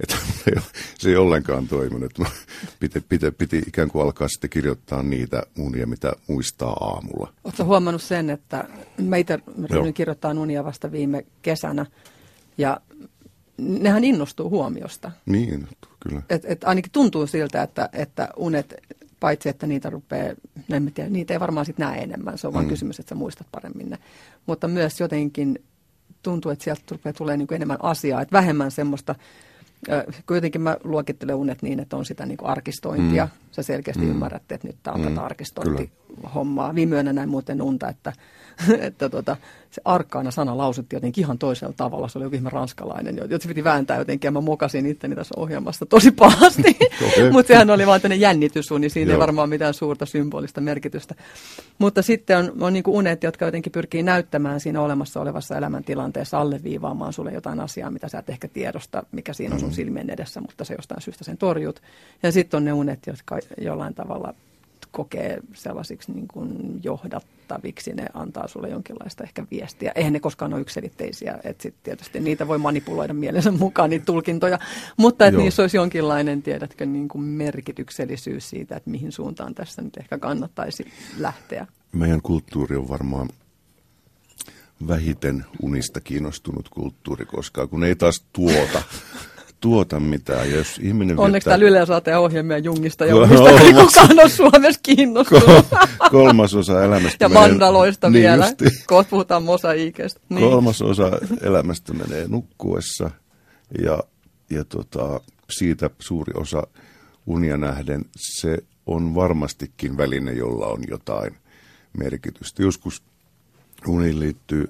Että 0.00 0.16
se 0.98 1.08
ei, 1.10 1.16
ollenkaan 1.16 1.68
toiminut. 1.68 2.18
Mä 2.18 2.26
piti, 2.80 3.00
piti, 3.00 3.30
piti 3.30 3.62
ikään 3.66 3.90
kuin 3.90 4.02
alkaa 4.02 4.28
sitten 4.28 4.50
kirjoittaa 4.50 5.02
niitä 5.02 5.42
unia, 5.58 5.86
mitä 5.86 6.12
muistaa 6.26 6.72
aamulla. 6.72 7.32
Oletko 7.44 7.64
huomannut 7.64 8.02
sen, 8.02 8.30
että 8.30 8.68
Joo. 8.98 9.66
ryhdyin 9.70 9.94
kirjoittaa 9.94 10.30
unia 10.32 10.64
vasta 10.64 10.92
viime 10.92 11.24
kesänä 11.42 11.86
ja 12.58 12.80
nehän 13.58 14.04
innostuu 14.04 14.50
huomiosta. 14.50 15.10
Niin, 15.26 15.68
kyllä. 16.00 16.22
Et, 16.30 16.42
et 16.44 16.64
ainakin 16.64 16.92
tuntuu 16.92 17.26
siltä, 17.26 17.62
että, 17.62 17.88
että 17.92 18.28
unet, 18.36 18.74
paitsi 19.20 19.48
että 19.48 19.66
niitä 19.66 19.90
rupeaa, 19.90 20.34
en 20.72 20.92
tiedä, 20.94 21.10
niitä 21.10 21.34
ei 21.34 21.40
varmaan 21.40 21.66
sitten 21.66 21.86
näe 21.86 22.02
enemmän, 22.02 22.38
se 22.38 22.46
on 22.46 22.52
vain 22.52 22.66
Mm. 22.66 22.70
kysymys, 22.70 23.00
että 23.00 23.08
sä 23.08 23.14
muistat 23.14 23.46
paremmin 23.52 23.90
ne. 23.90 23.98
Mutta 24.46 24.68
myös 24.68 25.00
jotenkin 25.00 25.64
tuntuu, 26.22 26.50
että 26.50 26.64
sieltä 26.64 26.82
rupeaa 26.90 27.12
tulee 27.12 27.36
niin 27.36 27.54
enemmän 27.54 27.78
asiaa, 27.82 28.20
että 28.22 28.32
vähemmän 28.32 28.70
semmoista, 28.70 29.14
jotenkin 30.30 30.60
mä 30.60 30.76
luokittelen 30.84 31.34
unet 31.34 31.62
niin, 31.62 31.80
että 31.80 31.96
on 31.96 32.04
sitä 32.04 32.26
niin 32.26 32.38
arkistointia. 32.42 33.24
Mm. 33.24 33.30
Sä 33.50 33.62
selkeästi 33.62 34.02
Mm. 34.04 34.10
ymmärrätte, 34.10 34.54
että 34.54 34.66
nyt 34.66 34.76
tämä 34.82 34.94
on 34.94 35.00
Mm, 35.00 35.08
tätä 35.08 35.20
arkistointihommaa. 35.24 36.74
Viime 36.74 36.96
yönä 36.96 37.12
näin 37.12 37.28
muuten 37.28 37.62
unta, 37.62 37.88
että, 37.88 38.12
että 38.80 39.08
tota, 39.08 39.36
se 39.70 39.80
arkkaana 39.84 40.30
sana 40.30 40.58
lausuttiin 40.58 40.96
jotenkin 40.96 41.24
ihan 41.24 41.38
toisella 41.38 41.74
tavalla. 41.76 42.08
Se 42.08 42.18
oli 42.18 42.24
joku 42.24 42.36
ihme 42.36 42.50
ranskalainen, 42.50 43.16
jota 43.16 43.42
se 43.42 43.48
piti 43.48 43.64
vääntää 43.64 43.98
jotenkin 43.98 44.28
ja 44.28 44.32
mä 44.32 44.40
mokasin 44.40 44.86
itteni 44.86 45.14
tässä 45.14 45.34
ohjelmassa 45.36 45.86
tosi 45.86 46.10
pahasti. 46.10 46.78
Mutta 47.32 47.48
sehän 47.48 47.70
oli 47.70 47.86
vaan 47.86 48.00
tämmöinen 48.00 48.20
jännitysuni, 48.20 48.88
siinä 48.88 49.10
ei 49.10 49.14
Joo. 49.14 49.20
varmaan 49.20 49.48
mitään 49.48 49.74
suurta 49.74 50.06
symbolista 50.06 50.60
merkitystä. 50.60 51.14
Mutta 51.78 52.02
sitten 52.02 52.38
on, 52.38 52.52
on 52.60 52.72
niin 52.72 52.84
unet, 52.86 53.22
jotka 53.22 53.44
jotenkin 53.44 53.72
pyrkii 53.72 54.02
näyttämään 54.02 54.60
siinä 54.60 54.80
olemassa 54.80 55.20
olevassa 55.20 55.56
elämäntilanteessa 55.56 56.40
alleviivaamaan 56.40 57.12
sulle 57.12 57.32
jotain 57.32 57.60
asiaa, 57.60 57.90
mitä 57.90 58.08
sä 58.08 58.18
et 58.18 58.30
ehkä 58.30 58.48
tiedosta, 58.48 59.02
mikä 59.12 59.32
siinä 59.32 59.54
on 59.54 59.60
sun 59.60 59.72
silmien 59.72 60.10
edessä, 60.10 60.40
mutta 60.40 60.64
se 60.64 60.74
jostain 60.74 61.00
syystä 61.00 61.24
sen 61.24 61.38
torjut. 61.38 61.82
Ja 62.22 62.32
sitten 62.32 62.58
on 62.58 62.64
ne 62.64 62.72
unet, 62.72 63.06
jotka 63.06 63.38
jollain 63.60 63.94
tavalla 63.94 64.34
kokee 64.90 65.38
sellaisiksi 65.54 66.12
niin 66.12 66.28
kuin 66.28 66.80
kannattaviksi, 67.48 67.92
ne 67.92 68.06
antaa 68.14 68.48
sulle 68.48 68.68
jonkinlaista 68.68 69.24
ehkä 69.24 69.44
viestiä. 69.50 69.92
Eihän 69.94 70.12
ne 70.12 70.20
koskaan 70.20 70.52
ole 70.52 70.60
yksilitteisiä, 70.60 71.38
että 71.44 71.62
sitten 71.62 71.82
tietysti 71.82 72.20
niitä 72.20 72.48
voi 72.48 72.58
manipuloida 72.58 73.14
mielensä 73.14 73.50
mukaan, 73.50 73.90
niitä 73.90 74.04
tulkintoja, 74.04 74.58
mutta 74.96 75.26
että 75.26 75.40
niissä 75.40 75.62
olisi 75.62 75.76
jonkinlainen, 75.76 76.42
tiedätkö, 76.42 76.86
niin 76.86 77.08
kuin 77.08 77.24
merkityksellisyys 77.24 78.50
siitä, 78.50 78.76
että 78.76 78.90
mihin 78.90 79.12
suuntaan 79.12 79.54
tässä 79.54 79.82
nyt 79.82 79.96
ehkä 79.96 80.18
kannattaisi 80.18 80.86
lähteä. 81.18 81.66
Meidän 81.92 82.22
kulttuuri 82.22 82.76
on 82.76 82.88
varmaan 82.88 83.28
vähiten 84.88 85.44
unista 85.62 86.00
kiinnostunut 86.00 86.68
kulttuuri 86.68 87.26
koskaan, 87.26 87.68
kun 87.68 87.84
ei 87.84 87.96
taas 87.96 88.24
tuota 88.32 88.82
tuota 89.60 90.00
mitään. 90.00 90.50
Jos 90.50 90.78
ihminen 90.82 91.18
Onneksi 91.18 91.50
viettää... 91.50 91.50
täällä 91.50 91.78
Yle 91.78 91.86
saa 91.86 92.20
ohjelmia 92.20 92.58
jungista 92.58 93.06
ja 93.06 93.16
unista, 93.16 93.50
ei 93.50 93.72
kukaan 93.84 94.12
ole 94.12 94.28
Suomessa 94.28 94.80
kiinnostunut. 94.82 95.66
Kolmasosa 96.10 96.84
elämästä 96.84 97.24
Ja 97.24 97.28
menee... 97.28 97.48
mandaloista 97.48 98.10
niin 98.10 98.22
vielä. 98.22 98.52
Kohta 98.86 99.10
puhutaan 99.10 99.42
mosaiikesta. 99.42 100.20
Niin. 100.28 100.50
Kolmasosa 100.50 101.10
elämästä 101.42 101.94
menee 101.94 102.28
nukkuessa 102.28 103.10
ja, 103.82 103.98
ja 104.50 104.64
tota, 104.64 105.20
siitä 105.50 105.90
suuri 105.98 106.32
osa 106.36 106.66
unia 107.26 107.56
nähden 107.56 108.04
se 108.16 108.58
on 108.86 109.14
varmastikin 109.14 109.96
väline, 109.96 110.32
jolla 110.32 110.66
on 110.66 110.84
jotain 110.88 111.36
merkitystä. 111.98 112.62
Joskus 112.62 113.02
uniin 113.86 114.20
liittyy 114.20 114.68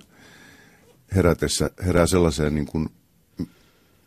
herätessä, 1.15 1.71
herää 1.87 2.07
sellaiseen 2.07 2.55
niin 2.55 2.67
kuin 2.67 2.89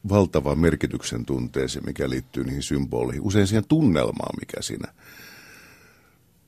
valtava 0.09 0.55
merkityksen 0.55 1.25
tunteeseen, 1.25 1.85
mikä 1.85 2.09
liittyy 2.09 2.43
niihin 2.43 2.63
symboleihin. 2.63 3.23
Usein 3.23 3.47
siihen 3.47 3.67
tunnelmaan, 3.67 4.35
mikä 4.39 4.61
siinä 4.61 4.93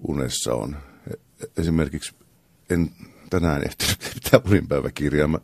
unessa 0.08 0.54
on. 0.54 0.78
Esimerkiksi 1.58 2.16
en 2.70 2.92
tänään 3.30 3.64
ehtinyt 3.66 3.98
pitää 4.24 4.40
uninpäiväkirjaa. 4.48 5.28
Mä, 5.28 5.38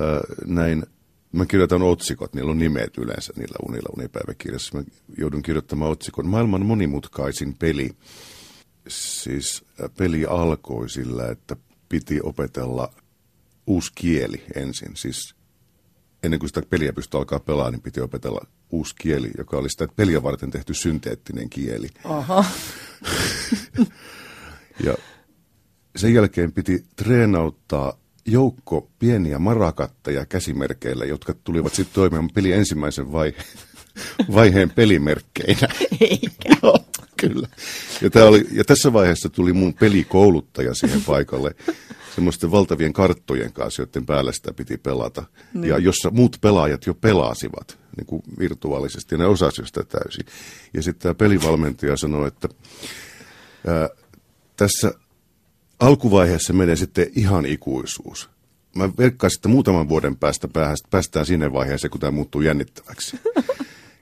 ää, 0.00 0.20
näin, 0.46 0.86
mä 1.32 1.46
kirjoitan 1.46 1.82
otsikot, 1.82 2.34
niillä 2.34 2.50
on 2.50 2.58
nimet 2.58 2.98
yleensä 2.98 3.32
niillä 3.36 3.56
unilla 3.68 3.88
unipäiväkirjassa. 3.96 4.78
Mä 4.78 4.84
joudun 5.18 5.42
kirjoittamaan 5.42 5.90
otsikon 5.90 6.28
Maailman 6.28 6.66
monimutkaisin 6.66 7.54
peli. 7.54 7.90
Siis 8.88 9.64
peli 9.98 10.26
alkoi 10.26 10.90
sillä, 10.90 11.28
että 11.28 11.56
piti 11.88 12.20
opetella 12.22 12.94
uusi 13.66 13.92
kieli 13.94 14.44
ensin. 14.54 14.96
Siis 14.96 15.34
ennen 16.28 16.40
kuin 16.40 16.48
sitä 16.48 16.62
peliä 16.70 16.92
pystyi 16.92 17.18
alkaa 17.18 17.40
pelaa, 17.40 17.70
niin 17.70 17.80
piti 17.80 18.00
opetella 18.00 18.46
uusi 18.70 18.94
kieli, 18.98 19.30
joka 19.38 19.56
oli 19.56 19.70
sitä 19.70 19.88
peliä 19.96 20.22
varten 20.22 20.50
tehty 20.50 20.74
synteettinen 20.74 21.50
kieli. 21.50 21.88
Aha. 22.04 22.44
ja 24.86 24.94
sen 25.96 26.14
jälkeen 26.14 26.52
piti 26.52 26.84
treenauttaa 26.96 27.98
joukko 28.24 28.90
pieniä 28.98 29.38
marakatteja 29.38 30.26
käsimerkeillä, 30.26 31.04
jotka 31.04 31.34
tulivat 31.44 31.74
sitten 31.74 31.94
toimimaan 31.94 32.30
peli 32.34 32.52
ensimmäisen 32.52 33.12
vaiheen, 33.12 33.44
vaiheen 34.34 34.70
pelimerkkeinä. 34.70 35.68
Eikä. 36.00 36.56
Kyllä. 37.20 37.48
Ja, 38.02 38.10
tää 38.10 38.24
oli, 38.24 38.46
ja 38.52 38.64
tässä 38.64 38.92
vaiheessa 38.92 39.28
tuli 39.28 39.52
mun 39.52 39.74
pelikouluttaja 39.74 40.74
siihen 40.74 41.02
paikalle 41.02 41.54
semmoisten 42.14 42.50
valtavien 42.50 42.92
karttojen 42.92 43.52
kanssa, 43.52 43.82
joiden 43.82 44.06
päällä 44.06 44.32
sitä 44.32 44.52
piti 44.52 44.76
pelata. 44.76 45.24
Niin. 45.54 45.68
Ja 45.68 45.78
jossa 45.78 46.10
muut 46.10 46.36
pelaajat 46.40 46.86
jo 46.86 46.94
pelasivat 46.94 47.78
niin 47.96 48.06
kuin 48.06 48.22
virtuaalisesti, 48.38 49.14
ja 49.14 49.18
ne 49.18 49.26
osasivat 49.26 49.66
sitä 49.66 49.84
täysin. 49.84 50.26
Ja 50.74 50.82
sitten 50.82 51.02
tämä 51.02 51.14
pelivalmentaja 51.14 51.96
sanoi, 51.96 52.28
että 52.28 52.48
ää, 53.66 53.88
tässä 54.56 54.92
alkuvaiheessa 55.80 56.52
menee 56.52 56.76
sitten 56.76 57.06
ihan 57.16 57.46
ikuisuus. 57.46 58.30
Mä 58.76 58.90
verkkaisin, 58.98 59.38
että 59.38 59.48
muutaman 59.48 59.88
vuoden 59.88 60.16
päästä 60.16 60.48
päästään 60.90 61.26
sinne 61.26 61.52
vaiheeseen, 61.52 61.90
kun 61.90 62.00
tämä 62.00 62.10
muuttuu 62.10 62.40
jännittäväksi. 62.40 63.20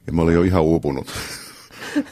Ja 0.07 0.13
mä 0.13 0.23
olin 0.23 0.35
jo 0.35 0.43
ihan 0.43 0.63
uupunut 0.63 1.07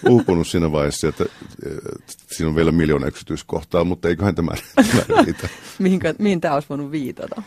uupunut 0.09 0.49
siinä 0.49 0.73
vaiheessa, 0.73 1.09
että, 1.09 1.25
että 1.65 2.13
siinä 2.27 2.49
on 2.49 2.57
vielä 2.57 2.73
miljoona 2.73 3.07
yksityiskohtaa, 3.07 3.85
mutta 3.85 4.09
eiköhän 4.09 4.35
tämä, 4.35 4.53
tämä 4.77 5.23
riitä. 5.23 5.49
Mihinkä, 5.79 6.15
mihin 6.19 6.41
tämä 6.41 6.55
olisi 6.55 6.69
voinut 6.69 6.91
viitata? 6.91 7.43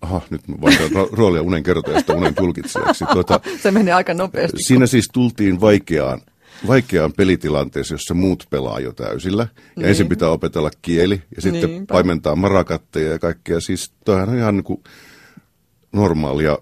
Aha, 0.00 0.20
nyt 0.30 0.40
vaihdan 0.60 0.90
roolia 1.12 1.42
unen 1.42 1.62
kertojasta 1.62 2.14
unen 2.14 2.34
tulkitsijaksi. 2.34 3.04
Tuota, 3.12 3.40
Se 3.62 3.70
menee 3.70 3.94
aika 3.94 4.14
nopeasti. 4.14 4.56
Siinä 4.60 4.86
siis 4.86 5.08
tultiin 5.12 5.60
vaikeaan, 5.60 6.20
vaikeaan 6.66 7.12
pelitilanteeseen, 7.12 7.94
jossa 7.94 8.14
muut 8.14 8.46
pelaa 8.50 8.80
jo 8.80 8.92
täysillä. 8.92 9.42
Ja 9.42 9.72
niin. 9.76 9.88
ensin 9.88 10.08
pitää 10.08 10.28
opetella 10.28 10.70
kieli 10.82 11.22
ja 11.36 11.42
sitten 11.42 11.70
Niinpä. 11.70 11.94
paimentaa 11.94 12.36
marakatteja 12.36 13.12
ja 13.12 13.18
kaikkea. 13.18 13.60
Siis 13.60 13.92
toihan 14.04 14.28
on 14.28 14.38
ihan 14.38 14.56
niin 14.56 14.64
kuin 14.64 14.82
normaalia 15.92 16.58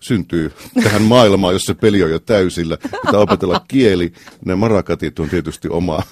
syntyy 0.00 0.52
tähän 0.82 1.02
maailmaan, 1.02 1.54
jossa 1.54 1.74
peli 1.74 2.02
on 2.02 2.10
jo 2.10 2.18
täysillä. 2.18 2.76
Pitää 3.06 3.20
opetella 3.20 3.64
kieli. 3.68 4.12
Ne 4.44 4.54
marakatit 4.54 5.18
on 5.18 5.28
tietysti 5.28 5.68
oma, 5.68 6.02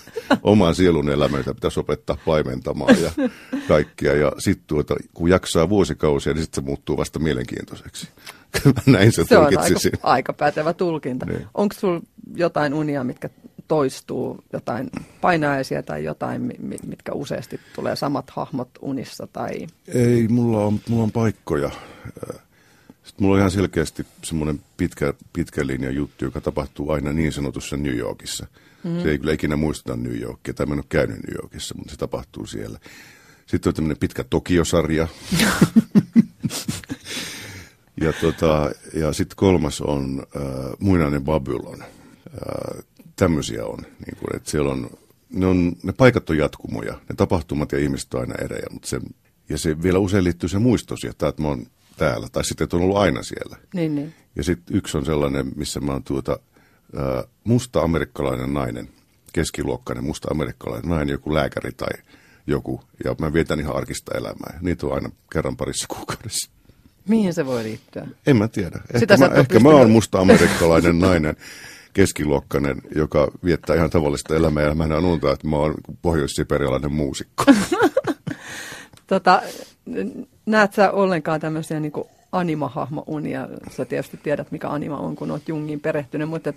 oman 0.43 0.74
sielun 0.74 1.11
elämä, 1.11 1.37
jota 1.37 1.55
pitäisi 1.55 1.80
opettaa 1.80 2.16
paimentamaan 2.26 2.97
ja 3.03 3.11
kaikkia. 3.68 4.14
Ja 4.14 4.32
sitten 4.39 4.66
tuota, 4.66 4.97
kun 5.14 5.30
jaksaa 5.30 5.68
vuosikausia, 5.68 6.32
niin 6.32 6.43
sitten 6.43 6.62
se 6.62 6.66
muuttuu 6.66 6.97
vasta 6.97 7.18
mielenkiintoiseksi. 7.18 8.09
Näin 8.87 9.12
se, 9.12 9.24
se 9.24 9.39
on 9.39 9.45
aika, 9.45 9.80
aika 10.03 10.32
pätevä 10.32 10.72
tulkinta. 10.72 11.26
Niin. 11.26 11.47
Onko 11.55 11.74
sinulla 11.78 12.01
jotain 12.34 12.74
unia, 12.74 13.05
mitkä 13.05 13.30
toistuu, 13.68 14.45
jotain 14.53 14.91
painajaisia 15.20 15.82
tai 15.82 16.05
jotain, 16.05 16.53
mitkä 16.87 17.12
useasti 17.12 17.61
tulee 17.74 17.97
samat 17.97 18.30
hahmot 18.30 18.70
unissa? 18.80 19.28
Tai... 19.32 19.51
Ei, 19.89 20.28
mulla 20.28 20.64
on, 20.64 20.80
mulla 20.89 21.03
on 21.03 21.12
paikkoja 21.12 21.70
sitten 23.07 23.25
mulla 23.25 23.35
on 23.35 23.39
ihan 23.39 23.51
selkeästi 23.51 24.07
semmoinen 24.25 24.61
pitkä, 24.77 25.15
pitkä 25.33 25.67
linja 25.67 25.91
juttu, 25.91 26.25
joka 26.25 26.41
tapahtuu 26.41 26.91
aina 26.91 27.13
niin 27.13 27.33
sanotussa 27.33 27.77
New 27.77 27.97
Yorkissa. 27.97 28.47
Mm. 28.85 29.03
Se 29.03 29.11
ei 29.11 29.19
kyllä 29.19 29.33
ikinä 29.33 29.57
muistuta 29.57 29.97
New 29.97 30.21
Yorkia, 30.21 30.55
tai 30.55 30.67
mä 30.67 30.73
en 30.73 30.79
ole 30.79 30.85
käynyt 30.89 31.17
New 31.17 31.35
Yorkissa, 31.43 31.75
mutta 31.75 31.91
se 31.91 31.97
tapahtuu 31.97 32.47
siellä. 32.47 32.79
Sitten 33.47 33.71
on 33.71 33.75
tämmöinen 33.75 33.97
pitkä 33.97 34.25
Tokio-sarja. 34.25 35.09
ja 38.05 38.13
tota, 38.21 38.71
ja 38.95 39.13
sitten 39.13 39.37
kolmas 39.37 39.81
on 39.81 40.27
äh, 40.37 40.43
Muinainen 40.79 41.25
Babylon. 41.25 41.83
Äh, 41.83 42.85
tämmöisiä 43.17 43.65
on. 43.65 43.79
Niin 43.79 44.17
kuin, 44.19 44.37
että 44.37 44.51
siellä 44.51 44.71
on 44.71 44.91
ne, 45.31 45.47
on, 45.47 45.73
ne 45.83 45.93
paikat 45.93 46.31
on 46.31 46.39
jatkumoja, 46.39 46.93
ne 46.93 47.15
tapahtumat 47.17 47.73
ja 47.73 47.79
ihmiset 47.79 48.15
on 48.15 48.21
aina 48.21 48.35
erejä, 48.35 48.67
mutta 48.71 48.89
se, 48.89 49.01
ja 49.49 49.59
se 49.59 49.83
vielä 49.83 49.99
usein 49.99 50.25
liittyy 50.25 50.49
se 50.49 50.59
muistosi, 50.59 51.09
että, 51.09 51.29
että 51.29 51.43
mä 51.43 51.49
oon 51.49 51.67
täällä, 51.97 52.29
tai 52.33 52.45
sitten 52.45 52.69
on 52.73 52.81
ollut 52.81 52.97
aina 52.97 53.23
siellä. 53.23 53.57
Niin, 53.75 53.95
niin. 53.95 54.15
Ja 54.37 54.45
sitten 54.45 54.77
yksi 54.77 54.99
on 54.99 55.05
sellainen, 55.05 55.53
missä 55.57 55.81
mä 55.81 55.93
oon 55.93 56.05
tuota, 56.05 56.39
ää, 56.97 57.25
musta 57.45 57.81
amerikkalainen 57.81 58.55
nainen, 58.55 58.89
keskiluokkainen 59.33 60.05
musta 60.05 60.29
amerikkalainen 60.31 60.91
nainen, 60.91 61.13
joku 61.13 61.35
lääkäri 61.35 61.73
tai 61.73 62.03
joku, 62.47 62.81
ja 63.05 63.15
mä 63.21 63.33
vietän 63.33 63.61
ihan 63.61 63.77
arkista 63.77 64.19
elämää. 64.19 64.59
Niitä 64.61 64.87
on 64.87 64.95
aina 64.95 65.11
kerran 65.33 65.57
parissa 65.57 65.87
kuukaudessa. 65.89 66.51
Mihin 67.09 67.35
se 67.35 67.47
voi 67.47 67.63
liittyä? 67.63 68.07
En 68.27 68.37
mä 68.37 68.49
tiedä. 68.49 68.81
Ehkä, 68.95 69.17
mä, 69.17 69.27
ehkä 69.27 69.61
mä 69.61 69.69
oon 69.69 69.91
musta 69.91 70.19
amerikkalainen 70.19 70.99
nainen, 70.99 71.37
keskiluokkainen, 71.93 72.83
joka 72.95 73.31
viettää 73.45 73.77
ihan 73.77 73.91
tavallista 73.91 74.37
elämää, 74.37 74.65
ja 74.65 74.75
mä 74.75 74.85
en 74.85 74.93
unta, 74.93 75.33
että 75.33 75.49
mä 75.49 75.57
oon 75.57 75.75
pohjois-siperialainen 76.03 76.93
muusikko. 76.93 77.45
tota, 79.07 79.43
näet 80.47 80.72
sä 80.72 80.91
ollenkaan 80.91 81.41
tämmöisiä 81.41 81.80
niin 81.80 81.93
animahahmo-unia? 82.32 83.49
Sä 83.70 83.84
tietysti 83.84 84.16
tiedät, 84.16 84.53
mikä 84.53 84.68
anima 84.68 84.97
on, 84.97 85.16
kun 85.16 85.30
oot 85.30 85.49
Jungin 85.49 85.80
perehtynyt, 85.80 86.28
mutta 86.28 86.51
et, 86.51 86.57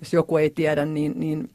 jos 0.00 0.12
joku 0.12 0.36
ei 0.36 0.50
tiedä, 0.50 0.84
niin, 0.84 1.12
niin 1.16 1.50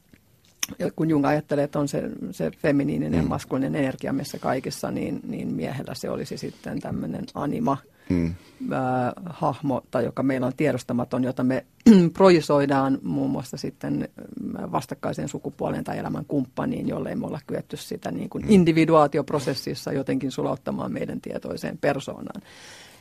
kun 0.96 1.10
Jung 1.10 1.26
ajattelee, 1.26 1.64
että 1.64 1.80
on 1.80 1.88
se, 1.88 2.04
se 2.32 2.52
feminiininen 2.52 3.18
ja 3.18 3.24
mm. 3.24 3.30
maskulinen 3.30 3.76
energia 3.76 4.14
meissä 4.14 4.40
kaikissa, 4.40 4.92
niin, 4.92 5.20
niin 5.28 5.54
miehellä 5.54 5.94
se 5.96 6.10
olisi 6.10 6.38
sitten 6.38 6.80
tämmöinen 6.80 7.26
anima, 7.34 7.78
mm. 8.12 8.36
äh, 8.74 9.14
hahmo, 9.26 9.84
tai 9.92 10.06
joka 10.06 10.24
meillä 10.24 10.48
on 10.48 10.54
tiedostamaton, 10.58 11.24
jota 11.24 11.44
me 11.44 11.66
projisoidaan 12.14 13.00
muun 13.04 13.32
muassa 13.32 13.58
sitten 13.58 14.10
vastakkaiseen 14.72 15.30
sukupuoleen 15.30 15.84
tai 15.84 15.98
elämän 15.98 16.26
kumppaniin, 16.26 16.88
jollei 16.88 17.16
me 17.16 17.26
olla 17.26 17.40
kyetty 17.48 17.78
sitä 17.78 18.12
niin 18.12 18.30
kuin 18.30 18.44
mm. 18.44 18.52
individuaatioprosessissa 18.52 19.94
jotenkin 19.94 20.32
sulauttamaan 20.32 20.92
meidän 20.92 21.22
tietoiseen 21.22 21.78
persoonaan. 21.78 22.42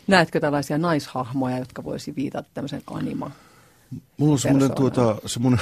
Näetkö 0.07 0.41
tällaisia 0.41 0.79
naishahmoja, 0.79 1.59
jotka 1.59 1.85
voisi 1.85 2.17
viitata 2.17 2.49
tämmöisen 2.55 2.83
anima 2.87 3.31
Mulla 4.17 4.33
on 4.33 4.39
semmoinen, 4.39 4.75
tuota, 4.75 5.17
semmoinen 5.27 5.61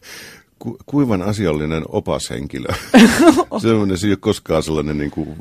ku, 0.60 0.76
kuivan 0.86 1.22
asiallinen 1.22 1.82
opashenkilö. 1.88 2.68
Sellainen, 3.62 3.98
se 3.98 4.06
ei 4.06 4.12
ole 4.12 4.18
koskaan 4.20 4.62
sellainen 4.62 4.98
niin 4.98 5.10
kuin 5.10 5.36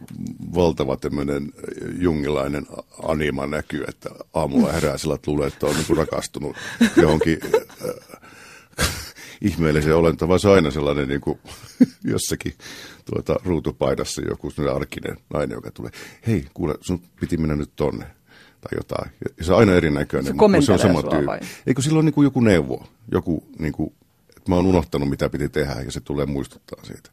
valtava 0.56 0.98
tämmöinen 0.98 1.52
jungilainen 2.00 2.68
anima 3.04 3.48
näkyy, 3.48 3.84
että 3.88 4.10
aamulla 4.34 4.72
herää 4.72 4.98
sillä, 4.98 5.16
että 5.16 5.32
luulee, 5.32 5.48
että 5.48 5.66
on 5.66 5.76
niin 5.76 5.86
kuin 5.86 5.98
rakastunut 5.98 6.56
johonkin, 6.96 7.40
ihmeellisen 9.42 9.96
olento, 9.96 10.28
vaan 10.28 10.40
se 10.40 10.48
on 10.48 10.56
aina 10.56 10.72
sellainen 10.72 11.08
niin 11.08 11.22
kuin, 11.22 11.40
jossakin 12.14 12.54
tuota, 13.06 13.40
ruutupaidassa 13.46 14.22
joku 14.22 14.52
arkinen 14.76 15.18
nainen, 15.34 15.56
joka 15.56 15.72
tulee, 15.72 15.92
hei 16.28 16.46
kuule, 16.54 16.76
sun 16.82 17.02
piti 17.20 17.38
mennä 17.38 17.56
nyt 17.56 17.72
tonne 17.76 18.06
tai 18.62 18.78
jotain. 18.78 19.12
Ja 19.38 19.44
se 19.44 19.54
on 19.54 19.60
aina 19.60 19.74
erinäköinen, 19.74 20.28
Se 20.28 20.34
mutta 20.34 20.62
se 20.62 20.72
on 20.72 20.80
sama 20.80 21.04
tyyppi. 21.04 21.26
vai? 21.26 21.40
Eikö 21.68 21.82
silloin 21.82 22.06
niin 22.06 22.14
kuin 22.14 22.26
joku 22.26 22.40
neuvo, 22.40 22.88
joku, 23.12 23.44
niin 23.60 23.74
kuin, 23.74 23.94
mä 24.50 24.56
oon 24.56 24.66
unohtanut 24.66 25.10
mitä 25.10 25.30
piti 25.30 25.50
tehdä 25.50 25.82
ja 25.86 25.92
se 25.92 26.00
tulee 26.00 26.26
muistuttaa 26.26 26.84
siitä. 26.84 27.10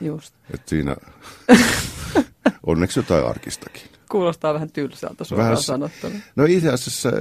Just. 0.00 0.34
Että 0.54 0.70
siinä 0.70 0.96
onneksi 2.66 2.98
jotain 2.98 3.26
arkistakin. 3.26 3.82
Kuulostaa 4.10 4.54
vähän 4.54 4.70
tylsältä 4.70 5.24
suoraan 5.24 5.50
Vähän 5.50 5.62
sanottuna. 5.62 6.14
No 6.36 6.44
itse 6.44 6.70
asiassa, 6.70 7.12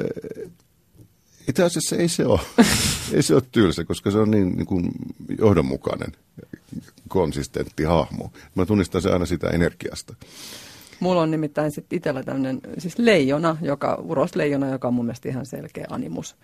itse 1.47 1.63
asiassa 1.63 1.95
ei 1.95 2.07
se 2.07 2.25
ole, 2.25 2.39
ei 3.13 3.21
se 3.21 3.33
ole 3.33 3.43
tylsä, 3.51 3.85
koska 3.85 4.11
se 4.11 4.17
on 4.17 4.31
niin, 4.31 4.57
niin 4.57 4.65
kuin 4.65 4.91
johdonmukainen, 5.39 6.11
konsistentti 7.07 7.83
hahmo. 7.83 8.31
Mä 8.55 8.65
tunnistan 8.65 9.01
se 9.01 9.11
aina 9.11 9.25
sitä 9.25 9.49
energiasta. 9.49 10.15
Mulla 10.99 11.21
on 11.21 11.31
nimittäin 11.31 11.71
sitten 11.71 11.97
itsellä 11.97 12.23
tämmöinen, 12.23 12.59
siis 12.77 12.99
leijona, 12.99 13.57
joka, 13.61 13.95
urosleijona, 13.95 14.69
joka 14.69 14.87
on 14.87 14.93
mun 14.93 15.05
mielestä 15.05 15.29
ihan 15.29 15.45
selkeä 15.45 15.85
animus. 15.89 16.35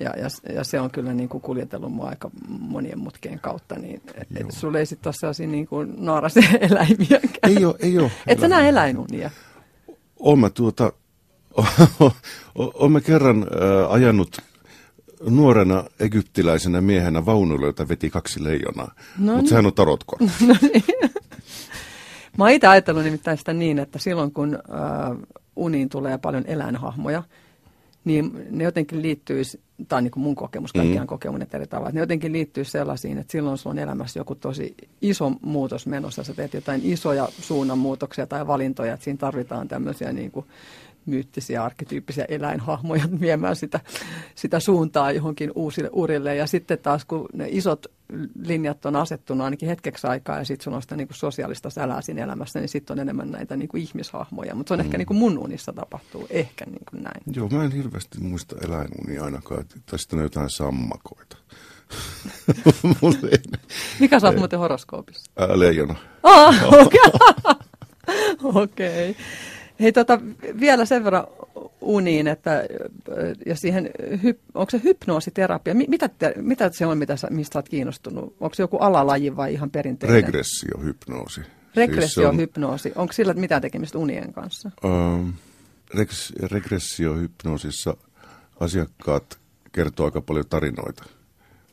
Ja, 0.00 0.10
ja, 0.16 0.54
ja 0.54 0.64
se 0.64 0.80
on 0.80 0.90
kyllä 0.90 1.12
niin 1.12 1.28
kuin 1.28 1.40
kuljetellut 1.40 1.92
mua 1.92 2.08
aika 2.08 2.30
monien 2.48 2.98
mutkien 2.98 3.38
kautta, 3.38 3.74
niin 3.78 4.02
et, 4.14 4.28
sulla 4.48 4.78
ei 4.78 4.86
sitten 4.86 5.08
ole 5.08 5.14
sellaisia 5.14 5.46
niin 5.46 5.66
kuin 5.66 5.94
eläimiäkään. 6.70 7.56
Ei 7.56 7.64
ole, 7.64 7.74
ei 7.78 7.98
ole. 7.98 8.10
Et 8.26 8.40
sä 8.40 8.48
näe 8.48 8.68
eläinunia? 8.68 9.30
Oon 10.18 10.38
mä 10.38 10.50
tuota, 10.50 10.92
oon 12.54 12.92
mä 12.92 13.00
kerran 13.00 13.42
äh, 13.42 13.92
ajanut 13.92 14.36
nuorena 15.28 15.84
egyptiläisenä 16.00 16.80
miehenä 16.80 17.26
vaunuilla, 17.26 17.66
jota 17.66 17.88
veti 17.88 18.10
kaksi 18.10 18.44
leijonaa. 18.44 18.94
No 19.18 19.36
Mutta 19.36 19.48
sehän 19.48 19.66
on 19.66 19.74
tarotkortti. 19.74 20.46
Mä 22.38 22.44
oon 22.44 22.50
itse 22.50 22.66
ajatellut 22.66 23.04
nimittäin 23.04 23.38
sitä 23.38 23.52
niin, 23.52 23.78
että 23.78 23.98
silloin 23.98 24.32
kun 24.32 24.54
äh, 24.54 25.16
uniin 25.56 25.88
tulee 25.88 26.18
paljon 26.18 26.44
eläinhahmoja, 26.46 27.22
niin 28.04 28.46
ne 28.50 28.64
jotenkin 28.64 29.02
liittyisi, 29.02 29.60
tämä 29.88 29.98
on 29.98 30.04
niin 30.04 30.10
kuin 30.10 30.22
mun 30.22 30.34
kokemus, 30.34 30.72
kaikkiaan 30.72 31.06
mm. 31.06 31.08
kokemunet 31.08 31.54
eri 31.54 31.66
tavalla, 31.66 31.90
ne 31.92 32.00
jotenkin 32.00 32.32
liittyy 32.32 32.64
sellaisiin, 32.64 33.18
että 33.18 33.32
silloin 33.32 33.58
sulla 33.58 33.74
on 33.74 33.78
elämässä 33.78 34.20
joku 34.20 34.34
tosi 34.34 34.74
iso 35.00 35.32
muutos 35.42 35.86
menossa, 35.86 36.24
sä 36.24 36.34
teet 36.34 36.54
jotain 36.54 36.80
isoja 36.84 37.28
suunnanmuutoksia 37.40 38.26
tai 38.26 38.46
valintoja, 38.46 38.94
että 38.94 39.04
siinä 39.04 39.18
tarvitaan 39.18 39.68
tämmöisiä 39.68 40.12
niin 40.12 40.30
kuin 40.30 40.46
myyttisiä, 41.10 41.64
arkkityyppisiä 41.64 42.24
eläinhahmoja 42.28 43.04
viemään 43.20 43.56
sitä, 43.56 43.80
sitä 44.34 44.60
suuntaa 44.60 45.12
johonkin 45.12 45.52
uusille 45.54 45.90
urille. 45.92 46.36
Ja 46.36 46.46
sitten 46.46 46.78
taas, 46.78 47.04
kun 47.04 47.26
ne 47.32 47.46
isot 47.48 47.86
linjat 48.44 48.86
on 48.86 48.96
asettunut 48.96 49.44
ainakin 49.44 49.68
hetkeksi 49.68 50.06
aikaa 50.06 50.38
ja 50.38 50.44
sitten 50.44 50.64
sulla 50.64 50.76
on 50.76 50.82
sitä 50.82 50.96
niin 50.96 51.08
kuin 51.08 51.16
sosiaalista 51.16 51.70
sälää 51.70 52.02
siinä 52.02 52.24
elämässä, 52.24 52.60
niin 52.60 52.68
sitten 52.68 52.94
on 52.94 53.00
enemmän 53.00 53.30
näitä 53.30 53.56
niin 53.56 53.68
kuin 53.68 53.82
ihmishahmoja. 53.82 54.54
Mutta 54.54 54.68
se 54.68 54.74
on 54.74 54.80
mm. 54.80 54.84
ehkä 54.84 54.98
niin 54.98 55.06
kuin 55.06 55.18
mun 55.18 55.38
unissa 55.38 55.72
tapahtuu, 55.72 56.26
ehkä 56.30 56.64
niin 56.66 56.84
kuin 56.90 57.02
näin. 57.02 57.22
Joo, 57.36 57.48
mä 57.48 57.64
en 57.64 57.72
hirveästi 57.72 58.20
muista 58.20 58.56
eläinunia 58.64 59.24
ainakaan, 59.24 59.60
että- 59.60 59.80
tai 59.86 59.98
sitten 59.98 60.18
on 60.18 60.22
jotain 60.22 60.50
sammakoita. 60.50 61.36
Mikä 64.00 64.20
sä 64.20 64.26
oot 64.26 64.36
muuten 64.36 64.58
horoskoopissa? 64.58 65.30
ää, 65.36 65.58
leijona. 65.58 65.94
Ah, 66.22 66.64
okei. 66.72 67.00
Okei. 68.62 69.16
Hei, 69.80 69.92
tota, 69.92 70.20
vielä 70.60 70.84
sen 70.84 71.04
verran 71.04 71.26
uniin, 71.80 72.28
että 72.28 72.56
äh, 72.56 72.64
ja 73.46 73.56
siihen, 73.56 73.90
onko 74.54 74.70
se 74.70 74.80
hypnoositerapia? 74.84 75.74
Mi- 75.74 75.86
Mitä, 75.88 76.08
te, 76.08 76.34
mitä 76.36 76.70
se 76.72 76.86
on, 76.86 76.98
mitä 76.98 77.16
sä, 77.16 77.28
mistä 77.30 77.58
oot 77.58 77.68
kiinnostunut? 77.68 78.36
Onko 78.40 78.54
se 78.54 78.62
joku 78.62 78.76
alalaji 78.76 79.36
vai 79.36 79.52
ihan 79.52 79.70
perinteinen? 79.70 80.22
Regressiohypnoosi. 80.22 81.40
Regressiohypnoosi. 81.76 82.92
Onko 82.94 83.12
sillä 83.12 83.34
mitään 83.34 83.62
tekemistä 83.62 83.98
unien 83.98 84.32
kanssa? 84.32 84.70
Ähm, 84.84 85.28
regs- 85.94 86.46
regressiohypnoosissa 86.52 87.96
asiakkaat 88.60 89.38
kertoo 89.72 90.06
aika 90.06 90.20
paljon 90.20 90.48
tarinoita. 90.48 91.04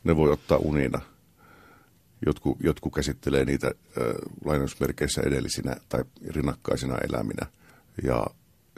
Ne 0.04 0.16
voi 0.16 0.32
ottaa 0.32 0.58
unina. 0.58 1.00
Jotkut, 2.26 2.56
jotkut 2.60 2.94
käsittelee 2.94 3.44
niitä 3.44 3.66
äh, 3.66 4.04
lainausmerkeissä 4.44 5.22
edellisinä 5.26 5.76
tai 5.88 6.04
rinnakkaisina 6.28 6.98
eläminä. 7.08 7.46
Ja 8.02 8.26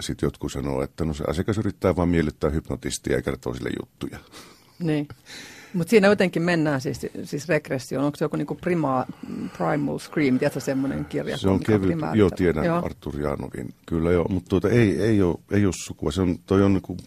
sitten 0.00 0.26
jotkut 0.26 0.52
sanoo, 0.52 0.82
että 0.82 1.04
no 1.04 1.14
se 1.14 1.24
asiakas 1.28 1.58
yrittää 1.58 1.96
vain 1.96 2.08
miellyttää 2.08 2.50
hypnotistia 2.50 3.16
ja 3.16 3.22
kertoo 3.22 3.54
sille 3.54 3.70
juttuja. 3.80 4.18
Niin. 4.78 5.08
Mutta 5.74 5.90
siinä 5.90 6.08
jotenkin 6.08 6.42
mennään 6.42 6.80
siis, 6.80 7.06
siis 7.24 7.48
regressioon. 7.48 8.04
Onko 8.06 8.16
se 8.16 8.24
joku 8.24 8.36
niinku 8.36 8.54
prima, 8.54 9.06
Primal 9.58 9.98
Scream, 9.98 10.38
tiedätkö 10.38 10.60
semmoinen 10.60 11.04
kirja? 11.04 11.36
Se 11.36 11.48
on 11.48 11.60
kevyt, 11.60 11.90
primääri- 11.90 12.18
joo 12.18 12.30
tiedän 12.30 12.64
Joo. 12.64 12.84
Artur 12.84 13.20
Jaanovin, 13.20 13.74
kyllä 13.86 14.12
joo, 14.12 14.26
mutta 14.28 14.48
tuota, 14.48 14.68
ei, 14.68 15.02
ei, 15.02 15.22
ole, 15.22 15.38
ei 15.50 15.64
ole 15.64 15.74
sukua, 15.84 16.12
se 16.12 16.22
on, 16.22 16.38
toi 16.46 16.62
on 16.62 16.72
niin 16.72 16.98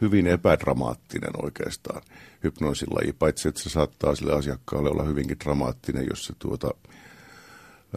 hyvin 0.00 0.26
epädramaattinen 0.26 1.44
oikeastaan 1.44 2.02
hypnoosilaji, 2.44 3.12
paitsi 3.12 3.48
että 3.48 3.60
se 3.60 3.70
saattaa 3.70 4.14
sille 4.14 4.32
asiakkaalle 4.32 4.90
olla 4.90 5.02
hyvinkin 5.02 5.40
dramaattinen, 5.44 6.06
jos 6.10 6.24
se 6.24 6.32
tuota, 6.38 6.70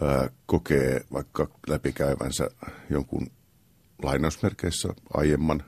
ää, 0.02 0.30
kokee 0.46 1.00
vaikka 1.12 1.48
läpikäyvänsä 1.68 2.50
jonkun 2.90 3.26
lainausmerkeissä 4.02 4.88
aiemman 5.14 5.62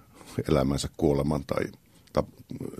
elämänsä 0.51 0.89
kuoleman 0.97 1.45
tai, 1.47 1.65
ta, 2.13 2.23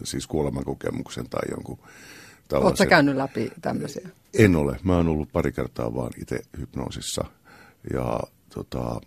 siis 0.05 0.27
kuoleman 0.27 0.65
kokemuksen 0.65 1.29
tai 1.29 1.43
jonkun 1.51 1.79
Oletko 1.79 2.61
tällaisen. 2.61 2.89
käynyt 2.89 3.17
läpi 3.17 3.51
tämmöisiä? 3.61 4.09
En 4.35 4.57
ole. 4.57 4.81
Mä 4.83 4.97
oon 4.97 5.09
ollut 5.09 5.33
pari 5.33 5.53
kertaa 5.53 5.95
vaan 5.95 6.11
itse 6.21 6.41
hypnoosissa. 6.59 7.25
Ja 7.93 8.21
tota, 8.55 9.01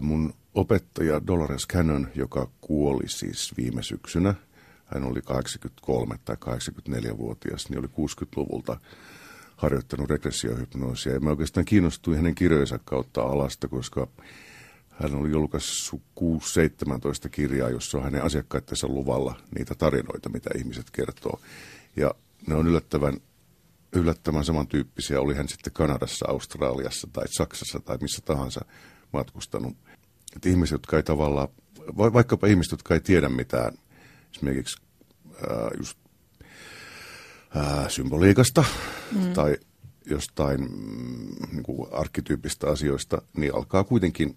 mun 0.00 0.34
opettaja 0.54 1.26
Dolores 1.26 1.66
Cannon, 1.68 2.08
joka 2.14 2.48
kuoli 2.60 3.08
siis 3.08 3.54
viime 3.56 3.82
syksynä, 3.82 4.34
hän 4.84 5.04
oli 5.04 5.22
83 5.22 6.16
tai 6.24 6.36
84-vuotias, 6.36 7.70
niin 7.70 7.78
oli 7.78 7.86
60-luvulta 7.86 8.80
harjoittanut 9.56 10.10
regressiohypnoosia. 10.10 11.12
Ja 11.12 11.20
mä 11.20 11.30
oikeastaan 11.30 11.64
kiinnostuin 11.64 12.16
hänen 12.16 12.34
kirjojensa 12.34 12.78
kautta 12.84 13.22
alasta, 13.22 13.68
koska 13.68 14.08
hän 15.02 15.14
oli 15.14 15.30
julkaissut 15.30 16.02
6-17 16.20 17.28
kirjaa, 17.30 17.70
jossa 17.70 17.98
on 17.98 18.04
hänen 18.04 18.22
asiakkaittensa 18.22 18.88
luvalla 18.88 19.34
niitä 19.58 19.74
tarinoita, 19.74 20.28
mitä 20.28 20.50
ihmiset 20.58 20.90
kertoo. 20.90 21.40
Ja 21.96 22.14
ne 22.46 22.54
on 22.54 22.66
yllättävän, 22.66 23.20
yllättävän 23.92 24.44
samantyyppisiä, 24.44 25.20
oli 25.20 25.34
hän 25.34 25.48
sitten 25.48 25.72
Kanadassa, 25.72 26.26
Australiassa 26.28 27.08
tai 27.12 27.24
Saksassa 27.28 27.80
tai 27.80 27.98
missä 28.00 28.22
tahansa 28.24 28.64
matkustanut. 29.12 29.76
Että 30.36 30.48
ihmiset, 30.48 30.74
jotka 30.74 30.96
ei 30.96 31.02
tavallaan, 31.02 31.48
vai- 31.98 32.12
vaikkapa 32.12 32.46
ihmiset, 32.46 32.72
jotka 32.72 32.94
ei 32.94 33.00
tiedä 33.00 33.28
mitään, 33.28 33.78
esimerkiksi 34.34 34.82
ää, 35.50 35.70
just 35.76 35.98
ää, 37.54 37.88
symboliikasta 37.88 38.64
mm. 39.12 39.32
tai 39.32 39.56
jostain 40.06 40.60
mm, 40.60 41.34
niin 41.52 41.62
kuin 41.62 41.92
arkkityyppistä 41.92 42.66
asioista, 42.70 43.22
niin 43.36 43.54
alkaa 43.54 43.84
kuitenkin 43.84 44.36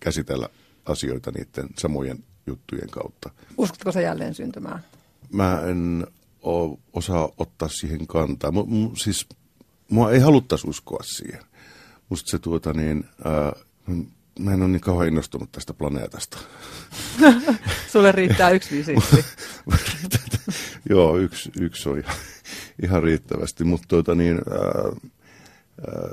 käsitellä 0.00 0.48
asioita 0.86 1.30
niiden 1.30 1.68
samojen 1.78 2.24
juttujen 2.46 2.90
kautta. 2.90 3.30
Uskotko 3.56 3.92
sä 3.92 4.00
jälleen 4.00 4.34
syntymään? 4.34 4.84
Mä 5.32 5.60
en 5.60 6.06
o, 6.42 6.78
osaa 6.92 7.28
ottaa 7.38 7.68
siihen 7.68 8.06
kantaa. 8.06 8.50
Mu, 8.50 8.66
mu, 8.66 8.96
siis 8.96 9.26
mua 9.90 10.10
ei 10.10 10.20
haluttaisi 10.20 10.68
uskoa 10.68 11.02
siihen. 11.02 11.42
Musta 12.08 12.30
se 12.30 12.38
tuota 12.38 12.72
niin, 12.72 13.04
ää, 13.24 13.52
mä 14.38 14.52
en 14.52 14.62
ole 14.62 14.68
niin 14.68 14.80
kauhean 14.80 15.08
innostunut 15.08 15.52
tästä 15.52 15.74
planeetasta. 15.74 16.38
Sulle 17.92 18.12
riittää 18.12 18.50
yksi 18.50 18.70
visiitti. 18.78 19.24
Joo, 20.90 21.16
yksi, 21.16 21.50
yksi 21.60 21.88
on 21.88 21.98
ihan, 21.98 22.16
ihan 22.82 23.02
riittävästi, 23.02 23.64
mutta 23.64 23.88
tuota 23.88 24.14
niin, 24.14 24.40
ää, 24.50 24.58
ää, 25.86 26.08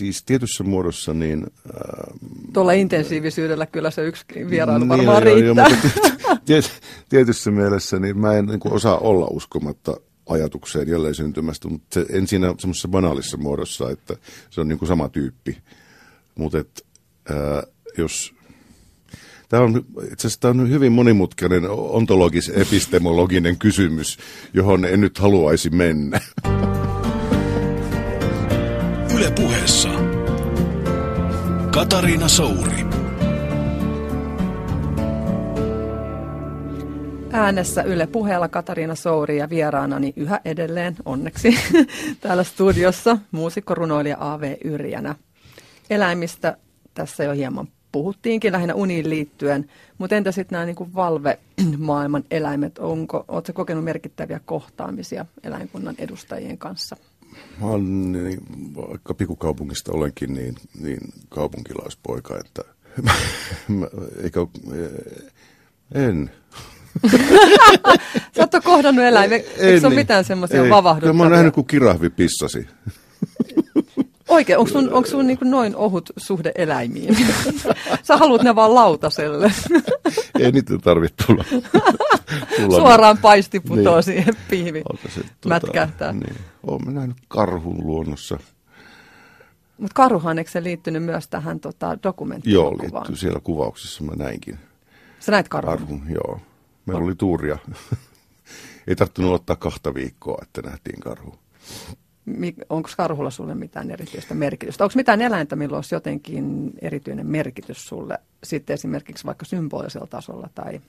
siis 0.00 0.22
tietyssä 0.22 0.64
muodossa 0.64 1.14
niin... 1.14 1.46
Ää, 1.74 2.12
Tuolla 2.52 2.72
intensiivisyydellä 2.72 3.66
kyllä 3.66 3.90
se 3.90 4.04
yksi 4.04 4.24
vierailu 4.50 4.78
niin, 4.78 4.88
varmaan 4.88 5.26
joo, 5.26 5.34
riittää. 5.34 5.66
Joo, 5.68 5.78
mutta 5.82 6.36
tiet, 6.44 6.70
tietyssä 7.08 7.50
mielessä 7.50 7.98
niin 7.98 8.18
mä 8.18 8.34
en 8.34 8.46
niin 8.46 8.60
kuin 8.60 8.72
osaa 8.72 8.98
olla 8.98 9.26
uskomatta 9.30 9.96
ajatukseen 10.28 10.88
jälleen 10.88 11.14
syntymästä, 11.14 11.68
mutta 11.68 11.94
se, 11.94 12.06
en 12.10 12.26
siinä 12.26 12.54
semmoisessa 12.58 12.88
banaalissa 12.88 13.36
muodossa, 13.36 13.90
että 13.90 14.16
se 14.50 14.60
on 14.60 14.68
niin 14.68 14.78
kuin 14.78 14.88
sama 14.88 15.08
tyyppi. 15.08 15.58
Mutta 16.34 16.58
et, 16.58 16.86
ää, 17.28 17.62
jos... 17.98 18.34
Tämä 19.48 19.62
on, 19.62 19.84
itse 20.12 20.26
asiassa 20.26 20.40
tämä 20.40 20.62
on 20.62 20.70
hyvin 20.70 20.92
monimutkainen 20.92 21.70
ontologis-epistemologinen 21.70 23.56
kysymys, 23.58 24.18
johon 24.54 24.84
en 24.84 25.00
nyt 25.00 25.18
haluaisi 25.18 25.70
mennä. 25.70 26.20
Yle 29.20 29.30
puheessa. 29.30 29.88
Katariina 31.70 32.28
Souri. 32.28 32.86
Äänessä 37.32 37.82
Yle 37.82 38.06
puheella 38.06 38.48
Katariina 38.48 38.94
Souri 38.94 39.38
ja 39.38 39.50
vieraanani 39.50 40.12
yhä 40.16 40.40
edelleen, 40.44 40.96
onneksi, 41.04 41.54
täällä 42.20 42.44
studiossa 42.44 43.18
muusikko, 43.30 43.74
runoilija 43.74 44.16
A.V. 44.20 44.56
Yrjänä. 44.64 45.14
Eläimistä 45.90 46.56
tässä 46.94 47.24
jo 47.24 47.32
hieman 47.32 47.68
puhuttiinkin 47.92 48.52
lähinnä 48.52 48.74
uniin 48.74 49.10
liittyen, 49.10 49.70
mutta 49.98 50.16
entä 50.16 50.32
sitten 50.32 50.56
nämä 50.56 50.66
niin 50.66 50.94
valve-maailman 50.94 52.24
eläimet? 52.30 52.78
Onko, 52.78 53.24
oletko 53.28 53.52
kokenut 53.52 53.84
merkittäviä 53.84 54.40
kohtaamisia 54.44 55.26
eläinkunnan 55.44 55.94
edustajien 55.98 56.58
kanssa? 56.58 56.96
Mä 57.60 57.66
olen, 57.66 58.12
niin, 58.12 58.40
vaikka 58.76 59.14
pikkukaupungista 59.14 59.92
olenkin, 59.92 60.34
niin, 60.34 60.54
niin 60.80 61.00
kaupunkilaispoika, 61.28 62.38
että 62.38 62.64
mä, 63.68 63.86
eikä, 64.22 64.40
en. 65.94 66.30
Sä 68.36 68.42
oot 68.52 68.64
kohdannut 68.64 69.04
eläimiä. 69.04 69.38
Eikö 69.56 69.80
se 69.80 69.86
ole 69.86 69.94
mitään 69.94 70.24
semmoisia 70.24 70.70
vavahduttavia? 70.70 71.12
Mä 71.12 71.22
oon 71.22 71.32
nähnyt, 71.32 71.54
kun 71.54 71.66
kirahvi 71.66 72.10
pissasi. 72.10 72.66
Oikein, 74.30 74.58
onko 74.58 74.70
sun, 74.70 74.92
onko 74.92 75.08
sun 75.08 75.26
niin 75.26 75.38
noin 75.42 75.76
ohut 75.76 76.10
suhde 76.16 76.52
eläimiin? 76.54 77.16
Sä 78.02 78.16
haluat 78.16 78.42
ne 78.42 78.54
vaan 78.54 78.74
lautaselle. 78.74 79.52
Ei 80.38 80.52
niitä 80.52 80.78
tarvitse 80.78 81.26
tulla. 81.26 81.44
tulla 82.56 82.76
Suoraan 82.76 83.18
paisti 83.18 83.60
putoo 83.60 83.94
niin. 83.94 84.02
siihen 84.02 84.34
pihvi. 84.50 84.82
Se, 85.08 85.20
tuota, 85.20 85.48
mätkähtää. 85.48 86.12
Niin. 86.12 86.36
Olen 86.66 86.94
nähnyt 86.94 87.16
karhun 87.28 87.86
luonnossa. 87.86 88.38
Mutta 89.78 89.94
karhuhan, 89.94 90.38
eikö 90.38 90.50
se 90.50 90.62
liittynyt 90.62 91.02
myös 91.02 91.28
tähän 91.28 91.60
tota, 91.60 91.98
dokumenttiin? 92.02 92.54
Joo, 92.54 92.78
liittyy 92.82 93.16
siellä 93.16 93.40
kuvauksessa, 93.44 94.04
mä 94.04 94.12
näinkin. 94.16 94.58
Sä 95.20 95.32
näit 95.32 95.48
karhun? 95.48 95.78
Karhun, 95.78 96.02
joo. 96.08 96.40
Meillä 96.86 97.04
oli 97.04 97.14
tuuria. 97.14 97.58
Ei 98.86 98.96
tarttunut 98.96 99.32
ottaa 99.32 99.56
kahta 99.56 99.94
viikkoa, 99.94 100.38
että 100.42 100.62
nähtiin 100.62 101.00
karhu 101.00 101.34
onko 102.68 102.88
karhulla 102.96 103.30
sulle 103.30 103.54
mitään 103.54 103.90
erityistä 103.90 104.34
merkitystä? 104.34 104.84
Onko 104.84 104.92
mitään 104.96 105.20
eläintä, 105.20 105.56
millä 105.56 105.76
olisi 105.76 105.94
jotenkin 105.94 106.72
erityinen 106.82 107.26
merkitys 107.26 107.88
sulle 107.88 108.18
sitten 108.44 108.74
esimerkiksi 108.74 109.24
vaikka 109.24 109.44
symbolisella 109.44 110.06
tasolla 110.06 110.48
tai 110.54 110.80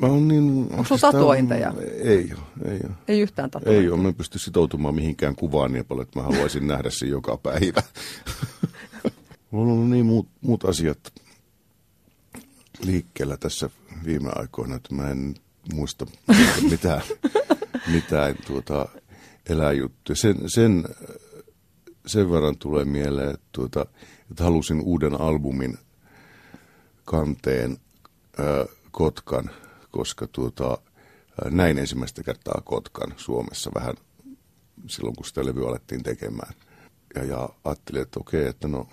Mä 0.00 0.06
on 0.06 0.28
niin, 0.28 0.66
Onko 0.70 0.84
sulla 0.84 1.00
tatuointeja? 1.00 1.74
Ei 2.04 2.32
ole, 2.32 2.72
ei 2.72 2.80
ole. 2.84 2.94
Ei 3.08 3.20
yhtään 3.20 3.50
tatuointeja? 3.50 3.80
Ei 3.80 3.90
ole, 3.90 4.00
mä 4.00 4.08
en 4.08 4.14
pysty 4.14 4.38
sitoutumaan 4.38 4.94
mihinkään 4.94 5.36
kuvaan 5.36 5.72
niin 5.72 5.84
paljon, 5.84 6.02
että 6.02 6.18
mä 6.18 6.24
haluaisin 6.24 6.66
nähdä 6.68 6.90
sen 6.90 7.08
joka 7.08 7.36
päivä. 7.36 7.82
Mulla 9.50 9.72
on 9.72 9.90
niin 9.90 10.06
muut, 10.06 10.28
muut 10.40 10.64
asiat 10.64 10.98
liikkeellä 12.84 13.36
tässä 13.36 13.70
viime 14.04 14.30
aikoina, 14.34 14.76
että 14.76 14.94
mä 14.94 15.10
en 15.10 15.34
muista 15.74 16.06
mitään, 16.70 17.02
mitään 17.92 18.34
tuota, 18.46 18.88
eläjuttu. 19.48 20.14
Sen, 20.14 20.36
sen, 20.46 20.84
sen 22.06 22.30
verran 22.30 22.58
tulee 22.58 22.84
mieleen, 22.84 23.30
että, 23.30 23.46
tuota, 23.52 23.86
että 24.30 24.44
halusin 24.44 24.80
uuden 24.80 25.20
albumin 25.20 25.78
kanteen 27.04 27.78
ää, 28.38 28.66
Kotkan, 28.90 29.50
koska 29.90 30.26
tuota, 30.26 30.78
näin 31.50 31.78
ensimmäistä 31.78 32.22
kertaa 32.22 32.62
Kotkan 32.64 33.14
Suomessa 33.16 33.70
vähän 33.74 33.94
silloin, 34.86 35.16
kun 35.16 35.26
sitä 35.26 35.46
levyä 35.46 35.68
alettiin 35.68 36.02
tekemään. 36.02 36.54
Ja, 37.14 37.24
ja 37.24 37.48
ajattelin, 37.64 38.02
että 38.02 38.20
okei, 38.20 38.46
että 38.46 38.68
no, 38.68 38.88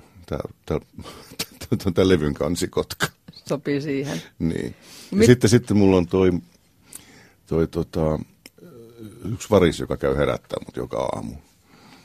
tämä 1.94 2.10
levyn 2.10 2.34
kansi 2.34 2.68
Kotka. 2.68 3.08
Sopii 3.50 3.82
siihen. 3.82 4.22
Niin. 4.40 4.76
Ja 5.12 5.18
Mit... 5.18 5.26
sitten, 5.26 5.50
sitten 5.50 5.78
mulla 5.78 5.98
on 5.98 6.08
toi, 6.08 6.32
toi 7.46 7.68
tota, 7.68 8.20
yksi 9.34 9.50
varis, 9.50 9.80
joka 9.80 9.98
käy 9.98 10.16
herättää 10.18 10.58
mut 10.66 10.78
joka 10.78 10.98
aamu. 10.98 11.34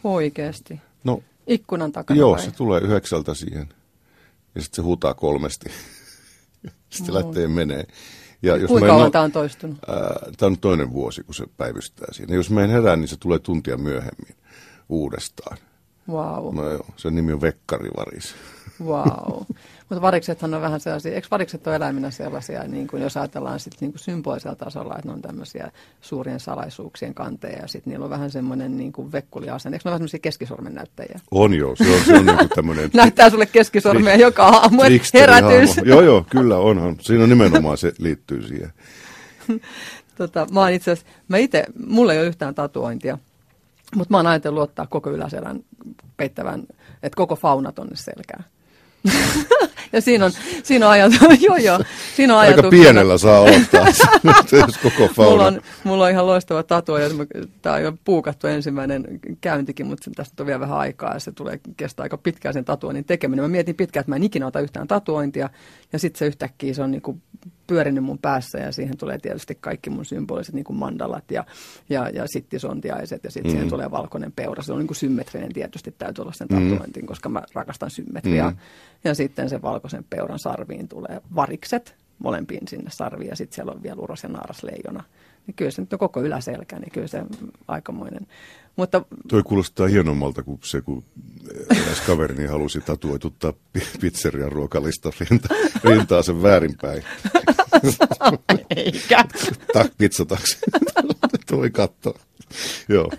Oikeasti? 0.04 0.80
No, 1.04 1.22
Ikkunan 1.46 1.92
takana 1.92 2.20
Joo, 2.20 2.32
vai? 2.32 2.42
se 2.42 2.50
tulee 2.50 2.80
yhdeksältä 2.80 3.34
siihen. 3.34 3.68
Ja 4.54 4.62
sitten 4.62 4.76
se 4.76 4.82
huutaa 4.82 5.14
kolmesti. 5.14 5.70
sitten 6.90 7.14
no. 7.14 7.20
lähtee 7.20 7.48
menee. 7.48 7.84
Ja 8.42 8.56
jos 8.56 8.68
Kuinka 8.68 8.88
kauan 8.88 9.12
tämä 9.12 9.24
on 9.24 9.32
toistunut? 9.32 9.78
Tämä 10.36 10.46
on 10.46 10.58
toinen 10.58 10.92
vuosi, 10.92 11.22
kun 11.22 11.34
se 11.34 11.44
päivystää 11.56 12.08
siinä. 12.12 12.34
Jos 12.34 12.50
mä 12.50 12.64
en 12.64 12.70
herää, 12.70 12.96
niin 12.96 13.08
se 13.08 13.16
tulee 13.16 13.38
tuntia 13.38 13.76
myöhemmin 13.76 14.36
uudestaan. 14.88 15.58
Wow. 16.08 16.54
No 16.54 16.70
joo, 16.70 16.86
sen 16.96 17.14
nimi 17.14 17.32
on 17.32 17.40
Vekkarivaris. 17.40 18.34
Wow. 18.84 19.42
Mutta 19.90 20.02
variksethan 20.02 20.54
on 20.54 20.60
vähän 20.60 20.80
sellaisia, 20.80 21.14
eikö 21.14 21.28
varikset 21.30 21.66
ole 21.66 21.76
eläiminä 21.76 22.10
sellaisia, 22.10 22.62
niin 22.62 22.86
kuin 22.86 23.02
jos 23.02 23.16
ajatellaan 23.16 23.60
sit 23.60 23.72
niin 23.80 23.92
kuin 23.92 24.00
symbolisella 24.00 24.56
tasolla, 24.56 24.94
että 24.94 25.08
ne 25.08 25.12
on 25.12 25.22
tämmöisiä 25.22 25.70
suurien 26.00 26.40
salaisuuksien 26.40 27.14
kanteja 27.14 27.58
ja 27.58 27.68
sitten 27.68 27.90
niillä 27.90 28.04
on 28.04 28.10
vähän 28.10 28.30
semmoinen 28.30 28.76
niin 28.76 28.92
kuin 28.92 29.12
vekkuliasenne. 29.12 29.76
Eikö 29.76 29.82
ne 29.84 29.88
ole 29.88 29.92
vähän 29.92 29.98
semmoisia 29.98 30.20
keskisormen 30.20 30.74
näyttäjiä? 30.74 31.20
On 31.30 31.54
joo, 31.54 31.76
se 31.76 31.94
on, 31.94 32.00
se 32.04 32.14
on 32.14 32.26
niin 32.26 32.38
kuin 32.38 32.48
tämmöinen... 32.48 32.90
Näyttää 32.94 33.30
sulle 33.30 33.46
keskisormea 33.46 34.16
joka 34.16 34.46
aamu, 34.46 34.82
herätys. 35.14 35.76
Joo 35.84 36.00
joo, 36.00 36.26
kyllä 36.30 36.58
onhan. 36.58 36.96
Siinä 37.00 37.22
on 37.22 37.28
nimenomaan 37.28 37.78
se 37.78 37.92
liittyy 37.98 38.48
siihen. 38.48 38.72
tota, 40.18 40.46
mä 40.52 40.60
oon 40.60 40.72
itse 40.72 40.90
asiassa, 40.90 41.12
mä 41.28 41.36
itse, 41.36 41.64
mulla 41.86 42.12
ei 42.12 42.18
ole 42.18 42.26
yhtään 42.26 42.54
tatuointia. 42.54 43.18
Mutta 43.96 44.14
mä 44.14 44.18
oon 44.18 44.26
ajatellut 44.26 44.62
ottaa 44.62 44.86
koko 44.86 45.10
yläselän 45.10 45.60
peittävän, 46.16 46.62
että 47.02 47.16
koko 47.16 47.36
fauna 47.36 47.72
tonne 47.72 47.96
selkään. 47.96 48.44
Ja 49.92 50.00
siinä 50.00 50.24
on, 50.24 50.32
siinä 50.62 50.86
on 50.86 50.92
ajatus, 50.92 51.20
joo 51.48 51.56
joo, 51.56 51.80
siinä 52.16 52.34
on 52.34 52.40
Aika 52.40 52.62
pienellä 52.70 53.18
saa 53.18 53.40
ottaa, 53.40 53.86
koko 54.82 55.14
fauna. 55.14 55.30
Mulla 55.30 55.46
on, 55.46 55.60
mulla 55.84 56.04
on 56.04 56.10
ihan 56.10 56.26
loistava 56.26 56.62
tatua, 56.62 57.00
ja 57.00 57.08
tämä 57.62 57.74
on 57.74 57.82
jo 57.82 57.92
puukattu 58.04 58.46
ensimmäinen 58.46 59.20
käyntikin, 59.40 59.86
mutta 59.86 60.10
tästä 60.16 60.42
on 60.42 60.46
vielä 60.46 60.60
vähän 60.60 60.78
aikaa, 60.78 61.14
ja 61.14 61.20
se 61.20 61.32
tulee 61.32 61.60
kestää 61.76 62.02
aika 62.02 62.18
pitkään 62.18 62.52
sen 62.52 62.64
tatuoinnin 62.64 63.04
tekeminen. 63.04 63.44
Mä 63.44 63.48
mietin 63.48 63.76
pitkään, 63.76 64.02
että 64.02 64.10
mä 64.10 64.16
en 64.16 64.22
ikinä 64.22 64.46
ota 64.46 64.60
yhtään 64.60 64.88
tatuointia, 64.88 65.50
ja 65.92 65.98
sitten 65.98 66.18
se 66.18 66.26
yhtäkkiä 66.26 66.74
se 66.74 66.82
on 66.82 66.90
niin 66.90 67.02
kuin 67.02 67.22
pyörinyt 67.70 68.04
mun 68.04 68.18
päässä 68.18 68.58
ja 68.58 68.72
siihen 68.72 68.96
tulee 68.96 69.18
tietysti 69.18 69.58
kaikki 69.60 69.90
mun 69.90 70.04
symboliset 70.04 70.54
niin 70.54 70.64
kuin 70.64 70.76
mandalat 70.76 71.30
ja, 71.30 71.44
ja, 71.88 72.08
ja 72.08 72.24
sittisontiaiset 72.26 73.24
ja 73.24 73.30
sitten 73.30 73.50
mm. 73.50 73.54
siihen 73.54 73.70
tulee 73.70 73.90
valkoinen 73.90 74.32
peura. 74.32 74.62
Se 74.62 74.72
on 74.72 74.78
niin 74.78 74.86
kuin 74.86 74.96
symmetrinen 74.96 75.52
tietysti, 75.52 75.94
täytyy 75.98 76.22
olla 76.22 76.32
sen 76.32 76.48
mm. 76.50 76.70
tatuointin, 76.70 77.06
koska 77.06 77.28
mä 77.28 77.42
rakastan 77.54 77.90
symmetriaa. 77.90 78.50
Mm. 78.50 78.56
Ja 79.04 79.14
sitten 79.14 79.48
sen 79.48 79.62
valkoisen 79.62 80.04
peuran 80.10 80.38
sarviin 80.38 80.88
tulee 80.88 81.20
varikset 81.34 81.94
molempiin 82.18 82.68
sinne 82.68 82.90
sarviin 82.90 83.28
ja 83.28 83.36
sitten 83.36 83.54
siellä 83.54 83.72
on 83.72 83.82
vielä 83.82 84.00
uros 84.00 84.22
ja 84.22 84.28
naaras 84.28 84.62
leijona. 84.62 85.04
Niin 85.46 85.54
kyllä 85.54 85.70
se 85.70 85.82
nyt 85.82 85.92
on 85.92 85.98
koko 85.98 86.22
yläselkä, 86.22 86.78
niin 86.78 86.90
kyllä 86.92 87.06
se 87.06 87.22
aikamoinen. 87.68 88.26
Mutta, 88.80 89.02
Toi 89.28 89.42
kuulostaa 89.42 89.86
hienommalta 89.86 90.42
kuin 90.42 90.58
se, 90.64 90.80
kun 90.80 91.04
eräs 91.70 92.00
kaverini 92.06 92.46
halusi 92.46 92.80
tatuoituttaa 92.80 93.52
pizzerian 94.00 94.52
ruokalista 94.52 95.10
rinta, 95.20 95.48
rintaa 95.84 96.22
sen 96.22 96.42
väärinpäin. 96.42 97.02
Eikä. 98.76 99.24
Tak, 99.72 99.92
pizzataksi. 99.98 100.58
Toi 101.46 101.70
katto. 101.70 102.14
Joo. 102.88 103.10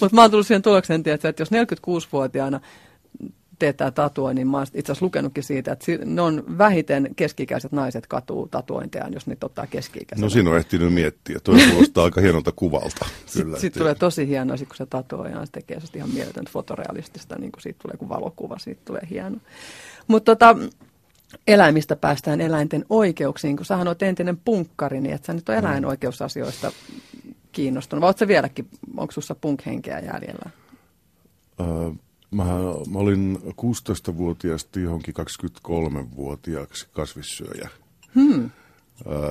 Mutta 0.00 0.14
mä 0.14 0.20
oon 0.20 0.30
tullut 0.30 0.46
siihen 0.46 0.62
tulokseen, 0.62 1.02
että 1.06 1.34
jos 1.38 1.50
46-vuotiaana 1.52 2.60
teettää 3.60 3.90
tatua, 3.90 4.34
niin 4.34 4.48
mä 4.48 4.56
oon 4.56 4.66
itse 4.74 4.92
asiassa 4.92 5.06
lukenutkin 5.06 5.44
siitä, 5.44 5.72
että 5.72 5.86
ne 6.04 6.22
on 6.22 6.44
vähiten 6.58 7.08
keskikäiset 7.16 7.72
naiset 7.72 8.06
katuu 8.06 8.48
tatuointejaan, 8.48 9.12
jos 9.12 9.26
niitä 9.26 9.46
ottaa 9.46 9.66
keski 9.66 10.00
No 10.18 10.28
siinä 10.28 10.50
on 10.50 10.56
ehtinyt 10.56 10.94
miettiä. 10.94 11.40
Tuo 11.44 11.54
kuulostaa 11.70 12.04
aika 12.04 12.20
hienolta 12.20 12.52
kuvalta. 12.56 13.06
Sitten 13.26 13.60
sit 13.60 13.74
tulee 13.74 13.94
tosi 13.94 14.28
hienoa, 14.28 14.56
kun 14.56 14.76
se 14.76 14.86
tatuoja 14.86 15.46
se 15.46 15.52
tekee 15.52 15.80
se 15.80 15.86
ihan 15.94 16.10
mieletöntä 16.10 16.50
fotorealistista, 16.50 17.38
niin 17.38 17.52
kuin 17.52 17.62
siitä 17.62 17.78
tulee 17.82 17.96
kuin 17.96 18.08
valokuva, 18.08 18.58
siitä 18.58 18.80
tulee 18.84 19.02
hieno. 19.10 19.36
Mutta 20.06 20.36
tota, 20.36 20.56
eläimistä 21.46 21.96
päästään 21.96 22.40
eläinten 22.40 22.84
oikeuksiin, 22.90 23.56
kun 23.56 23.66
sähän 23.66 23.88
olet 23.88 24.02
entinen 24.02 24.36
punkkari, 24.44 25.00
niin 25.00 25.14
että 25.14 25.26
sä 25.26 25.32
nyt 25.32 25.48
on 25.48 25.54
mm. 25.54 25.58
eläinoikeusasioista 25.58 26.72
kiinnostunut. 27.52 28.00
Vai 28.00 28.08
oletko 28.08 28.28
vieläkin, 28.28 28.68
onko 28.96 29.12
sinussa 29.12 29.34
punk-henkeä 29.34 29.98
jäljellä? 29.98 30.50
Uh, 31.60 31.96
mä, 32.30 32.44
mä 32.90 32.98
olin 32.98 33.38
16-vuotiaasta 33.44 34.80
johonkin 34.80 35.14
23-vuotiaaksi 35.20 36.88
kasvissyöjä. 36.92 37.68
Hmm. 38.14 38.50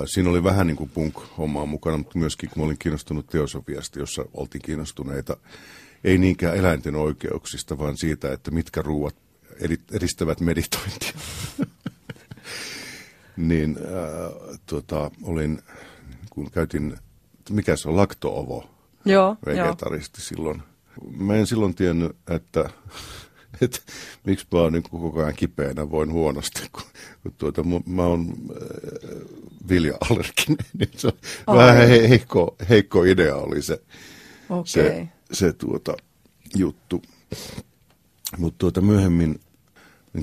Siinä 0.06 0.30
oli 0.30 0.43
vähän 0.43 0.68
niin 0.68 0.78
kuin 0.78 0.89
punk-hommaa 0.89 1.66
mukana, 1.66 1.97
mutta 1.97 2.20
myöskin 2.20 2.50
kun 2.50 2.62
mä 2.62 2.66
olin 2.66 2.80
kiinnostunut 2.80 3.28
teosofiasta, 3.28 4.00
jossa 4.00 4.26
oltiin 4.34 4.62
kiinnostuneita 4.62 5.38
ei 6.04 6.18
niinkään 6.18 6.58
eläinten 6.58 6.95
oikeuksista, 6.95 7.78
vaan 7.78 7.97
siitä, 7.97 8.34
että 8.34 8.52
mitkä 8.52 8.82
ruuat 8.82 9.16
edistävät 9.91 10.39
meditointia. 10.39 11.14
niin 13.38 13.78
äh, 13.78 14.60
tota, 14.66 15.12
olin, 15.24 15.62
kun 16.30 16.52
käytin, 16.52 16.97
mikä 17.50 17.76
se 17.76 17.89
on, 17.89 17.97
laktoovo 17.97 18.70
Joo, 19.06 19.38
vegetaristi 19.45 20.22
jo. 20.22 20.24
silloin. 20.24 20.64
Mä 21.18 21.36
en 21.36 21.47
silloin 21.47 21.76
tiennyt, 21.76 22.16
että, 22.30 22.70
että 23.62 23.80
miksi 24.26 24.47
mä 24.52 24.60
oon 24.60 24.74
niin 24.74 24.84
koko 24.84 25.20
ajan 25.20 25.36
kipeänä, 25.36 25.91
voin 25.91 26.12
huonosti, 26.12 26.62
kun, 26.72 26.84
kun 27.24 27.34
tuota, 27.38 27.64
mä 27.86 28.04
oon 28.04 28.28
äh, 28.30 29.18
vilja-allerginen, 29.70 30.66
niin 30.80 30.91
se 30.95 31.10
Ai. 31.47 31.58
vähän 31.58 31.88
heikko, 31.88 32.56
heikko 32.70 33.04
idea 33.04 33.36
oli 33.36 33.62
se, 33.62 33.82
okay. 34.50 34.64
se, 34.66 35.08
se 35.32 35.54
tuota, 35.54 35.97
juttu. 36.56 37.02
Mutta 38.38 38.58
tuota, 38.58 38.82
myöhemmin 38.82 39.39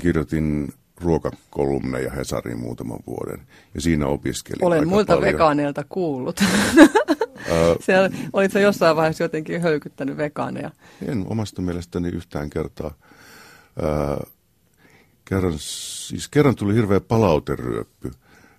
kirjoitin 0.01 0.73
ruokakolumneja 1.01 2.11
Hesariin 2.11 2.59
muutaman 2.59 2.99
vuoden. 3.07 3.47
Ja 3.75 3.81
siinä 3.81 4.07
opiskelin 4.07 4.65
Olen 4.65 4.89
muilta 4.89 5.15
paljon. 5.15 5.33
vegaaneilta 5.33 5.85
kuullut. 5.89 6.41
Siellä, 7.81 8.11
olitko 8.33 8.59
jossain 8.59 8.97
vaiheessa 8.97 9.25
jotenkin 9.25 9.63
höykyttänyt 9.63 10.17
vegaaneja? 10.17 10.71
En 11.07 11.25
omasta 11.29 11.63
mielestäni 11.63 12.09
yhtään 12.09 12.51
kertaa. 12.51 12.95
Kerran, 15.25 15.55
siis 15.57 16.29
kerran 16.29 16.57
tuli 16.57 16.75
hirveä 16.75 17.01
palauteryöppy, 17.01 18.11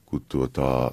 kun 0.06 0.26
tuota, 0.30 0.92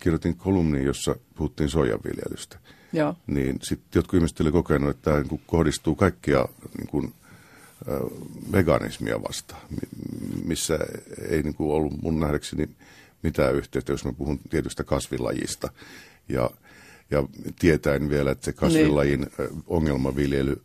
kirjoitin 0.00 0.36
kolumnin, 0.36 0.84
jossa 0.84 1.16
puhuttiin 1.34 1.68
soijanviljelystä. 1.68 2.58
Joo. 2.92 3.14
Niin 3.26 3.58
sitten 3.62 3.88
jotkut 3.94 4.14
ihmiset 4.14 4.40
oli 4.40 4.52
kokenut, 4.52 4.90
että 4.90 5.02
tämä 5.02 5.22
niin 5.22 5.42
kohdistuu 5.46 5.94
kaikkia 5.94 6.48
niin 6.78 6.88
kuin, 6.88 7.12
veganismia 8.52 9.22
vastaan, 9.22 9.62
missä 10.44 10.78
ei 11.28 11.42
niin 11.42 11.54
kuin 11.54 11.72
ollut 11.72 12.02
mun 12.02 12.20
nähdäkseni 12.20 12.68
mitään 13.22 13.54
yhteyttä, 13.54 13.92
jos 13.92 14.04
mä 14.04 14.12
puhun 14.12 14.40
tietystä 14.50 14.84
kasvilajista. 14.84 15.68
Ja, 16.28 16.50
ja 17.10 17.24
tietäen 17.58 18.10
vielä, 18.10 18.30
että 18.30 18.44
se 18.44 18.52
kasvilajin 18.52 19.20
niin. 19.20 19.62
ongelmaviljely 19.66 20.62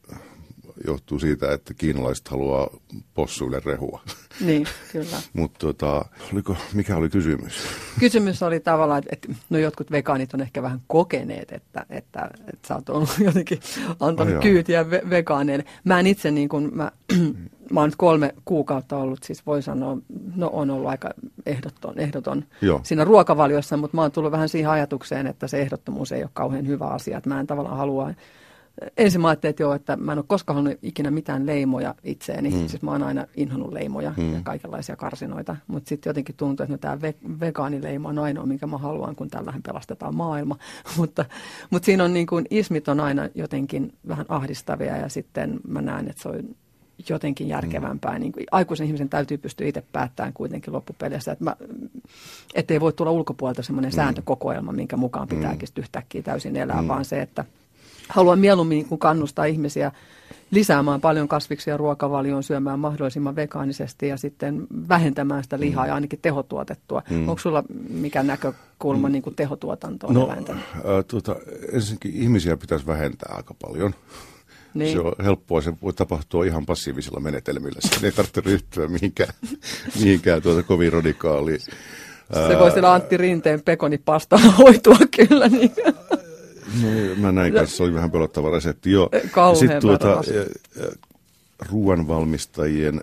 johtuu 0.88 1.20
siitä, 1.20 1.54
että 1.54 1.74
kiinalaiset 1.74 2.28
haluaa 2.28 2.70
possuille 3.14 3.62
rehua. 3.66 4.02
Niin, 4.42 4.68
kyllä. 4.92 5.18
Mutta 5.34 5.60
tota, 5.60 6.06
oliko, 6.34 6.58
mikä 6.74 6.98
oli 6.98 7.10
kysymys? 7.10 7.54
Kysymys 8.00 8.44
oli 8.44 8.60
tavallaan, 8.60 9.04
että 9.12 9.28
no 9.50 9.58
jotkut 9.58 9.92
vegaanit 9.92 10.34
on 10.34 10.42
ehkä 10.42 10.62
vähän 10.62 10.82
kokeneet, 10.88 11.52
että, 11.52 11.86
että, 11.90 12.30
että 12.48 12.68
sä 12.68 12.76
oot 12.76 12.90
ollut 12.90 13.10
jotenkin 13.28 13.60
antanut 14.00 14.36
oh, 14.36 14.42
kyytiä 14.42 14.84
ve- 14.84 15.10
vegaaneille. 15.10 15.66
Mä 15.84 16.00
en 16.00 16.08
itse 16.08 16.32
niin 16.32 16.50
kuin, 16.50 16.70
mä, 16.74 16.92
mä 17.72 17.80
oon 17.80 17.90
nyt 17.90 17.96
kolme 17.96 18.36
kuukautta 18.46 18.98
ollut, 18.98 19.24
siis 19.24 19.46
voi 19.46 19.62
sanoa, 19.62 19.98
no 20.36 20.50
on 20.54 20.70
ollut 20.70 20.90
aika 20.90 21.10
ehdoton, 21.46 22.00
ehdoton 22.00 22.44
Joo. 22.62 22.80
siinä 22.84 23.04
ruokavaliossa, 23.04 23.78
mutta 23.78 23.98
mä 23.98 24.02
oon 24.02 24.12
tullut 24.12 24.32
vähän 24.32 24.50
siihen 24.50 24.72
ajatukseen, 24.72 25.28
että 25.28 25.48
se 25.48 25.62
ehdottomuus 25.62 26.12
ei 26.12 26.24
ole 26.24 26.30
kauhean 26.34 26.68
hyvä 26.68 26.88
asia, 26.88 27.18
että 27.18 27.30
mä 27.30 27.40
en 27.40 27.48
tavallaan 27.48 27.78
halua 27.78 28.12
ensin 28.98 29.22
mä 29.22 29.28
ajattelin, 29.28 29.50
että 29.50 29.64
joo, 29.64 29.74
että 29.74 29.96
mä 29.96 30.12
en 30.12 30.18
ole 30.18 30.26
koskaan 30.28 30.56
halunnut 30.56 30.80
ikinä 30.82 31.12
mitään 31.12 31.46
leimoja 31.46 31.96
itseeni. 32.04 32.50
Mm. 32.50 32.68
Siis 32.68 32.82
mä 32.82 32.92
oon 32.92 33.04
aina 33.04 33.26
inhonnut 33.36 33.74
leimoja 33.74 34.14
mm. 34.18 34.34
ja 34.34 34.40
kaikenlaisia 34.44 34.96
karsinoita. 34.96 35.56
Mutta 35.68 35.90
sitten 35.90 36.10
jotenkin 36.10 36.36
tuntuu, 36.36 36.64
että 36.64 36.74
no, 36.74 36.78
tämä 36.78 36.96
ve- 36.96 37.40
vegaanileima 37.40 38.10
on 38.10 38.20
ainoa, 38.20 38.46
minkä 38.46 38.68
mä 38.68 38.78
haluan, 38.78 39.16
kun 39.16 39.30
tällähän 39.30 39.64
pelastetaan 39.64 40.16
maailma. 40.16 40.58
mutta, 40.98 41.26
mutta 41.70 41.86
siinä 41.86 42.04
on 42.04 42.14
niin 42.14 42.28
kuin, 42.28 42.46
ismit 42.50 42.88
on 42.88 43.00
aina 43.00 43.30
jotenkin 43.36 43.94
vähän 44.08 44.26
ahdistavia 44.30 44.98
ja 44.98 45.10
sitten 45.10 45.60
mä 45.68 45.82
näen, 45.82 46.10
että 46.10 46.22
se 46.22 46.30
on 46.30 46.56
jotenkin 47.10 47.48
järkevämpää. 47.48 48.14
Mm. 48.14 48.20
Niin 48.20 48.32
kuin, 48.32 48.46
aikuisen 48.52 48.88
ihmisen 48.88 49.10
täytyy 49.10 49.38
pystyä 49.38 49.68
itse 49.68 49.84
päättämään 49.92 50.34
kuitenkin 50.34 50.74
loppupeleissä, 50.74 51.32
että 51.32 51.44
mä, 51.44 51.56
ettei 52.56 52.82
voi 52.82 52.94
tulla 52.94 53.12
ulkopuolelta 53.12 53.64
semmoinen 53.64 53.92
mm. 53.92 53.96
sääntökokoelma, 53.96 54.72
minkä 54.72 54.98
mukaan 54.98 55.28
pitääkin 55.28 55.70
mm. 55.76 55.82
yhtäkkiä 55.82 56.22
täysin 56.22 56.56
elää, 56.56 56.82
mm. 56.82 56.88
vaan 56.88 57.06
se, 57.06 57.22
että– 57.22 57.46
haluan 58.12 58.40
mieluummin 58.40 58.88
niin 58.90 59.00
kannustaa 59.00 59.46
ihmisiä 59.46 59.92
lisäämään 60.52 61.02
paljon 61.02 61.28
kasviksia 61.28 61.78
ruokavalioon, 61.78 62.44
syömään 62.44 62.80
mahdollisimman 62.80 63.36
vegaanisesti 63.36 64.08
ja 64.08 64.18
sitten 64.18 64.68
vähentämään 64.90 65.44
sitä 65.44 65.60
lihaa 65.60 65.84
mm. 65.84 65.88
ja 65.88 65.96
ainakin 65.96 66.20
tehotuotettua. 66.22 67.04
Mm. 67.10 67.30
Onko 67.30 67.40
sulla 67.40 67.64
mikä 67.90 68.24
näkökulma 68.24 69.08
mm. 69.08 69.12
niin 69.12 69.24
kuin 69.24 69.36
tehotuotantoon 69.36 70.14
no, 70.14 70.30
Äh, 70.32 71.06
tuota, 71.08 71.36
ensinnäkin 71.72 72.14
ihmisiä 72.14 72.58
pitäisi 72.58 72.86
vähentää 72.86 73.34
aika 73.36 73.54
paljon. 73.62 73.94
Niin. 74.74 74.94
Se 74.94 75.00
on 75.00 75.14
helppoa, 75.24 75.62
se 75.62 75.74
voi 75.82 75.94
tapahtua 75.94 76.46
ihan 76.46 76.66
passiivisilla 76.66 77.20
menetelmillä. 77.20 77.80
Se 77.82 78.06
ei 78.06 78.12
tarvitse 78.12 78.42
ryhtyä 78.42 78.88
mihinkään, 78.88 79.34
mihinkään 80.00 80.42
tuota 80.42 80.64
kovin 80.64 80.94
radikaaliin. 80.94 81.60
Se 82.48 82.60
voi 82.60 82.72
siellä 82.72 82.94
Antti 82.94 83.18
Rinteen 83.18 83.62
pekonipastalla 83.62 84.52
hoitua 84.64 84.98
kyllä. 85.18 85.48
Niin. 85.48 85.72
No, 86.82 87.16
mä 87.18 87.32
näin 87.32 87.54
kanssa, 87.54 87.78
se 87.78 87.84
oli 87.84 87.94
vähän 87.94 88.12
pelottava 88.12 88.50
resepti. 88.50 88.92
Joo. 88.92 89.10
Sitten 89.60 89.82
tuota, 89.82 90.22
ruoanvalmistajien 91.72 93.02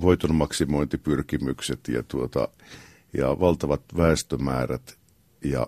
voiton 0.00 0.34
maksimointipyrkimykset 0.34 1.88
ja, 1.88 2.02
tuota, 2.02 2.48
ja 3.12 3.40
valtavat 3.40 3.80
väestömäärät 3.96 4.98
ja 5.44 5.66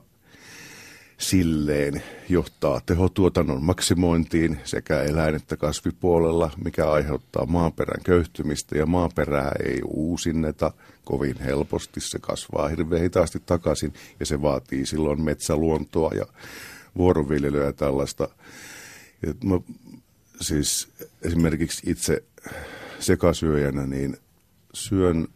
silleen 1.20 2.02
johtaa 2.28 2.80
tehotuotannon 2.86 3.62
maksimointiin 3.62 4.60
sekä 4.64 5.02
eläin- 5.02 5.34
että 5.34 5.56
kasvipuolella, 5.56 6.50
mikä 6.64 6.90
aiheuttaa 6.90 7.46
maaperän 7.46 8.02
köyhtymistä 8.04 8.78
ja 8.78 8.86
maaperää 8.86 9.52
ei 9.64 9.80
uusinneta 9.84 10.72
kovin 11.04 11.40
helposti. 11.40 12.00
Se 12.00 12.18
kasvaa 12.18 12.68
hirveän 12.68 13.02
hitaasti 13.02 13.42
takaisin 13.46 13.94
ja 14.20 14.26
se 14.26 14.42
vaatii 14.42 14.86
silloin 14.86 15.22
metsäluontoa 15.22 16.10
ja 16.14 16.26
vuoroviljelyä 16.96 17.64
ja 17.64 17.72
tällaista. 17.72 18.28
Ja 19.26 19.34
mä, 19.44 19.60
siis 20.40 20.88
esimerkiksi 21.22 21.90
itse 21.90 22.22
sekasyöjänä, 22.98 23.86
niin 23.86 24.16
syön 24.74 25.28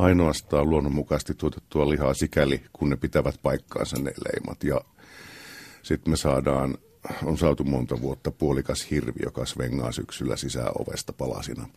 ainoastaan 0.00 0.70
luonnonmukaisesti 0.70 1.34
tuotettua 1.34 1.90
lihaa 1.90 2.14
sikäli, 2.14 2.62
kun 2.72 2.90
ne 2.90 2.96
pitävät 2.96 3.34
paikkaansa 3.42 3.96
ne 3.98 4.12
leimat. 4.24 4.64
Ja 4.64 4.80
sitten 5.82 6.12
me 6.12 6.16
saadaan, 6.16 6.78
on 7.24 7.38
saatu 7.38 7.64
monta 7.64 8.00
vuotta 8.00 8.30
puolikas 8.30 8.90
hirvi, 8.90 9.20
joka 9.24 9.46
svengaa 9.46 9.92
syksyllä 9.92 10.36
sisään 10.36 10.72
ovesta 10.78 11.12
palasina. 11.12 11.68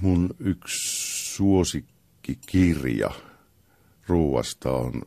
Mun 0.00 0.30
yksi 0.38 1.34
suosikkikirja 1.34 3.10
ruuasta 4.06 4.72
on 4.72 5.02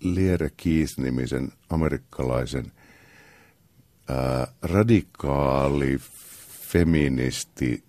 Liere 0.00 0.50
Keith-nimisen 0.56 1.52
amerikkalaisen 1.70 2.72
ää, 4.08 4.46
radikaali, 4.62 5.98
feministi, 6.68 7.87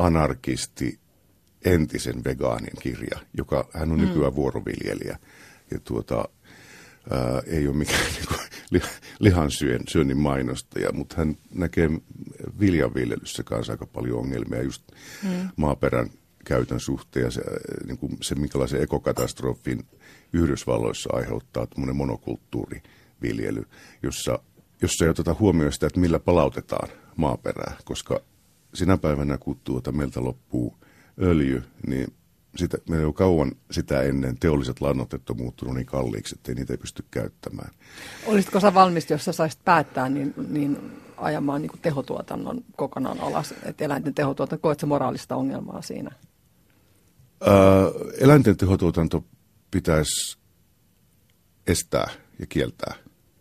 anarkisti, 0.00 0.98
entisen 1.64 2.24
vegaanin 2.24 2.76
kirja, 2.80 3.20
joka 3.36 3.68
hän 3.72 3.92
on 3.92 3.98
mm. 3.98 4.06
nykyään 4.06 4.34
vuoroviljelijä. 4.34 5.18
Ja 5.70 5.80
tuota, 5.84 6.28
ää, 7.10 7.42
ei 7.46 7.68
ole 7.68 7.76
mikään 7.76 8.00
niin 8.70 8.82
lihansyön 9.18 9.80
syönnin 9.88 10.18
mainostaja, 10.18 10.92
mutta 10.92 11.14
hän 11.18 11.36
näkee 11.54 11.90
viljanviljelyssä 12.60 13.42
kanssa 13.42 13.72
aika 13.72 13.86
paljon 13.86 14.18
ongelmia 14.18 14.62
just 14.62 14.82
mm. 15.22 15.48
maaperän 15.56 16.10
käytön 16.44 16.80
suhteen 16.80 17.24
ja 17.24 17.30
se, 17.30 17.42
niin 17.86 17.98
kuin 17.98 18.18
se 18.22 18.34
minkälaisen 18.34 18.82
ekokatastrofin 18.82 19.86
Yhdysvalloissa 20.32 21.08
aiheuttaa 21.12 21.66
tämmöinen 21.66 21.96
monokulttuuriviljely, 21.96 23.66
jossa, 24.02 24.38
jossa 24.82 25.04
ei 25.04 25.10
oteta 25.10 25.36
huomioon 25.38 25.72
sitä, 25.72 25.86
että 25.86 26.00
millä 26.00 26.18
palautetaan 26.18 26.88
maaperää, 27.16 27.76
koska 27.84 28.20
sinä 28.74 28.96
päivänä, 28.96 29.38
kun 29.38 29.60
tuota 29.64 29.92
meiltä 29.92 30.24
loppuu 30.24 30.76
öljy, 31.22 31.62
niin 31.86 32.12
sitä, 32.56 32.78
meillä 32.88 33.06
on 33.06 33.14
kauan 33.14 33.52
sitä 33.70 34.02
ennen 34.02 34.38
teolliset 34.38 34.80
lannoitteet 34.80 35.30
on 35.30 35.36
muuttunut 35.36 35.74
niin 35.74 35.86
kalliiksi, 35.86 36.34
että 36.38 36.54
niitä 36.54 36.72
ei 36.72 36.76
pysty 36.76 37.04
käyttämään. 37.10 37.70
Olisitko 38.26 38.60
sä 38.60 38.74
valmis, 38.74 39.10
jos 39.10 39.24
sä 39.24 39.32
saisit 39.32 39.64
päättää, 39.64 40.08
niin, 40.08 40.34
niin 40.48 41.00
ajamaan 41.16 41.62
niin 41.62 41.70
tehotuotannon 41.82 42.64
kokonaan 42.76 43.20
alas, 43.20 43.54
että 43.62 43.84
eläinten 43.84 44.14
tehotuotanto, 44.14 44.62
koet 44.62 44.82
moraalista 44.86 45.36
ongelmaa 45.36 45.82
siinä? 45.82 46.10
Öö, 47.46 47.90
eläinten 48.20 48.56
tehotuotanto 48.56 49.24
pitäisi 49.70 50.38
estää 51.66 52.10
ja 52.38 52.46
kieltää 52.46 52.94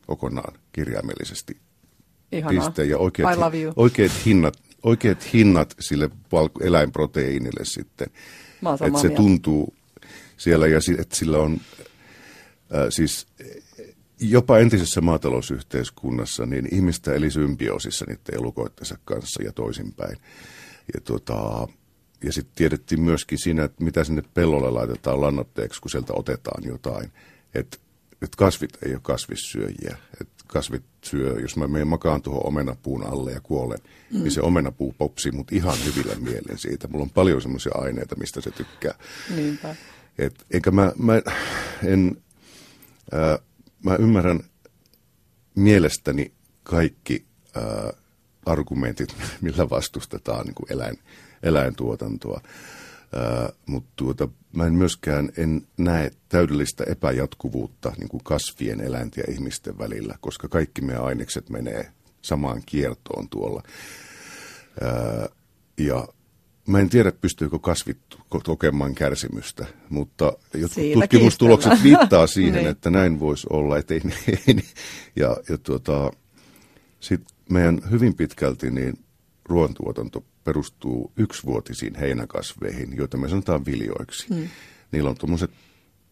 kokonaan 0.07 0.53
kirjaimellisesti. 0.71 1.57
Ihanaa. 2.31 2.65
Piste. 2.65 2.85
Ja 2.85 2.97
oikeat, 2.97 3.37
oikeat, 3.75 4.11
hinnat, 4.25 4.53
oikeat 4.83 5.33
hinnat 5.33 5.75
sille 5.79 6.09
eläinproteiinille 6.61 7.65
sitten. 7.65 8.07
Että 8.87 8.99
se 9.01 9.07
mieltä. 9.07 9.15
tuntuu 9.15 9.73
siellä 10.37 10.67
ja 10.67 10.79
että 10.99 11.15
sillä 11.15 11.37
on 11.37 11.61
äh, 12.75 12.87
siis 12.89 13.27
jopa 14.19 14.57
entisessä 14.57 15.01
maatalousyhteiskunnassa 15.01 16.45
niin 16.45 16.75
ihmistä 16.75 17.13
eli 17.13 17.31
symbioosissa 17.31 18.05
niiden 18.07 18.35
elukoittensa 18.35 18.97
kanssa 19.05 19.43
ja 19.43 19.53
toisinpäin. 19.53 20.17
Ja 20.93 21.01
tota, 21.01 21.67
ja 22.23 22.33
sitten 22.33 22.55
tiedettiin 22.55 23.01
myöskin 23.01 23.37
siinä, 23.37 23.63
että 23.63 23.83
mitä 23.83 24.03
sinne 24.03 24.23
pellolle 24.33 24.71
laitetaan 24.71 25.21
lannoitteeksi, 25.21 25.81
kun 25.81 25.91
sieltä 25.91 26.13
otetaan 26.13 26.63
jotain. 26.63 27.11
Että 27.55 27.77
et 28.21 28.35
kasvit 28.35 28.77
ei 28.85 28.93
ole 28.93 28.99
kasvissyöjiä. 29.03 29.97
Et 30.21 30.29
kasvit 30.49 30.83
syö, 31.03 31.39
jos 31.41 31.57
mä 31.57 31.67
menen 31.67 31.87
makaan 31.87 32.21
tuohon 32.21 32.45
omenapuun 32.45 33.03
alle 33.03 33.31
ja 33.31 33.41
kuolen, 33.41 33.79
mm. 34.11 34.19
niin 34.19 34.31
se 34.31 34.41
omenapuu 34.41 34.95
popsii 34.97 35.31
mut 35.31 35.51
ihan 35.51 35.77
hyvillä 35.85 36.15
mielen 36.15 36.57
siitä. 36.57 36.87
Mulla 36.87 37.03
on 37.03 37.09
paljon 37.09 37.41
semmoisia 37.41 37.71
aineita, 37.75 38.15
mistä 38.15 38.41
se 38.41 38.51
tykkää. 38.51 38.93
Niinpä. 39.35 39.75
Et, 40.17 40.45
enkä 40.51 40.71
mä, 40.71 40.91
mä, 40.97 41.13
en, 41.83 42.17
ää, 43.11 43.39
mä 43.83 43.95
ymmärrän 43.95 44.39
mielestäni 45.55 46.31
kaikki 46.63 47.25
ää, 47.55 47.93
argumentit, 48.45 49.15
millä 49.41 49.69
vastustetaan 49.69 50.45
niin 50.45 50.55
kuin 50.55 50.73
eläin, 50.73 50.99
eläintuotantoa. 51.43 52.41
Mutta 53.65 53.89
tuota, 53.95 54.27
mä 54.53 54.65
en 54.65 54.73
myöskään 54.73 55.29
en 55.37 55.67
näe 55.77 56.11
täydellistä 56.29 56.83
epäjatkuvuutta 56.87 57.91
niin 57.97 58.09
kuin 58.09 58.23
kasvien, 58.23 58.81
eläinten 58.81 59.23
ja 59.27 59.33
ihmisten 59.33 59.77
välillä, 59.77 60.15
koska 60.19 60.47
kaikki 60.47 60.81
meidän 60.81 61.03
ainekset 61.03 61.49
menee 61.49 61.91
samaan 62.21 62.61
kiertoon 62.65 63.29
tuolla. 63.29 63.63
Ää, 64.81 65.29
ja 65.77 66.07
mä 66.67 66.79
en 66.79 66.89
tiedä, 66.89 67.11
pystyykö 67.11 67.59
kasvit 67.59 67.97
kokemaan 68.29 68.95
kärsimystä, 68.95 69.65
mutta 69.89 70.33
jotkut 70.53 70.83
tutkimustulokset 70.93 71.83
viittaa 71.83 72.27
siihen, 72.27 72.53
niin. 72.63 72.67
että 72.67 72.89
näin 72.89 73.19
voisi 73.19 73.47
olla. 73.49 73.77
Että 73.77 73.93
ei, 73.93 74.01
ei, 74.47 74.55
ja, 75.15 75.37
ja 75.49 75.57
tuota, 75.57 76.11
sit 76.99 77.21
meidän 77.49 77.81
hyvin 77.91 78.15
pitkälti 78.15 78.71
niin 78.71 78.99
ruoantuotanto 79.49 80.23
perustuu 80.43 81.11
yksivuotisiin 81.17 81.95
heinäkasveihin, 81.95 82.97
joita 82.97 83.17
me 83.17 83.29
sanotaan 83.29 83.65
viljoiksi. 83.65 84.27
Hmm. 84.29 84.47
Niillä 84.91 85.09
on 85.09 85.17
tuommoiset 85.17 85.51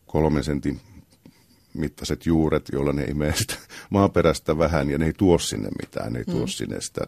kolmen 0.05 0.43
sentin 0.43 0.81
mittaiset 1.73 2.25
juuret, 2.25 2.69
joilla 2.71 2.93
ne 2.93 3.03
imee 3.03 3.35
sitä 3.35 3.55
maaperästä 3.89 4.57
vähän 4.57 4.89
ja 4.89 4.97
ne 4.97 5.05
ei 5.05 5.13
tuo 5.13 5.37
sinne 5.37 5.69
mitään, 5.81 6.13
ne 6.13 6.19
ei 6.19 6.25
tuo 6.25 6.39
hmm. 6.39 6.47
sinne 6.47 6.81
sitä, 6.81 7.01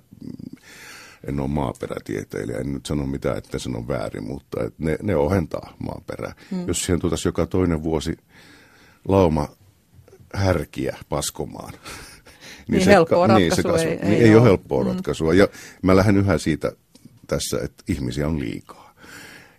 en 1.27 1.39
ole 1.39 1.47
maaperätieteilijä, 1.47 2.57
en 2.57 2.73
nyt 2.73 2.85
sano 2.85 3.05
mitään, 3.05 3.37
että 3.37 3.59
se 3.59 3.69
on 3.69 3.87
väärin, 3.87 4.23
mutta 4.23 4.63
et 4.63 4.79
ne, 4.79 4.97
ne 5.03 5.15
ohentaa 5.15 5.73
maaperää. 5.79 6.35
Hmm. 6.51 6.67
Jos 6.67 6.85
siihen 6.85 6.99
tuotaisiin 6.99 7.29
joka 7.29 7.45
toinen 7.45 7.83
vuosi 7.83 8.17
lauma 9.07 9.47
härkiä 10.33 10.97
paskomaan, 11.09 11.73
niin, 12.69 12.77
niin 12.77 12.85
se, 12.85 12.91
helppoa 12.91 13.27
niin, 13.27 13.55
se 13.55 13.63
kasvu, 13.63 13.87
ei, 13.87 13.95
niin 13.95 14.13
ei, 14.13 14.23
ei 14.23 14.35
ole 14.35 14.43
helppoa 14.43 14.83
mm. 14.83 14.89
ratkaisua. 14.89 15.33
Ja 15.33 15.47
mä 15.81 15.95
lähden 15.95 16.17
yhä 16.17 16.37
siitä 16.37 16.71
tässä, 17.27 17.57
että 17.63 17.83
ihmisiä 17.87 18.27
on 18.27 18.39
liikaa. 18.39 18.93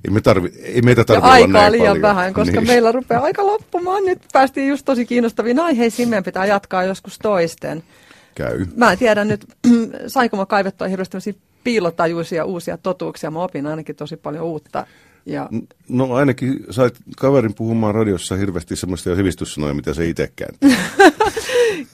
Ei, 0.05 0.11
me 0.11 0.21
tarvi, 0.21 0.53
ei 0.63 0.83
meitä 0.83 1.05
tarvitse 1.05 1.27
olla 1.27 1.35
aikaa 1.35 1.49
näin 1.49 1.73
liian 1.73 1.87
paljon. 1.87 2.03
vähän, 2.03 2.35
koska 2.35 2.61
niin. 2.61 2.67
meillä 2.67 2.93
rupeaa 2.93 3.23
aika 3.23 3.47
loppumaan. 3.47 4.05
Nyt 4.05 4.23
päästiin 4.33 4.69
just 4.69 4.85
tosi 4.85 5.07
kiinnostaviin 5.07 5.61
aiheisiin. 5.61 6.09
Meidän 6.09 6.25
pitää 6.25 6.47
jatkaa 6.47 6.85
joskus 6.85 7.19
toisten. 7.19 7.83
Käy. 8.35 8.67
Mä 8.77 8.93
en 8.93 8.99
tiedä 8.99 9.25
nyt, 9.25 9.47
sainko 10.07 10.37
mä 10.37 10.47
kaivettua 10.47 10.89
hirveästi 10.89 11.39
piilotajuisia 11.65 12.45
uusia 12.45 12.79
totuuksia. 12.79 13.31
Mä 13.31 13.43
opin 13.43 13.67
ainakin 13.67 13.97
tosi 13.97 14.17
paljon 14.17 14.45
uutta. 14.45 14.87
Ja... 15.27 15.49
No 15.89 16.15
ainakin 16.15 16.65
sait 16.71 16.95
kaverin 17.17 17.55
puhumaan 17.55 17.95
radiossa 17.95 18.37
hirveästi 18.37 18.77
semmoista 18.77 19.11
jo 19.11 19.17
hivistyssanoja, 19.17 19.75
mitä 19.75 19.95
se 19.95 20.09
itsekään. 20.09 20.55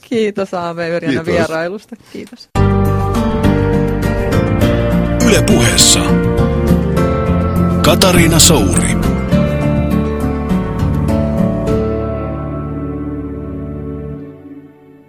Kiitos 0.09 0.53
Aave 0.53 0.89
Yrjänä 0.89 1.25
vierailusta. 1.25 1.95
Kiitos. 2.13 2.49
Yle 5.27 5.43
puheessa 5.47 5.99
Katariina 7.81 8.39
Souri. 8.39 9.16